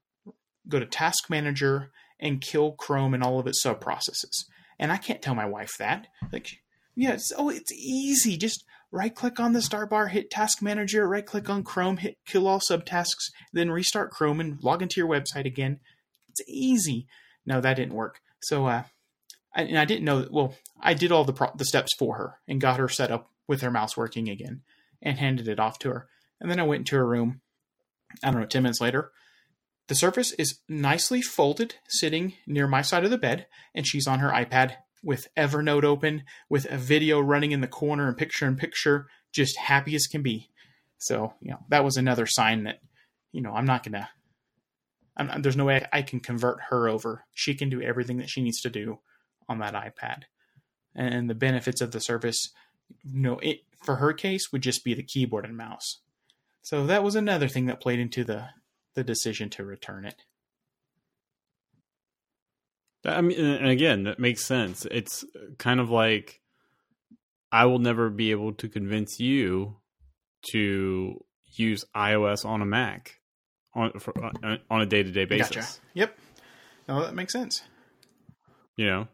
go 0.68 0.78
to 0.78 0.86
Task 0.86 1.28
Manager 1.28 1.90
and 2.20 2.40
kill 2.40 2.72
Chrome 2.72 3.14
and 3.14 3.22
all 3.22 3.40
of 3.40 3.48
its 3.48 3.60
sub 3.60 3.80
processes. 3.80 4.46
And 4.78 4.92
I 4.92 4.96
can't 4.96 5.20
tell 5.20 5.34
my 5.34 5.46
wife 5.46 5.72
that. 5.80 6.06
Like, 6.32 6.60
yeah, 6.94 7.14
it's, 7.14 7.32
oh, 7.36 7.48
it's 7.48 7.72
easy. 7.72 8.36
Just 8.36 8.64
right 8.92 9.12
click 9.12 9.40
on 9.40 9.54
the 9.54 9.62
star 9.62 9.86
bar, 9.86 10.06
hit 10.06 10.30
Task 10.30 10.62
Manager, 10.62 11.08
right 11.08 11.26
click 11.26 11.50
on 11.50 11.64
Chrome, 11.64 11.96
hit 11.96 12.16
kill 12.26 12.46
all 12.46 12.60
subtasks, 12.60 13.32
then 13.52 13.72
restart 13.72 14.12
Chrome 14.12 14.38
and 14.38 14.62
log 14.62 14.82
into 14.82 15.00
your 15.00 15.08
website 15.08 15.46
again. 15.46 15.80
It's 16.28 16.42
easy. 16.48 17.08
No, 17.44 17.60
that 17.60 17.74
didn't 17.74 17.94
work. 17.94 18.20
So, 18.40 18.66
uh, 18.66 18.84
and 19.54 19.78
I 19.78 19.84
didn't 19.84 20.04
know. 20.04 20.26
Well, 20.30 20.54
I 20.80 20.94
did 20.94 21.12
all 21.12 21.24
the 21.24 21.32
pro- 21.32 21.54
the 21.56 21.64
steps 21.64 21.94
for 21.98 22.16
her 22.16 22.38
and 22.46 22.60
got 22.60 22.78
her 22.78 22.88
set 22.88 23.10
up 23.10 23.30
with 23.46 23.62
her 23.62 23.70
mouse 23.70 23.96
working 23.96 24.28
again, 24.28 24.62
and 25.02 25.18
handed 25.18 25.48
it 25.48 25.60
off 25.60 25.78
to 25.80 25.90
her. 25.90 26.08
And 26.40 26.50
then 26.50 26.60
I 26.60 26.64
went 26.64 26.80
into 26.80 26.96
her 26.96 27.06
room. 27.06 27.40
I 28.22 28.30
don't 28.30 28.40
know, 28.40 28.46
ten 28.46 28.62
minutes 28.62 28.80
later, 28.80 29.12
the 29.88 29.94
Surface 29.94 30.32
is 30.32 30.60
nicely 30.68 31.22
folded, 31.22 31.76
sitting 31.88 32.34
near 32.46 32.66
my 32.66 32.82
side 32.82 33.04
of 33.04 33.10
the 33.10 33.18
bed, 33.18 33.46
and 33.74 33.86
she's 33.86 34.06
on 34.06 34.20
her 34.20 34.30
iPad 34.30 34.76
with 35.02 35.28
Evernote 35.36 35.84
open, 35.84 36.24
with 36.48 36.66
a 36.70 36.76
video 36.76 37.20
running 37.20 37.52
in 37.52 37.60
the 37.60 37.68
corner 37.68 38.08
and 38.08 38.16
picture 38.16 38.46
in 38.46 38.56
picture, 38.56 39.06
just 39.32 39.56
happy 39.56 39.94
as 39.94 40.06
can 40.06 40.22
be. 40.22 40.50
So, 40.98 41.34
you 41.40 41.52
know, 41.52 41.60
that 41.68 41.84
was 41.84 41.96
another 41.96 42.26
sign 42.26 42.64
that, 42.64 42.80
you 43.32 43.40
know, 43.40 43.52
I'm 43.52 43.66
not 43.66 43.84
gonna. 43.84 44.08
I'm, 45.16 45.42
there's 45.42 45.56
no 45.56 45.64
way 45.64 45.84
I 45.92 46.02
can 46.02 46.20
convert 46.20 46.58
her 46.70 46.88
over. 46.88 47.24
She 47.32 47.54
can 47.54 47.70
do 47.70 47.82
everything 47.82 48.18
that 48.18 48.30
she 48.30 48.42
needs 48.42 48.60
to 48.62 48.70
do 48.70 48.98
on 49.48 49.58
that 49.58 49.74
iPad. 49.74 50.22
And 50.94 51.28
the 51.30 51.34
benefits 51.34 51.80
of 51.80 51.92
the 51.92 52.00
Surface, 52.00 52.50
you 53.04 53.20
know, 53.20 53.38
it 53.38 53.60
for 53.84 53.96
her 53.96 54.12
case 54.12 54.50
would 54.52 54.62
just 54.62 54.84
be 54.84 54.94
the 54.94 55.02
keyboard 55.02 55.44
and 55.44 55.56
mouse. 55.56 56.00
So 56.62 56.86
that 56.86 57.04
was 57.04 57.14
another 57.14 57.48
thing 57.48 57.66
that 57.66 57.80
played 57.80 58.00
into 58.00 58.24
the 58.24 58.48
the 58.94 59.04
decision 59.04 59.48
to 59.50 59.64
return 59.64 60.04
it. 60.04 60.22
I 63.04 63.20
mean, 63.20 63.38
and 63.38 63.68
again, 63.68 64.04
that 64.04 64.18
makes 64.18 64.44
sense. 64.44 64.86
It's 64.90 65.24
kind 65.58 65.78
of 65.78 65.88
like 65.88 66.40
I 67.52 67.66
will 67.66 67.78
never 67.78 68.10
be 68.10 68.32
able 68.32 68.52
to 68.54 68.68
convince 68.68 69.20
you 69.20 69.76
to 70.50 71.24
use 71.56 71.84
iOS 71.96 72.44
on 72.44 72.60
a 72.60 72.66
Mac 72.66 73.20
on 73.74 73.92
for, 73.98 74.12
uh, 74.22 74.56
on 74.70 74.80
a 74.80 74.86
day 74.86 75.02
to 75.02 75.10
day 75.10 75.24
basis. 75.24 75.48
Gotcha. 75.48 75.68
Yep. 75.94 76.18
No, 76.88 77.02
that 77.02 77.14
makes 77.14 77.32
sense. 77.32 77.62
You 78.76 78.86
know, 78.86 79.08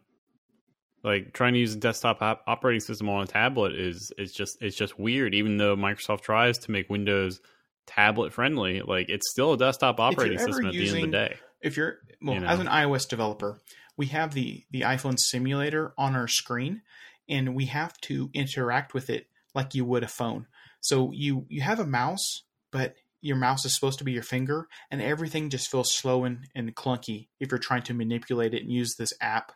like 1.05 1.31
trying 1.33 1.53
to 1.53 1.59
use 1.59 1.73
a 1.75 1.77
desktop 1.77 2.21
op- 2.21 2.43
operating 2.47 2.81
system 2.81 3.07
on 3.09 3.23
a 3.23 3.27
tablet 3.27 3.73
is 3.73 4.11
is 4.17 4.33
just 4.33 4.57
it's 4.61 4.75
just 4.75 4.99
weird 4.99 5.33
even 5.35 5.57
though 5.57 5.75
microsoft 5.75 6.21
tries 6.21 6.57
to 6.57 6.71
make 6.71 6.89
windows 6.89 7.39
tablet 7.85 8.33
friendly. 8.33 8.81
Like 8.81 9.09
it's 9.09 9.29
still 9.29 9.53
a 9.53 9.57
desktop 9.57 9.99
operating 9.99 10.39
system 10.39 10.65
at 10.65 10.73
the 10.73 10.87
end 10.89 10.97
of 10.97 11.01
the 11.11 11.17
day. 11.17 11.35
if 11.61 11.77
you're 11.77 11.99
well 12.21 12.35
You 12.35 12.41
know. 12.41 12.47
as 12.47 12.59
an 12.59 12.67
ios 12.67 13.07
developer 13.07 13.59
we 13.97 14.07
have 14.07 14.33
the 14.33 14.63
the 14.71 14.81
iphone 14.81 15.17
simulator 15.19 15.93
on 15.97 16.15
our 16.15 16.27
screen 16.27 16.81
and 17.29 17.55
we 17.55 17.65
have 17.67 17.95
to 18.01 18.29
interact 18.33 18.93
with 18.93 19.09
it 19.09 19.27
like 19.53 19.73
you 19.75 19.85
would 19.85 20.03
a 20.03 20.07
phone 20.07 20.47
so 20.81 21.11
you 21.13 21.45
you 21.49 21.61
have 21.61 21.79
a 21.79 21.85
mouse 21.85 22.43
but 22.71 22.95
your 23.21 23.37
mouse 23.37 23.65
is 23.65 23.73
supposed 23.73 23.97
to 23.99 24.03
be 24.03 24.11
your 24.11 24.23
finger 24.23 24.67
and 24.91 25.01
everything 25.01 25.49
just 25.49 25.69
feels 25.71 25.91
slow 25.93 26.25
and, 26.25 26.47
and 26.55 26.75
clunky 26.75 27.27
if 27.39 27.51
you're 27.51 27.57
trying 27.59 27.81
to 27.83 27.93
manipulate 27.93 28.53
it 28.53 28.61
and 28.63 28.71
use 28.71 28.95
this 28.95 29.13
app 29.21 29.51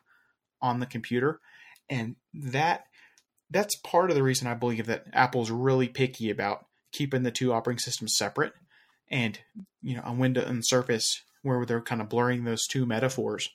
on 0.61 0.79
the 0.79 0.85
computer. 0.85 1.39
And 1.89 2.15
that 2.33 2.85
that's 3.49 3.75
part 3.77 4.11
of 4.11 4.15
the 4.15 4.21
reason 4.21 4.47
i 4.47 4.53
believe 4.53 4.85
that 4.85 5.05
apple's 5.11 5.49
really 5.49 5.87
picky 5.87 6.29
about 6.29 6.67
keeping 6.91 7.23
the 7.23 7.31
two 7.31 7.51
operating 7.51 7.79
systems 7.79 8.13
separate 8.15 8.53
and 9.09 9.39
you 9.81 9.95
know 9.95 10.03
on 10.05 10.19
windows 10.19 10.47
and 10.47 10.63
surface 10.63 11.23
where 11.41 11.65
they're 11.65 11.81
kind 11.81 11.99
of 11.99 12.07
blurring 12.09 12.43
those 12.43 12.67
two 12.67 12.85
metaphors 12.85 13.49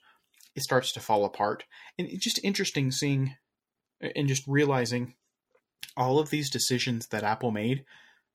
it 0.55 0.63
starts 0.63 0.93
to 0.93 1.01
fall 1.01 1.25
apart. 1.25 1.65
And 1.99 2.09
it's 2.09 2.25
just 2.25 2.41
interesting 2.45 2.91
seeing 2.91 3.37
and 4.01 4.29
just 4.29 4.47
realizing 4.47 5.15
all 5.97 6.19
of 6.19 6.31
these 6.31 6.51
decisions 6.51 7.07
that 7.09 7.23
apple 7.23 7.53
made 7.53 7.85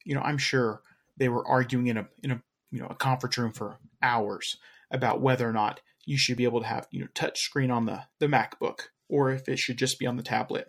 you 0.06 0.16
know 0.16 0.22
i'm 0.22 0.38
sure 0.38 0.82
they 1.18 1.28
were 1.28 1.46
arguing 1.46 1.88
in 1.88 1.98
a 1.98 2.08
in 2.24 2.32
a 2.32 2.42
you 2.72 2.80
know 2.80 2.88
a 2.88 2.96
conference 2.96 3.38
room 3.38 3.52
for 3.52 3.78
hours 4.02 4.56
about 4.92 5.20
whether 5.20 5.48
or 5.48 5.52
not 5.52 5.82
you 6.10 6.18
should 6.18 6.38
be 6.38 6.44
able 6.44 6.60
to 6.60 6.66
have 6.66 6.88
you 6.90 7.00
know 7.00 7.08
touch 7.14 7.40
screen 7.40 7.70
on 7.70 7.86
the 7.86 8.02
the 8.18 8.26
macbook 8.26 8.88
or 9.08 9.32
if 9.32 9.48
it 9.48 9.60
should 9.60 9.78
just 9.78 10.00
be 10.00 10.08
on 10.08 10.18
the 10.18 10.24
tablet. 10.24 10.68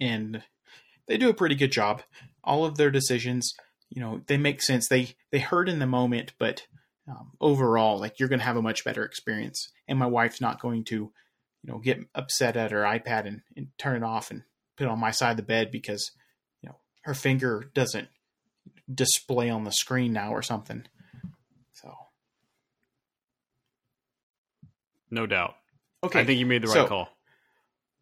And 0.00 0.42
they 1.06 1.18
do 1.18 1.28
a 1.28 1.34
pretty 1.34 1.54
good 1.54 1.70
job. 1.70 2.02
All 2.42 2.64
of 2.64 2.76
their 2.76 2.90
decisions 2.90 3.54
you 3.90 4.00
know 4.00 4.22
they 4.26 4.38
make 4.38 4.62
sense. 4.62 4.88
They 4.88 5.14
they 5.30 5.38
hurt 5.38 5.68
in 5.68 5.80
the 5.80 5.86
moment 5.86 6.32
but 6.38 6.66
um, 7.06 7.32
overall 7.40 7.98
like 7.98 8.18
you're 8.18 8.28
going 8.30 8.38
to 8.38 8.46
have 8.46 8.56
a 8.56 8.62
much 8.62 8.84
better 8.84 9.04
experience. 9.04 9.70
And 9.86 9.98
my 9.98 10.06
wife's 10.06 10.40
not 10.40 10.62
going 10.62 10.84
to 10.84 11.12
you 11.62 11.72
know 11.72 11.78
get 11.78 12.00
upset 12.14 12.56
at 12.56 12.70
her 12.70 12.82
ipad 12.82 13.26
and, 13.26 13.42
and 13.54 13.68
turn 13.76 13.96
it 13.96 14.02
off 14.02 14.30
and 14.30 14.44
put 14.78 14.84
it 14.84 14.90
on 14.90 14.98
my 14.98 15.10
side 15.10 15.32
of 15.32 15.36
the 15.36 15.42
bed 15.42 15.70
because 15.70 16.10
you 16.62 16.70
know 16.70 16.76
her 17.02 17.14
finger 17.14 17.70
doesn't 17.74 18.08
display 18.92 19.50
on 19.50 19.64
the 19.64 19.72
screen 19.72 20.14
now 20.14 20.32
or 20.32 20.40
something 20.42 20.84
so 21.72 21.94
No 25.12 25.26
doubt. 25.26 25.54
okay 26.02 26.20
I 26.20 26.24
think 26.24 26.40
you 26.40 26.46
made 26.46 26.62
the 26.62 26.68
right 26.68 26.74
so- 26.74 26.86
call. 26.88 27.08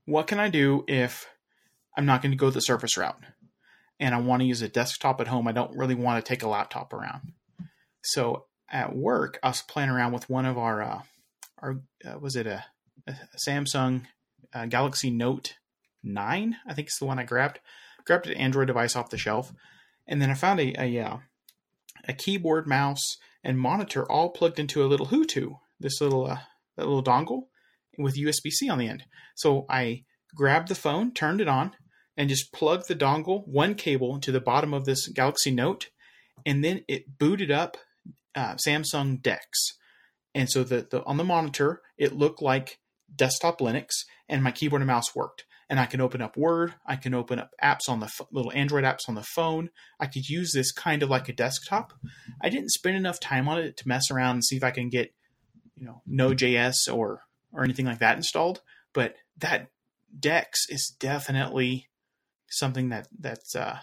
what 0.06 0.26
can 0.26 0.38
I 0.40 0.48
do 0.48 0.84
if 0.88 1.26
I'm 1.96 2.06
not 2.06 2.22
going 2.22 2.32
to 2.32 2.38
go 2.38 2.48
the 2.50 2.60
Surface 2.60 2.96
route 2.96 3.20
and 3.98 4.14
I 4.14 4.18
want 4.18 4.40
to 4.40 4.46
use 4.46 4.62
a 4.62 4.68
desktop 4.68 5.20
at 5.20 5.26
home? 5.28 5.46
I 5.48 5.52
don't 5.52 5.76
really 5.76 5.96
want 5.96 6.24
to 6.24 6.28
take 6.28 6.42
a 6.42 6.48
laptop 6.48 6.92
around. 6.94 7.32
So 8.02 8.46
at 8.70 8.94
work, 8.96 9.38
I 9.42 9.48
was 9.48 9.60
playing 9.62 9.90
around 9.90 10.12
with 10.12 10.30
one 10.30 10.46
of 10.46 10.56
our, 10.56 10.80
uh, 10.80 11.02
our 11.58 11.80
uh, 12.08 12.18
was 12.18 12.36
it 12.36 12.46
a, 12.46 12.64
a 13.06 13.14
Samsung 13.46 14.04
uh, 14.54 14.66
Galaxy 14.66 15.10
Note 15.10 15.56
9? 16.04 16.56
I 16.66 16.74
think 16.74 16.86
it's 16.86 16.98
the 16.98 17.06
one 17.06 17.18
I 17.18 17.24
grabbed. 17.24 17.58
Grabbed 18.06 18.28
an 18.28 18.34
Android 18.34 18.68
device 18.68 18.96
off 18.96 19.10
the 19.10 19.18
shelf, 19.18 19.52
and 20.06 20.22
then 20.22 20.30
I 20.30 20.34
found 20.34 20.58
a 20.60 20.72
a, 20.80 20.98
uh, 21.00 21.16
a 22.08 22.12
keyboard, 22.14 22.66
mouse, 22.66 23.18
and 23.44 23.58
monitor 23.58 24.10
all 24.10 24.30
plugged 24.30 24.58
into 24.58 24.82
a 24.82 24.88
little 24.88 25.08
HooToo, 25.08 25.58
this 25.78 26.00
little 26.00 26.26
uh, 26.26 26.38
that 26.80 26.88
little 26.88 27.04
dongle 27.04 27.42
with 27.98 28.16
USB 28.16 28.50
C 28.50 28.68
on 28.68 28.78
the 28.78 28.88
end. 28.88 29.04
So 29.36 29.66
I 29.68 30.04
grabbed 30.34 30.68
the 30.68 30.74
phone, 30.74 31.12
turned 31.12 31.40
it 31.40 31.48
on, 31.48 31.72
and 32.16 32.28
just 32.28 32.52
plugged 32.52 32.88
the 32.88 32.96
dongle, 32.96 33.46
one 33.46 33.74
cable, 33.74 34.14
into 34.14 34.32
the 34.32 34.40
bottom 34.40 34.74
of 34.74 34.84
this 34.84 35.08
Galaxy 35.08 35.50
Note, 35.50 35.88
and 36.44 36.64
then 36.64 36.84
it 36.88 37.18
booted 37.18 37.50
up 37.50 37.76
uh, 38.34 38.56
Samsung 38.66 39.22
Dex. 39.22 39.46
And 40.34 40.48
so 40.48 40.62
the, 40.62 40.86
the 40.90 41.04
on 41.04 41.16
the 41.16 41.24
monitor, 41.24 41.82
it 41.98 42.16
looked 42.16 42.42
like 42.42 42.78
desktop 43.14 43.60
Linux, 43.60 43.88
and 44.28 44.42
my 44.42 44.52
keyboard 44.52 44.82
and 44.82 44.86
mouse 44.86 45.14
worked. 45.14 45.44
And 45.68 45.78
I 45.78 45.86
can 45.86 46.00
open 46.00 46.20
up 46.20 46.36
Word, 46.36 46.74
I 46.84 46.96
can 46.96 47.14
open 47.14 47.38
up 47.38 47.50
apps 47.62 47.88
on 47.88 48.00
the 48.00 48.06
ph- 48.06 48.28
little 48.32 48.52
Android 48.52 48.84
apps 48.84 49.08
on 49.08 49.14
the 49.14 49.22
phone. 49.22 49.70
I 50.00 50.06
could 50.06 50.28
use 50.28 50.52
this 50.52 50.72
kind 50.72 51.02
of 51.02 51.10
like 51.10 51.28
a 51.28 51.32
desktop. 51.32 51.92
I 52.40 52.48
didn't 52.48 52.72
spend 52.72 52.96
enough 52.96 53.20
time 53.20 53.48
on 53.48 53.58
it 53.58 53.76
to 53.76 53.88
mess 53.88 54.10
around 54.10 54.36
and 54.36 54.44
see 54.44 54.56
if 54.56 54.64
I 54.64 54.72
can 54.72 54.88
get, 54.88 55.14
you 55.80 55.86
know, 55.86 56.02
Node.js 56.06 56.92
or 56.92 57.22
or 57.52 57.64
anything 57.64 57.86
like 57.86 57.98
that 57.98 58.16
installed. 58.16 58.60
But 58.92 59.16
that 59.38 59.68
Dex 60.18 60.68
is 60.68 60.88
definitely 60.88 61.88
something 62.48 62.90
that 62.90 63.08
that 63.18 63.40
uh, 63.56 63.76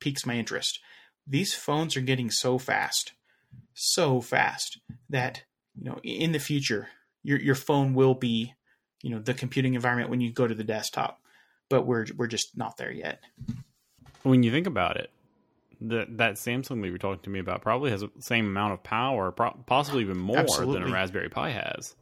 piques 0.00 0.24
my 0.24 0.36
interest. 0.36 0.78
These 1.26 1.54
phones 1.54 1.96
are 1.96 2.00
getting 2.00 2.30
so 2.30 2.58
fast, 2.58 3.12
so 3.74 4.20
fast 4.20 4.78
that 5.10 5.42
you 5.74 5.84
know 5.84 5.98
in 6.02 6.32
the 6.32 6.38
future 6.38 6.88
your 7.22 7.40
your 7.40 7.54
phone 7.54 7.94
will 7.94 8.14
be 8.14 8.54
you 9.02 9.10
know 9.10 9.18
the 9.18 9.34
computing 9.34 9.74
environment 9.74 10.10
when 10.10 10.20
you 10.20 10.32
go 10.32 10.46
to 10.46 10.54
the 10.54 10.64
desktop. 10.64 11.20
But 11.68 11.86
we're 11.86 12.06
we're 12.16 12.26
just 12.28 12.56
not 12.56 12.76
there 12.76 12.92
yet. 12.92 13.20
When 14.22 14.42
you 14.42 14.52
think 14.52 14.68
about 14.68 14.96
it, 14.96 15.10
the, 15.88 16.06
that 16.10 16.34
Samsung 16.34 16.80
that 16.80 16.86
you 16.86 16.92
were 16.92 16.98
talking 16.98 17.22
to 17.22 17.30
me 17.30 17.40
about 17.40 17.62
probably 17.62 17.90
has 17.90 18.02
the 18.02 18.10
same 18.20 18.46
amount 18.46 18.74
of 18.74 18.82
power, 18.82 19.32
pro- 19.32 19.58
possibly 19.66 20.02
even 20.02 20.18
more 20.18 20.44
than 20.44 20.82
a 20.82 20.90
Raspberry 20.90 21.28
Pi 21.28 21.50
has. 21.50 21.94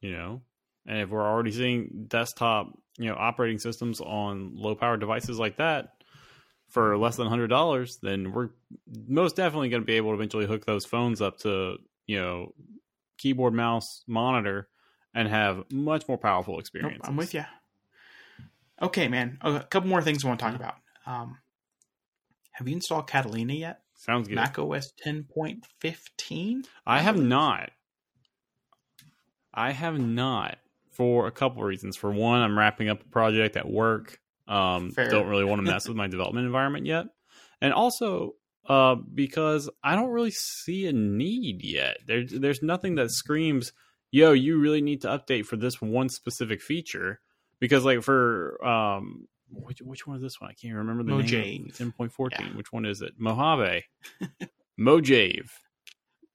You 0.00 0.12
know, 0.12 0.42
and 0.86 1.00
if 1.00 1.10
we're 1.10 1.22
already 1.22 1.52
seeing 1.52 2.04
desktop, 2.08 2.78
you 2.98 3.06
know, 3.06 3.16
operating 3.16 3.58
systems 3.58 4.00
on 4.00 4.52
low 4.54 4.74
power 4.74 4.96
devices 4.96 5.38
like 5.38 5.56
that 5.56 5.92
for 6.68 6.96
less 6.96 7.16
than 7.16 7.26
hundred 7.26 7.48
dollars, 7.48 7.98
then 8.02 8.32
we're 8.32 8.50
most 9.06 9.36
definitely 9.36 9.68
going 9.68 9.82
to 9.82 9.86
be 9.86 9.94
able 9.94 10.10
to 10.10 10.14
eventually 10.14 10.46
hook 10.46 10.64
those 10.64 10.84
phones 10.84 11.20
up 11.20 11.38
to 11.40 11.76
you 12.06 12.20
know 12.20 12.54
keyboard, 13.18 13.54
mouse, 13.54 14.04
monitor, 14.06 14.68
and 15.14 15.28
have 15.28 15.64
much 15.70 16.06
more 16.06 16.18
powerful 16.18 16.58
Nope. 16.92 17.00
I'm 17.04 17.16
with 17.16 17.34
you. 17.34 17.44
Okay, 18.80 19.08
man. 19.08 19.38
A 19.40 19.60
couple 19.60 19.88
more 19.88 20.02
things 20.02 20.24
I 20.24 20.28
want 20.28 20.38
to 20.38 20.46
talk 20.46 20.54
about. 20.54 20.74
Um, 21.06 21.38
have 22.56 22.66
you 22.66 22.74
installed 22.74 23.06
Catalina 23.06 23.52
yet? 23.52 23.80
Sounds 23.96 24.28
good. 24.28 24.36
Mac 24.36 24.58
OS 24.58 24.90
10.15? 25.04 26.66
I 26.86 27.00
have 27.00 27.18
not. 27.18 27.70
I 29.52 29.72
have 29.72 29.98
not 29.98 30.56
for 30.90 31.26
a 31.26 31.30
couple 31.30 31.62
reasons. 31.62 31.98
For 31.98 32.10
one, 32.10 32.40
I'm 32.40 32.58
wrapping 32.58 32.88
up 32.88 33.02
a 33.02 33.08
project 33.10 33.58
at 33.58 33.68
work. 33.68 34.18
Um, 34.48 34.90
don't 34.96 35.26
really 35.26 35.44
want 35.44 35.58
to 35.58 35.70
mess 35.70 35.86
with 35.86 35.98
my 35.98 36.06
development 36.08 36.46
environment 36.46 36.86
yet, 36.86 37.08
and 37.60 37.74
also 37.74 38.36
uh, 38.66 38.94
because 38.94 39.68
I 39.84 39.94
don't 39.94 40.10
really 40.10 40.30
see 40.30 40.86
a 40.86 40.94
need 40.94 41.62
yet. 41.62 41.98
There's 42.06 42.32
there's 42.32 42.62
nothing 42.62 42.94
that 42.94 43.10
screams, 43.10 43.72
"Yo, 44.10 44.32
you 44.32 44.58
really 44.58 44.80
need 44.80 45.02
to 45.02 45.08
update 45.08 45.44
for 45.44 45.56
this 45.56 45.82
one 45.82 46.08
specific 46.08 46.62
feature." 46.62 47.20
Because 47.60 47.84
like 47.84 48.02
for 48.02 48.64
um, 48.66 49.26
which 49.50 49.80
which 49.80 50.06
one 50.06 50.16
is 50.16 50.22
this 50.22 50.40
one? 50.40 50.50
I 50.50 50.54
can't 50.54 50.74
remember 50.74 51.02
the 51.04 51.22
name. 51.22 51.70
Ten 51.74 51.92
point 51.92 52.12
fourteen. 52.12 52.48
Yeah. 52.48 52.56
Which 52.56 52.72
one 52.72 52.84
is 52.84 53.00
it? 53.02 53.12
Mojave. 53.18 53.84
Mojave. 54.76 55.42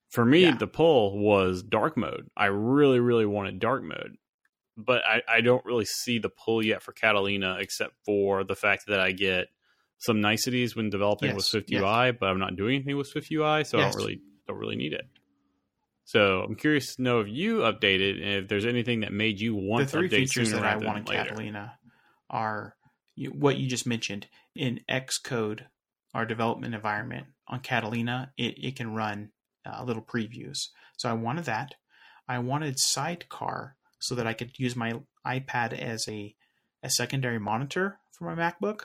For 0.10 0.26
me, 0.26 0.42
Yeah. 0.42 0.58
the 0.58 0.68
pull 0.68 1.18
was 1.20 1.64
dark 1.64 1.96
mode. 1.96 2.28
I 2.36 2.48
really, 2.48 3.00
really 3.00 3.26
wanted 3.26 3.60
dark 3.60 3.84
mode, 3.84 4.18
but 4.76 5.04
I, 5.06 5.22
I 5.28 5.42
don't 5.42 5.64
really 5.66 5.86
see 5.86 6.20
the 6.20 6.30
pull 6.30 6.64
yet 6.66 6.84
for 6.84 6.92
Catalina, 6.92 7.58
except 7.60 7.94
for 8.06 8.44
the 8.44 8.56
fact 8.56 8.88
that 8.88 9.00
I 9.00 9.14
get 9.14 9.48
some 10.00 10.20
niceties 10.20 10.76
when 10.76 10.90
developing 10.90 11.30
with 11.30 11.44
Yes, 11.46 11.48
Swift 11.48 11.72
yes. 11.72 11.82
UI, 11.82 12.12
but 12.12 12.26
I'm 12.28 12.40
not 12.40 12.56
doing 12.58 12.76
anything 12.76 12.98
with 12.98 13.08
Swift 13.08 13.32
UI, 13.32 13.64
so 13.64 13.78
I 13.78 13.84
don't 13.84 13.96
really 13.96 14.20
don't 14.48 14.58
really 14.58 14.76
need 14.76 14.94
it. 14.94 15.06
So 16.04 16.42
I'm 16.42 16.56
curious 16.56 16.96
to 16.96 17.02
know 17.04 17.22
if 17.22 17.28
you 17.30 17.60
updated 17.60 18.16
and 18.22 18.44
if 18.44 18.48
there's 18.50 18.66
anything 18.66 19.02
that 19.02 19.14
made 19.14 19.40
you 19.40 19.56
want 19.56 19.86
the 19.86 19.92
three 19.92 20.10
to 20.10 20.16
update 20.16 20.20
features 20.20 20.52
that 20.52 20.64
I 20.66 20.76
want 20.76 21.08
later. 21.08 21.24
Catalina 21.30 21.74
are 22.30 22.76
what 23.28 23.58
you 23.58 23.68
just 23.68 23.88
mentioned 23.88 24.28
in 24.56 24.82
Xcode, 24.90 25.62
our 26.14 26.26
development 26.26 26.76
environment 26.76 27.28
on 27.48 27.60
Catalina. 27.60 28.32
It, 28.38 28.56
it 28.64 28.76
can 28.76 28.94
run 28.94 29.32
uh, 29.66 29.84
little 29.84 30.02
previews. 30.02 30.58
So 30.98 31.10
I 31.10 31.14
wanted 31.14 31.46
that. 31.46 31.76
I 32.28 32.40
wanted 32.40 32.80
Sidecar 32.80 33.76
so 34.00 34.16
that 34.16 34.28
I 34.28 34.34
could 34.34 34.58
use 34.58 34.76
my 34.76 34.94
iPad 35.26 35.78
as 35.78 36.06
a, 36.08 36.36
a 36.84 36.90
secondary 36.90 37.40
monitor 37.40 38.00
for 38.12 38.34
my 38.34 38.36
MacBook. 38.36 38.84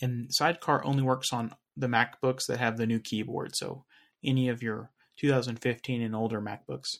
And 0.00 0.28
Sidecar 0.30 0.84
only 0.84 1.02
works 1.02 1.32
on 1.32 1.54
the 1.76 1.86
MacBooks 1.86 2.46
that 2.48 2.58
have 2.58 2.76
the 2.76 2.86
new 2.86 3.00
keyboard. 3.00 3.52
So 3.54 3.84
any 4.24 4.48
of 4.48 4.62
your 4.62 4.90
2015 5.18 6.02
and 6.02 6.14
older 6.14 6.40
MacBooks, 6.40 6.98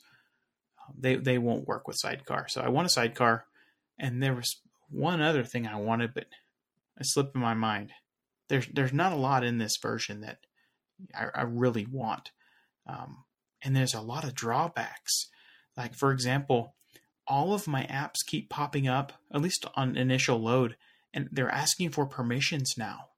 um, 0.80 0.95
they 0.99 1.16
they 1.16 1.39
won't 1.39 1.66
work 1.66 1.86
with 1.86 1.99
Sidecar. 1.99 2.47
So 2.49 2.61
I 2.61 2.68
want 2.68 2.86
a 2.86 2.91
Sidecar, 2.91 3.47
and 3.99 4.22
there 4.22 4.34
was 4.34 4.61
one 4.91 5.20
other 5.20 5.45
thing 5.45 5.66
I 5.66 5.76
wanted, 5.76 6.14
but 6.14 6.24
it 6.99 7.07
slipped 7.07 7.34
in 7.34 7.41
my 7.41 7.55
mind. 7.55 7.93
There's 8.49 8.66
there's 8.72 8.93
not 8.93 9.12
a 9.12 9.16
lot 9.16 9.45
in 9.45 9.59
this 9.59 9.76
version 9.76 10.22
that 10.22 10.39
I, 11.14 11.26
I 11.34 11.43
really 11.43 11.86
want, 11.86 12.30
um, 12.86 13.24
and 13.62 13.76
there's 13.76 13.95
a 13.95 14.01
lot 14.01 14.24
of 14.24 14.34
drawbacks. 14.34 15.28
Like 15.76 15.95
for 15.95 16.11
example, 16.12 16.74
all 17.26 17.53
of 17.53 17.68
my 17.68 17.84
apps 17.84 18.26
keep 18.26 18.49
popping 18.49 18.89
up, 18.89 19.12
at 19.32 19.43
least 19.43 19.66
on 19.74 19.97
initial 19.97 20.39
load, 20.39 20.76
and 21.12 21.28
they're 21.30 21.51
asking 21.51 21.91
for 21.91 22.07
permissions 22.07 22.74
now. 22.78 23.09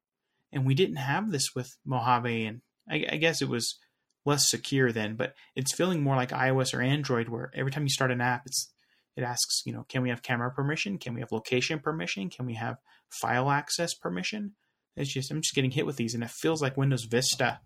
and 0.53 0.67
we 0.67 0.75
didn't 0.75 0.97
have 0.97 1.31
this 1.31 1.55
with 1.55 1.77
Mojave, 1.85 2.45
and 2.47 2.61
I, 2.89 3.07
I 3.13 3.17
guess 3.17 3.41
it 3.41 3.49
was 3.49 3.79
less 4.25 4.51
secure 4.51 4.93
then, 4.93 5.15
but 5.15 5.35
it's 5.55 5.75
feeling 5.75 6.03
more 6.03 6.17
like 6.17 6.31
iOS 6.31 6.75
or 6.75 6.83
Android, 6.83 7.29
where 7.29 7.51
every 7.55 7.71
time 7.71 7.85
you 7.85 7.89
start 7.91 8.11
an 8.11 8.21
app, 8.21 8.43
it's 8.47 8.73
it 9.21 9.25
asks, 9.25 9.63
you 9.65 9.73
know, 9.73 9.85
can 9.89 10.03
we 10.03 10.09
have 10.11 10.23
camera 10.23 10.51
permission? 10.51 10.99
Can 10.99 11.15
we 11.15 11.21
have 11.21 11.33
location 11.33 11.79
permission? 11.79 12.31
Can 12.31 12.47
we 12.47 12.55
have 12.55 12.77
file 13.09 13.51
access 13.51 13.95
permission? 13.95 14.53
It's 14.97 15.13
just 15.13 15.31
I'm 15.31 15.41
just 15.41 15.55
getting 15.55 15.71
hit 15.71 15.87
with 15.87 15.97
these, 15.97 16.15
and 16.15 16.25
it 16.25 16.31
feels 16.31 16.61
like 16.63 16.77
Windows 16.77 17.05
Vista 17.05 17.61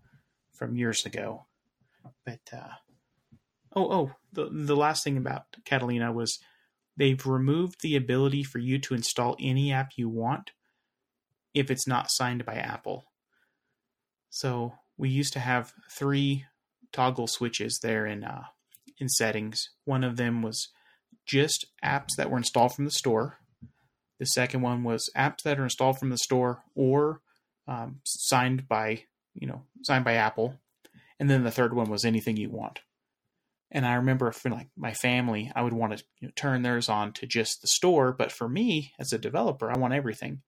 from 0.53 0.75
years 0.75 1.05
ago. 1.05 1.47
But 2.25 2.39
uh, 2.53 2.75
oh 3.75 3.91
oh, 3.91 4.11
the 4.31 4.49
the 4.51 4.75
last 4.75 5.03
thing 5.03 5.17
about 5.17 5.43
Catalina 5.65 6.11
was 6.11 6.39
they've 6.97 7.25
removed 7.25 7.81
the 7.81 7.95
ability 7.95 8.43
for 8.43 8.59
you 8.59 8.79
to 8.79 8.93
install 8.93 9.35
any 9.39 9.71
app 9.71 9.91
you 9.97 10.07
want 10.07 10.51
if 11.53 11.71
it's 11.71 11.87
not 11.87 12.11
signed 12.11 12.45
by 12.45 12.55
Apple. 12.55 13.05
So 14.29 14.73
we 14.97 15.09
used 15.09 15.33
to 15.33 15.39
have 15.39 15.73
three 15.91 16.45
toggle 16.91 17.27
switches 17.27 17.79
there 17.79 18.05
in 18.05 18.23
uh, 18.23 18.43
in 18.97 19.09
settings. 19.09 19.69
One 19.83 20.03
of 20.03 20.17
them 20.17 20.41
was 20.41 20.69
just 21.25 21.65
apps 21.83 22.15
that 22.17 22.29
were 22.29 22.37
installed 22.37 22.73
from 22.73 22.85
the 22.85 22.91
store. 22.91 23.37
The 24.19 24.25
second 24.25 24.61
one 24.61 24.83
was 24.83 25.09
apps 25.15 25.41
that 25.43 25.59
are 25.59 25.63
installed 25.63 25.99
from 25.99 26.09
the 26.09 26.17
store 26.17 26.63
or 26.73 27.21
um, 27.67 27.99
signed 28.05 28.67
by 28.67 29.03
you 29.33 29.47
know 29.47 29.63
signed 29.83 30.05
by 30.05 30.13
Apple, 30.13 30.59
and 31.19 31.29
then 31.29 31.43
the 31.43 31.51
third 31.51 31.73
one 31.73 31.89
was 31.89 32.05
anything 32.05 32.37
you 32.37 32.49
want. 32.49 32.79
And 33.71 33.85
I 33.85 33.95
remember 33.95 34.31
for 34.31 34.49
like 34.49 34.69
my 34.77 34.93
family, 34.93 35.51
I 35.55 35.63
would 35.63 35.73
want 35.73 35.97
to 35.97 36.03
you 36.19 36.27
know, 36.27 36.31
turn 36.35 36.61
theirs 36.61 36.87
on 36.87 37.11
to 37.13 37.27
just 37.27 37.61
the 37.61 37.67
store, 37.67 38.13
but 38.13 38.31
for 38.31 38.47
me 38.47 38.93
as 38.99 39.11
a 39.11 39.17
developer, 39.17 39.69
I 39.69 39.77
want 39.77 39.93
everything. 39.93 40.41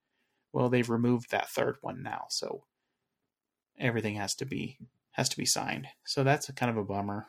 Well, 0.52 0.70
they've 0.70 0.88
removed 0.88 1.30
that 1.30 1.50
third 1.50 1.76
one 1.82 2.02
now, 2.02 2.26
so 2.30 2.64
everything 3.78 4.14
has 4.14 4.34
to 4.36 4.46
be 4.46 4.78
has 5.12 5.28
to 5.28 5.36
be 5.36 5.44
signed. 5.44 5.88
So 6.06 6.24
that's 6.24 6.50
kind 6.52 6.70
of 6.70 6.76
a 6.76 6.84
bummer. 6.84 7.26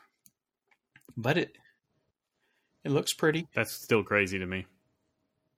But 1.16 1.36
it 1.36 1.56
it 2.84 2.90
looks 2.90 3.12
pretty. 3.12 3.48
That's 3.54 3.72
still 3.72 4.02
crazy 4.02 4.38
to 4.38 4.46
me. 4.46 4.66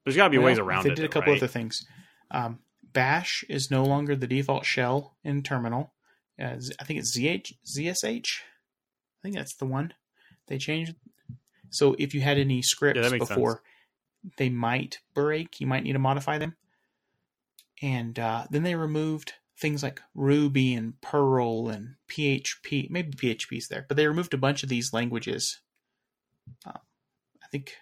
There's 0.04 0.16
got 0.16 0.24
to 0.24 0.30
be 0.30 0.38
Well, 0.38 0.46
ways 0.46 0.58
around 0.58 0.84
they 0.84 0.90
it. 0.90 0.96
They 0.96 1.02
did 1.02 1.10
a 1.10 1.12
couple 1.12 1.32
right? 1.32 1.38
other 1.42 1.48
things. 1.48 1.86
Um, 2.30 2.58
Bash 2.92 3.44
is 3.48 3.70
no 3.70 3.84
longer 3.84 4.16
the 4.16 4.26
default 4.26 4.64
shell 4.64 5.16
in 5.24 5.42
terminal. 5.42 5.92
Uh, 6.40 6.56
I 6.80 6.84
think 6.84 6.98
it's 6.98 7.16
ZH, 7.16 7.52
ZSH. 7.64 8.40
I 8.40 9.22
think 9.22 9.36
that's 9.36 9.54
the 9.54 9.66
one. 9.66 9.94
They 10.48 10.58
changed. 10.58 10.94
So 11.70 11.94
if 11.98 12.14
you 12.14 12.20
had 12.20 12.38
any 12.38 12.62
scripts 12.62 13.00
Yeah, 13.10 13.18
before, 13.18 13.62
they 14.36 14.48
might 14.48 14.98
break. 15.14 15.60
You 15.60 15.66
might 15.66 15.84
need 15.84 15.92
to 15.92 15.98
modify 15.98 16.38
them. 16.38 16.56
And 17.80 18.18
uh, 18.18 18.46
then 18.50 18.62
they 18.62 18.74
removed 18.74 19.34
things 19.58 19.82
like 19.82 20.00
Ruby 20.14 20.74
and 20.74 21.00
Perl 21.00 21.68
and 21.68 21.94
PHP. 22.08 22.90
Maybe 22.90 23.12
PHP's 23.12 23.68
there, 23.68 23.86
but 23.88 23.96
they 23.96 24.06
removed 24.06 24.34
a 24.34 24.38
bunch 24.38 24.62
of 24.62 24.68
these 24.68 24.92
languages. 24.92 25.60
Uh, 26.66 26.78
think 27.52 27.76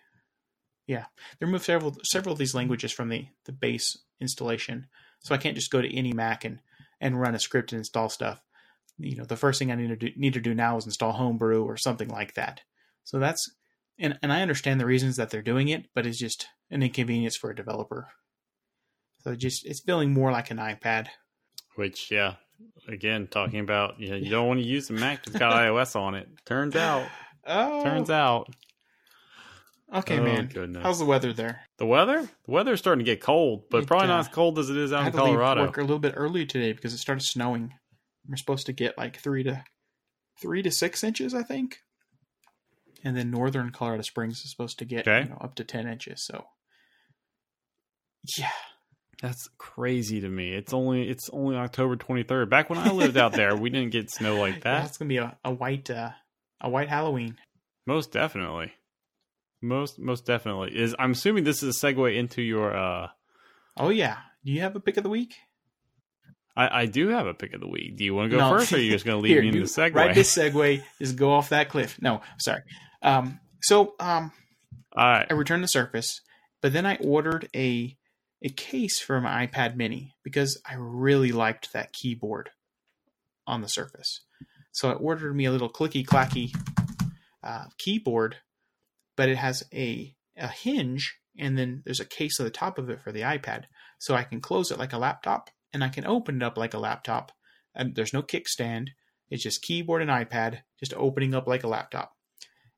yeah, 0.86 1.04
they 1.38 1.46
removed 1.46 1.64
several 1.64 1.96
several 2.02 2.32
of 2.32 2.38
these 2.38 2.54
languages 2.54 2.92
from 2.92 3.08
the 3.08 3.26
the 3.46 3.52
base 3.52 3.96
installation, 4.20 4.88
so 5.20 5.34
I 5.34 5.38
can't 5.38 5.54
just 5.54 5.70
go 5.70 5.80
to 5.80 5.96
any 5.96 6.12
Mac 6.12 6.44
and 6.44 6.58
and 7.00 7.18
run 7.18 7.34
a 7.34 7.38
script 7.38 7.72
and 7.72 7.78
install 7.78 8.08
stuff. 8.08 8.42
You 8.98 9.16
know, 9.16 9.24
the 9.24 9.36
first 9.36 9.58
thing 9.58 9.70
I 9.70 9.76
need 9.76 9.88
to 9.88 9.96
do, 9.96 10.08
need 10.16 10.34
to 10.34 10.40
do 10.40 10.54
now 10.54 10.76
is 10.76 10.84
install 10.84 11.12
Homebrew 11.12 11.64
or 11.64 11.76
something 11.76 12.08
like 12.08 12.34
that. 12.34 12.62
So 13.04 13.18
that's 13.18 13.48
and 13.98 14.18
and 14.22 14.32
I 14.32 14.42
understand 14.42 14.80
the 14.80 14.86
reasons 14.86 15.16
that 15.16 15.30
they're 15.30 15.42
doing 15.42 15.68
it, 15.68 15.86
but 15.94 16.06
it's 16.06 16.18
just 16.18 16.48
an 16.70 16.82
inconvenience 16.82 17.36
for 17.36 17.50
a 17.50 17.56
developer. 17.56 18.08
So 19.20 19.34
just 19.36 19.64
it's 19.64 19.80
feeling 19.80 20.12
more 20.12 20.32
like 20.32 20.50
an 20.50 20.58
iPad. 20.58 21.06
Which, 21.76 22.10
yeah, 22.10 22.34
again, 22.88 23.28
talking 23.28 23.60
about 23.60 24.00
you, 24.00 24.10
know, 24.10 24.16
you 24.16 24.30
don't 24.30 24.48
want 24.48 24.60
to 24.60 24.66
use 24.66 24.90
a 24.90 24.94
Mac 24.94 25.24
that's 25.24 25.38
got 25.38 25.52
iOS 25.64 25.94
on 25.94 26.14
it. 26.14 26.28
Turns 26.44 26.74
out, 26.74 27.06
Oh, 27.46 27.82
turns 27.84 28.10
out. 28.10 28.48
Okay, 29.92 30.18
oh, 30.18 30.22
man. 30.24 30.46
Goodness. 30.46 30.82
How's 30.82 30.98
the 30.98 31.04
weather 31.04 31.32
there? 31.32 31.62
the 31.78 31.86
weather? 31.86 32.22
The 32.44 32.50
weather's 32.50 32.78
starting 32.78 33.04
to 33.04 33.10
get 33.10 33.20
cold, 33.20 33.64
but 33.70 33.82
It, 33.82 33.86
probably 33.86 34.06
uh, 34.08 34.12
not 34.12 34.20
as 34.20 34.28
cold 34.28 34.58
as 34.58 34.70
it 34.70 34.76
is 34.76 34.92
I 34.92 35.00
out 35.00 35.06
in 35.08 35.12
Colorado. 35.12 35.62
work 35.64 35.76
a 35.78 35.80
little 35.82 35.98
bit 35.98 36.14
early 36.16 36.46
today 36.46 36.72
because 36.72 36.92
it 36.94 36.98
started 36.98 37.22
snowing. 37.22 37.72
We're 38.28 38.36
supposed 38.36 38.66
to 38.66 38.72
get 38.72 38.96
like 38.98 39.18
three 39.18 39.42
to 39.44 39.64
three 40.40 40.62
to 40.62 40.70
six 40.70 41.02
inches, 41.04 41.34
I 41.34 41.42
think. 41.42 41.78
And 43.02 43.16
then 43.16 43.30
northern 43.30 43.70
Colorado 43.70 44.02
Springs 44.02 44.40
is 44.44 44.50
supposed 44.50 44.78
to 44.78 44.84
get 44.84 45.08
Okay. 45.08 45.24
you 45.24 45.30
know, 45.30 45.38
up 45.40 45.54
to 45.56 45.64
ten 45.64 45.88
inches. 45.88 46.24
So 46.26 46.44
yeah, 48.38 48.50
That's 49.22 49.48
crazy 49.58 50.20
to 50.20 50.28
me. 50.28 50.52
It's 50.52 50.72
only 50.74 51.08
it's 51.08 51.30
only 51.32 51.56
October 51.56 51.96
23rd. 51.96 52.48
Back 52.50 52.68
when 52.70 52.78
I 52.78 52.90
lived 52.90 53.16
out 53.16 53.32
there, 53.32 53.56
we 53.56 53.70
didn't 53.70 53.90
get 53.92 54.10
snow 54.10 54.36
like 54.38 54.54
that. 54.64 54.82
that's 54.82 54.98
gonna 54.98 55.08
be 55.08 55.16
a, 55.16 55.36
a 55.44 55.52
white 55.52 55.88
uh, 55.90 56.10
a 56.60 56.68
white 56.68 56.88
Halloween. 56.88 57.36
Most 57.86 58.12
definitely. 58.12 58.72
Most 59.62 59.98
most 59.98 60.24
definitely. 60.24 60.76
Is 60.78 60.94
I'm 60.98 61.12
assuming 61.12 61.44
this 61.44 61.62
is 61.62 61.76
a 61.82 61.86
segue 61.86 62.16
into 62.16 62.42
your 62.42 62.74
uh 62.76 63.08
Oh 63.76 63.90
yeah, 63.90 64.16
do 64.44 64.52
you 64.52 64.60
have 64.62 64.74
a 64.76 64.80
pick 64.80 64.96
of 64.96 65.02
the 65.04 65.10
week? 65.10 65.34
I, 66.56 66.82
I 66.82 66.86
do 66.86 67.08
have 67.08 67.26
a 67.26 67.34
pick 67.34 67.52
of 67.54 67.60
the 67.60 67.68
week. 67.68 67.96
Do 67.96 68.04
you 68.04 68.14
want 68.14 68.30
to 68.30 68.36
go 68.36 68.42
No. 68.42 68.56
first 68.58 68.72
or 68.72 68.76
are 68.76 68.80
you 68.80 68.90
just 68.90 69.04
gonna 69.04 69.18
leave 69.18 69.32
Here, 69.32 69.42
me 69.42 69.48
in 69.48 69.54
the 69.58 69.60
segue? 69.64 69.94
Right, 69.94 70.14
this 70.14 70.34
segue. 70.36 70.82
Just 70.98 71.16
go 71.16 71.32
off 71.32 71.50
that 71.50 71.68
cliff. 71.68 72.00
No, 72.02 72.22
sorry. 72.38 72.62
Um, 73.02 73.38
so 73.62 73.94
um, 74.00 74.32
All 74.96 75.08
right. 75.08 75.26
I 75.30 75.34
returned 75.34 75.62
the 75.62 75.68
Surface, 75.68 76.20
but 76.60 76.72
then 76.72 76.86
I 76.86 76.96
ordered 76.96 77.48
a 77.54 77.96
a 78.42 78.48
case 78.48 78.98
for 78.98 79.20
my 79.20 79.46
iPad 79.46 79.76
Mini 79.76 80.14
because 80.24 80.60
I 80.68 80.74
really 80.78 81.30
liked 81.32 81.72
that 81.74 81.92
keyboard 81.92 82.50
on 83.46 83.60
the 83.60 83.68
Surface. 83.68 84.20
So 84.72 84.90
I 84.90 84.94
ordered 84.94 85.34
me 85.34 85.44
a 85.44 85.50
little 85.52 85.70
clicky 85.70 86.04
clacky 86.06 86.52
uh, 87.44 87.64
keyboard, 87.78 88.36
but 89.20 89.28
it 89.28 89.36
has 89.36 89.62
a 89.74 90.14
a 90.38 90.48
hinge 90.48 91.18
and 91.38 91.58
then 91.58 91.82
there's 91.84 92.00
a 92.00 92.06
case 92.06 92.40
at 92.40 92.44
the 92.44 92.50
top 92.50 92.78
of 92.78 92.88
it 92.88 93.02
for 93.02 93.12
the 93.12 93.20
iPad, 93.20 93.64
so 93.98 94.14
I 94.14 94.22
can 94.22 94.40
close 94.40 94.70
it 94.70 94.78
like 94.78 94.94
a 94.94 94.98
laptop 94.98 95.50
and 95.74 95.84
I 95.84 95.90
can 95.90 96.06
open 96.06 96.36
it 96.36 96.42
up 96.42 96.56
like 96.56 96.72
a 96.72 96.78
laptop. 96.78 97.30
And 97.74 97.94
there's 97.94 98.14
no 98.14 98.22
kickstand; 98.22 98.86
it's 99.28 99.42
just 99.42 99.60
keyboard 99.60 100.00
and 100.00 100.10
iPad, 100.10 100.60
just 100.78 100.94
opening 100.94 101.34
up 101.34 101.46
like 101.46 101.64
a 101.64 101.68
laptop 101.68 102.14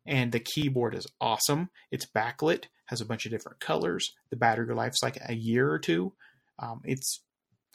and 0.04 0.32
the 0.32 0.40
keyboard 0.40 0.96
is 0.96 1.06
awesome. 1.20 1.70
It's 1.92 2.06
backlit, 2.06 2.64
has 2.86 3.00
a 3.00 3.06
bunch 3.06 3.24
of 3.24 3.30
different 3.30 3.60
colors. 3.60 4.12
The 4.30 4.36
battery 4.36 4.74
life's 4.74 5.02
like 5.02 5.18
a 5.24 5.34
year 5.34 5.70
or 5.70 5.78
two. 5.78 6.12
Um, 6.58 6.80
it's 6.84 7.22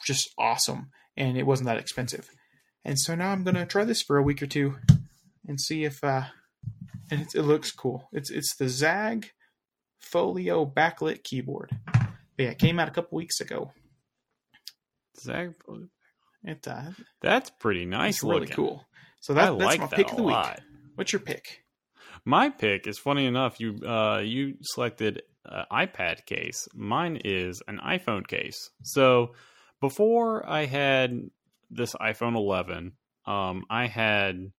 just 0.06 0.28
awesome, 0.38 0.90
and 1.16 1.38
it 1.38 1.46
wasn't 1.46 1.68
that 1.68 1.78
expensive. 1.78 2.28
And 2.84 2.98
so 2.98 3.14
now 3.14 3.30
I'm 3.30 3.44
gonna 3.44 3.64
try 3.64 3.84
this 3.84 4.02
for 4.02 4.18
a 4.18 4.22
week 4.22 4.42
or 4.42 4.46
two 4.46 4.76
and 5.46 5.58
see 5.58 5.84
if 5.84 6.04
uh, 6.04 6.24
and 7.10 7.20
it's, 7.22 7.34
it 7.34 7.42
looks 7.42 7.70
cool. 7.72 8.08
It's 8.12 8.30
it's 8.30 8.56
the 8.56 8.66
ZAGG 8.68 9.30
Folio 10.00 10.64
backlit 10.66 11.22
keyboard. 11.24 11.70
But 11.86 12.06
yeah, 12.38 12.50
it 12.50 12.58
came 12.58 12.78
out 12.78 12.88
a 12.88 12.92
couple 12.92 13.16
weeks 13.16 13.40
ago. 13.40 13.72
Zach, 15.20 15.50
It 16.44 16.66
uh, 16.68 16.90
that's 17.20 17.50
pretty 17.50 17.84
nice 17.84 18.16
it's 18.16 18.24
really 18.24 18.40
looking. 18.40 18.54
cool. 18.56 18.86
So 19.20 19.34
that, 19.34 19.58
that's 19.58 19.78
my 19.78 19.86
that 19.86 19.96
pick 19.96 20.10
of 20.10 20.16
the 20.16 20.22
week. 20.22 20.34
lot. 20.34 20.60
What's 20.94 21.12
your 21.12 21.20
pick? 21.20 21.64
My 22.24 22.50
pick 22.50 22.86
is 22.86 22.98
funny 22.98 23.26
enough. 23.26 23.58
You 23.60 23.76
uh, 23.84 24.18
you 24.24 24.54
selected 24.62 25.22
uh, 25.44 25.64
iPad 25.72 26.24
case. 26.26 26.68
Mine 26.74 27.20
is 27.24 27.62
an 27.66 27.78
iPhone 27.84 28.26
case. 28.26 28.70
So 28.82 29.34
before 29.80 30.48
I 30.48 30.66
had 30.66 31.20
this 31.70 31.94
iPhone 31.94 32.36
11, 32.36 32.92
um, 33.26 33.64
I 33.70 33.86
had 33.86 34.52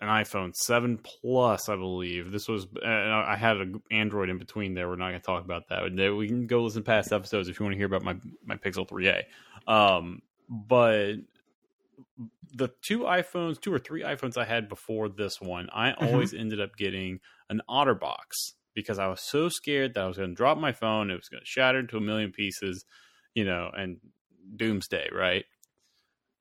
an 0.00 0.08
iPhone 0.08 0.54
7 0.54 0.98
Plus, 0.98 1.68
I 1.68 1.76
believe. 1.76 2.32
This 2.32 2.48
was 2.48 2.66
uh, 2.84 2.88
I 2.88 3.36
had 3.36 3.58
an 3.58 3.82
Android 3.90 4.28
in 4.28 4.38
between 4.38 4.74
there. 4.74 4.88
We're 4.88 4.96
not 4.96 5.10
going 5.10 5.20
to 5.20 5.26
talk 5.26 5.44
about 5.44 5.68
that. 5.68 5.82
We 6.16 6.26
can 6.28 6.46
go 6.46 6.62
listen 6.62 6.82
to 6.82 6.86
past 6.86 7.12
episodes 7.12 7.48
if 7.48 7.58
you 7.60 7.64
want 7.64 7.74
to 7.74 7.78
hear 7.78 7.86
about 7.86 8.02
my 8.02 8.16
my 8.44 8.56
Pixel 8.56 8.88
3a. 8.88 9.22
Um, 9.72 10.22
but 10.48 11.16
the 12.52 12.68
two 12.82 13.00
iPhones, 13.00 13.60
two 13.60 13.72
or 13.72 13.78
three 13.78 14.02
iPhones 14.02 14.36
I 14.36 14.44
had 14.44 14.68
before 14.68 15.08
this 15.08 15.40
one, 15.40 15.68
I 15.72 15.92
Mhm. 15.92 16.06
always 16.06 16.34
ended 16.34 16.60
up 16.60 16.76
getting 16.76 17.20
an 17.48 17.62
OtterBox 17.68 18.54
because 18.74 18.98
I 18.98 19.06
was 19.08 19.20
so 19.20 19.48
scared 19.48 19.94
that 19.94 20.04
I 20.04 20.06
was 20.06 20.16
going 20.16 20.30
to 20.30 20.34
drop 20.34 20.58
my 20.58 20.72
phone, 20.72 21.10
it 21.10 21.14
was 21.14 21.28
going 21.28 21.40
to 21.40 21.46
shatter 21.46 21.78
into 21.78 21.96
a 21.96 22.00
million 22.00 22.32
pieces, 22.32 22.84
you 23.34 23.44
know, 23.44 23.70
and 23.76 24.00
doomsday, 24.56 25.08
right? 25.12 25.44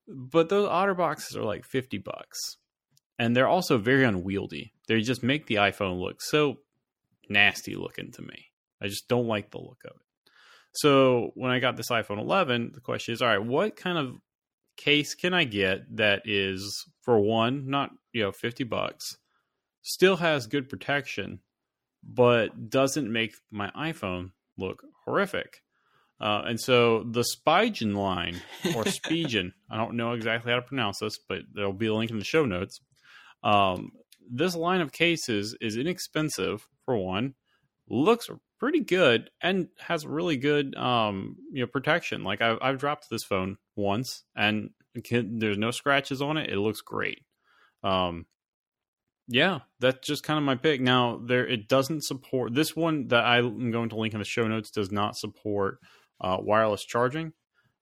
But 0.07 0.49
those 0.49 0.67
OtterBoxes 0.67 1.35
are 1.35 1.43
like 1.43 1.65
50 1.65 1.97
bucks. 1.99 2.57
And 3.19 3.35
they're 3.35 3.47
also 3.47 3.77
very 3.77 4.03
unwieldy. 4.03 4.73
They 4.87 5.01
just 5.01 5.23
make 5.23 5.45
the 5.45 5.55
iPhone 5.55 5.99
look 5.99 6.21
so 6.21 6.57
nasty 7.29 7.75
looking 7.75 8.11
to 8.13 8.21
me. 8.21 8.47
I 8.81 8.87
just 8.87 9.07
don't 9.07 9.27
like 9.27 9.51
the 9.51 9.59
look 9.59 9.79
of 9.85 9.91
it. 9.95 10.31
So 10.75 11.31
when 11.35 11.51
I 11.51 11.59
got 11.59 11.77
this 11.77 11.89
iPhone 11.89 12.19
11, 12.19 12.71
the 12.73 12.81
question 12.81 13.13
is, 13.13 13.21
all 13.21 13.27
right, 13.27 13.43
what 13.43 13.75
kind 13.75 13.97
of 13.97 14.15
case 14.75 15.13
can 15.13 15.33
I 15.33 15.43
get 15.43 15.97
that 15.97 16.23
is 16.25 16.85
for 17.01 17.19
one, 17.19 17.69
not 17.69 17.91
you 18.11 18.23
know, 18.23 18.31
50 18.31 18.63
bucks, 18.63 19.17
still 19.83 20.17
has 20.17 20.47
good 20.47 20.69
protection, 20.69 21.39
but 22.03 22.69
doesn't 22.69 23.11
make 23.11 23.35
my 23.51 23.69
iPhone 23.77 24.31
look 24.57 24.83
horrific? 25.05 25.61
Uh, 26.19 26.41
and 26.45 26.59
so 26.59 27.03
the 27.03 27.23
Spigen 27.23 27.95
line 27.95 28.41
or 28.75 28.83
Spigen, 28.85 29.51
I 29.69 29.77
don't 29.77 29.95
know 29.95 30.13
exactly 30.13 30.51
how 30.51 30.59
to 30.59 30.65
pronounce 30.65 30.99
this, 30.99 31.17
but 31.17 31.39
there'll 31.53 31.73
be 31.73 31.87
a 31.87 31.93
link 31.93 32.11
in 32.11 32.19
the 32.19 32.25
show 32.25 32.45
notes. 32.45 32.79
Um, 33.43 33.91
this 34.29 34.55
line 34.55 34.81
of 34.81 34.91
cases 34.91 35.55
is 35.59 35.77
inexpensive 35.77 36.65
for 36.85 36.97
one, 36.97 37.35
looks 37.89 38.29
pretty 38.59 38.79
good, 38.79 39.29
and 39.41 39.67
has 39.79 40.05
really 40.05 40.37
good 40.37 40.75
um, 40.75 41.35
you 41.51 41.61
know 41.61 41.67
protection. 41.67 42.23
Like 42.23 42.41
I've, 42.41 42.57
I've 42.61 42.77
dropped 42.79 43.09
this 43.09 43.23
phone 43.23 43.57
once, 43.75 44.23
and 44.35 44.69
there's 44.95 45.57
no 45.57 45.71
scratches 45.71 46.21
on 46.21 46.37
it. 46.37 46.49
It 46.49 46.57
looks 46.57 46.81
great. 46.81 47.19
Um, 47.83 48.25
yeah, 49.27 49.59
that's 49.79 50.05
just 50.05 50.23
kind 50.23 50.37
of 50.37 50.43
my 50.43 50.55
pick. 50.55 50.81
Now 50.81 51.19
there, 51.25 51.47
it 51.47 51.67
doesn't 51.67 52.03
support 52.03 52.53
this 52.53 52.75
one 52.75 53.07
that 53.07 53.25
I'm 53.25 53.71
going 53.71 53.89
to 53.89 53.95
link 53.95 54.13
in 54.13 54.19
the 54.19 54.25
show 54.25 54.47
notes. 54.47 54.71
Does 54.71 54.91
not 54.91 55.15
support 55.15 55.79
uh, 56.19 56.37
wireless 56.39 56.83
charging. 56.83 57.33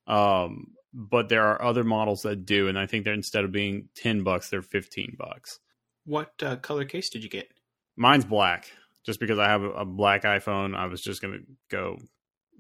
Um, 0.08 0.68
but 0.94 1.30
there 1.30 1.44
are 1.46 1.62
other 1.62 1.84
models 1.84 2.24
that 2.24 2.46
do, 2.46 2.68
and 2.68 2.78
I 2.78 2.86
think 2.86 3.06
they're 3.06 3.14
instead 3.14 3.44
of 3.46 3.52
being 3.52 3.90
ten 3.96 4.24
bucks, 4.24 4.50
they're 4.50 4.62
fifteen 4.62 5.16
bucks. 5.18 5.60
What 6.06 6.32
uh, 6.44 6.56
color 6.58 6.86
case 6.86 7.10
did 7.10 7.24
you 7.24 7.30
get? 7.30 7.50
Mine's 7.96 8.26
black, 8.26 8.72
just 9.06 9.20
because 9.20 9.38
I 9.40 9.48
have 9.50 9.62
a, 9.64 9.70
a 9.72 9.86
black 9.86 10.24
iPhone. 10.24 10.76
I 10.76 10.88
was 10.88 11.02
just 11.02 11.22
gonna 11.22 11.40
go 11.70 11.98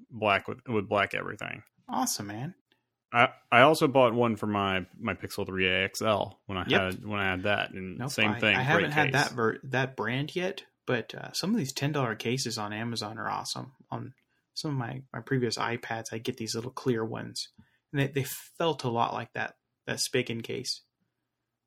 black 0.09 0.47
with 0.47 0.59
with 0.67 0.87
black 0.87 1.13
everything. 1.13 1.63
Awesome, 1.89 2.27
man. 2.27 2.53
I, 3.13 3.27
I 3.51 3.61
also 3.63 3.89
bought 3.89 4.13
one 4.13 4.37
for 4.37 4.47
my 4.47 4.85
my 4.97 5.13
Pixel 5.15 5.45
3 5.45 5.89
XL 5.93 6.35
when 6.45 6.57
I 6.57 6.63
Yep. 6.67 6.81
had 6.81 7.05
when 7.05 7.19
I 7.19 7.25
had 7.31 7.43
that, 7.43 7.71
and 7.71 7.97
Nope, 7.97 8.09
same 8.11 8.31
I- 8.31 8.39
thing. 8.39 8.55
I, 8.55 8.61
haven't 8.61 8.91
had 8.91 9.07
case. 9.07 9.13
that 9.13 9.31
ver- 9.33 9.59
that 9.63 9.97
brand 9.97 10.33
yet, 10.33 10.63
but 10.87 11.13
uh, 11.13 11.31
some 11.33 11.51
of 11.51 11.57
these 11.57 11.73
ten 11.73 11.91
dollar 11.91 12.15
cases 12.15 12.57
on 12.57 12.71
Amazon 12.71 13.17
are 13.17 13.29
awesome. 13.29 13.73
On 13.89 14.13
some 14.53 14.71
of 14.71 14.77
my, 14.77 15.01
my 15.13 15.19
previous 15.19 15.57
iPads, 15.57 16.13
I 16.13 16.19
get 16.19 16.37
these 16.37 16.55
little 16.55 16.71
clear 16.71 17.03
ones, 17.03 17.49
and 17.91 18.01
they, 18.01 18.07
they 18.07 18.25
felt 18.57 18.83
a 18.83 18.89
lot 18.89 19.13
like 19.13 19.31
that 19.33 19.55
that 19.87 19.97
Spigen 19.97 20.43
case. 20.43 20.81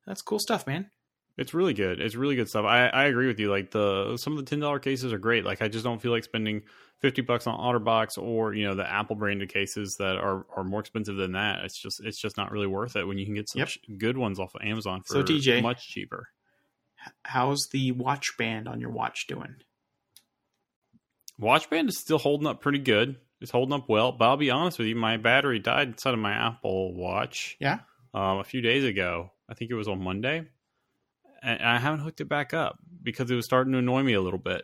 That's 0.05 0.21
cool 0.21 0.39
stuff, 0.39 0.67
man. 0.67 0.89
It's 1.37 1.53
really 1.53 1.73
good. 1.73 1.99
It's 1.99 2.15
really 2.15 2.35
good 2.35 2.47
stuff. 2.47 2.65
I, 2.65 2.87
I 2.87 3.05
agree 3.05 3.27
with 3.27 3.39
you. 3.39 3.49
Like 3.49 3.71
the 3.71 4.15
some 4.17 4.33
of 4.33 4.39
the 4.39 4.49
ten 4.49 4.59
dollar 4.59 4.79
cases 4.79 5.11
are 5.11 5.17
great. 5.17 5.43
Like 5.43 5.61
I 5.61 5.67
just 5.67 5.83
don't 5.83 6.01
feel 6.01 6.11
like 6.11 6.23
spending 6.23 6.61
fifty 6.99 7.21
bucks 7.21 7.45
on 7.45 7.59
OtterBox 7.59 8.17
or 8.17 8.53
you 8.53 8.65
know 8.65 8.73
the 8.73 8.89
Apple 8.89 9.17
branded 9.17 9.49
cases 9.49 9.97
that 9.99 10.15
are, 10.15 10.45
are 10.55 10.63
more 10.63 10.79
expensive 10.79 11.17
than 11.17 11.33
that. 11.33 11.65
It's 11.65 11.77
just 11.77 12.01
it's 12.05 12.19
just 12.19 12.37
not 12.37 12.51
really 12.51 12.67
worth 12.67 12.95
it 12.95 13.05
when 13.05 13.17
you 13.17 13.25
can 13.25 13.35
get 13.35 13.49
such 13.49 13.79
good 13.97 14.17
ones 14.17 14.39
off 14.39 14.55
of 14.55 14.61
Amazon 14.61 15.01
for 15.01 15.13
So, 15.13 15.23
much 15.61 15.89
cheaper. 15.89 16.29
How's 17.23 17.67
the 17.67 17.91
watch 17.91 18.37
band 18.37 18.67
on 18.67 18.79
your 18.79 18.91
watch 18.91 19.27
doing? 19.27 19.55
Watch 21.37 21.69
band 21.69 21.89
is 21.89 21.99
still 21.99 22.17
holding 22.17 22.47
up 22.47 22.61
pretty 22.61 22.79
good. 22.79 23.17
It's 23.41 23.51
holding 23.51 23.73
up 23.73 23.89
well. 23.89 24.11
But 24.11 24.25
I'll 24.29 24.37
be 24.37 24.49
honest 24.51 24.79
with 24.79 24.87
you, 24.87 24.95
my 24.95 25.17
battery 25.17 25.59
died 25.59 25.89
inside 25.89 26.13
of 26.13 26.19
my 26.19 26.31
Apple 26.33 26.93
Watch. 26.93 27.57
Yeah? 27.59 27.79
Um, 28.13 28.37
a 28.39 28.43
few 28.43 28.61
days 28.61 28.83
ago. 28.85 29.31
I 29.49 29.53
think 29.53 29.69
it 29.71 29.75
was 29.75 29.87
on 29.87 30.01
Monday, 30.01 30.43
and 31.43 31.61
I 31.61 31.77
haven't 31.77 31.99
hooked 31.99 32.21
it 32.21 32.25
back 32.29 32.53
up 32.53 32.79
because 33.03 33.29
it 33.29 33.35
was 33.35 33.45
starting 33.45 33.73
to 33.73 33.79
annoy 33.79 34.01
me 34.01 34.13
a 34.13 34.21
little 34.21 34.39
bit. 34.39 34.63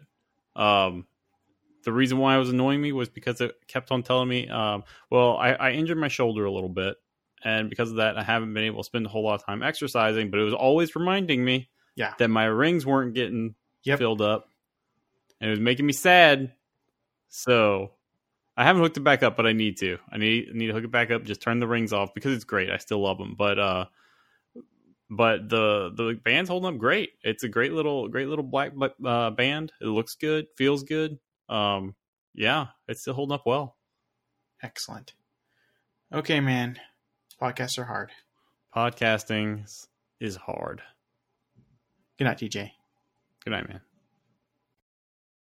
Um, 0.55 1.05
the 1.83 1.91
reason 1.91 2.17
why 2.17 2.35
it 2.35 2.39
was 2.39 2.49
annoying 2.49 2.81
me 2.81 2.91
was 2.91 3.09
because 3.09 3.41
it 3.41 3.53
kept 3.67 3.91
on 3.91 4.01
telling 4.03 4.27
me, 4.29 4.47
um, 4.47 4.83
well, 5.11 5.37
I, 5.37 5.51
I 5.53 5.71
injured 5.71 5.97
my 5.97 6.07
shoulder 6.07 6.45
a 6.45 6.51
little 6.51 6.69
bit, 6.69 6.95
and 7.43 7.69
because 7.69 7.91
of 7.91 7.97
that, 7.97 8.17
I 8.17 8.23
haven't 8.23 8.53
been 8.53 8.63
able 8.63 8.81
to 8.81 8.85
spend 8.85 9.05
a 9.05 9.09
whole 9.09 9.23
lot 9.23 9.35
of 9.35 9.45
time 9.45 9.61
exercising. 9.61 10.31
But 10.31 10.39
it 10.39 10.43
was 10.43 10.53
always 10.53 10.95
reminding 10.95 11.43
me 11.43 11.69
Yeah. 11.95 12.13
that 12.17 12.29
my 12.29 12.45
rings 12.45 12.85
weren't 12.85 13.13
getting 13.13 13.53
Yep. 13.83 13.99
filled 13.99 14.21
up, 14.21 14.47
and 15.39 15.49
it 15.49 15.51
was 15.51 15.59
making 15.59 15.85
me 15.85 15.93
sad. 15.93 16.53
So 17.29 17.91
I 18.61 18.63
haven't 18.63 18.83
hooked 18.83 18.97
it 18.97 19.03
back 19.03 19.23
up, 19.23 19.35
but 19.35 19.47
I 19.47 19.53
need 19.53 19.77
to. 19.77 19.97
I 20.11 20.19
need 20.19 20.53
need 20.53 20.67
to 20.67 20.73
hook 20.73 20.83
it 20.83 20.91
back 20.91 21.09
up. 21.09 21.23
Just 21.23 21.41
turn 21.41 21.57
the 21.57 21.67
rings 21.67 21.91
off 21.91 22.13
because 22.13 22.35
it's 22.35 22.43
great. 22.43 22.69
I 22.69 22.77
still 22.77 22.99
love 22.99 23.17
them, 23.17 23.33
but 23.35 23.57
uh, 23.57 23.85
but 25.09 25.49
the 25.49 25.91
the 25.95 26.19
band's 26.23 26.47
holding 26.47 26.71
up 26.71 26.79
great. 26.79 27.09
It's 27.23 27.43
a 27.43 27.49
great 27.49 27.73
little 27.73 28.07
great 28.07 28.27
little 28.27 28.45
black 28.45 28.73
uh, 29.03 29.31
band. 29.31 29.71
It 29.81 29.87
looks 29.87 30.13
good, 30.13 30.45
feels 30.57 30.83
good. 30.83 31.17
Um, 31.49 31.95
yeah, 32.35 32.67
it's 32.87 33.01
still 33.01 33.15
holding 33.15 33.33
up 33.33 33.47
well. 33.47 33.77
Excellent. 34.61 35.15
Okay, 36.13 36.39
man. 36.39 36.79
Podcasts 37.41 37.79
are 37.79 37.85
hard. 37.85 38.11
Podcasting 38.75 39.67
is 40.19 40.35
hard. 40.35 40.83
Good 42.19 42.25
night, 42.25 42.37
DJ. 42.37 42.73
Good 43.43 43.49
night, 43.49 43.67
man. 43.67 43.81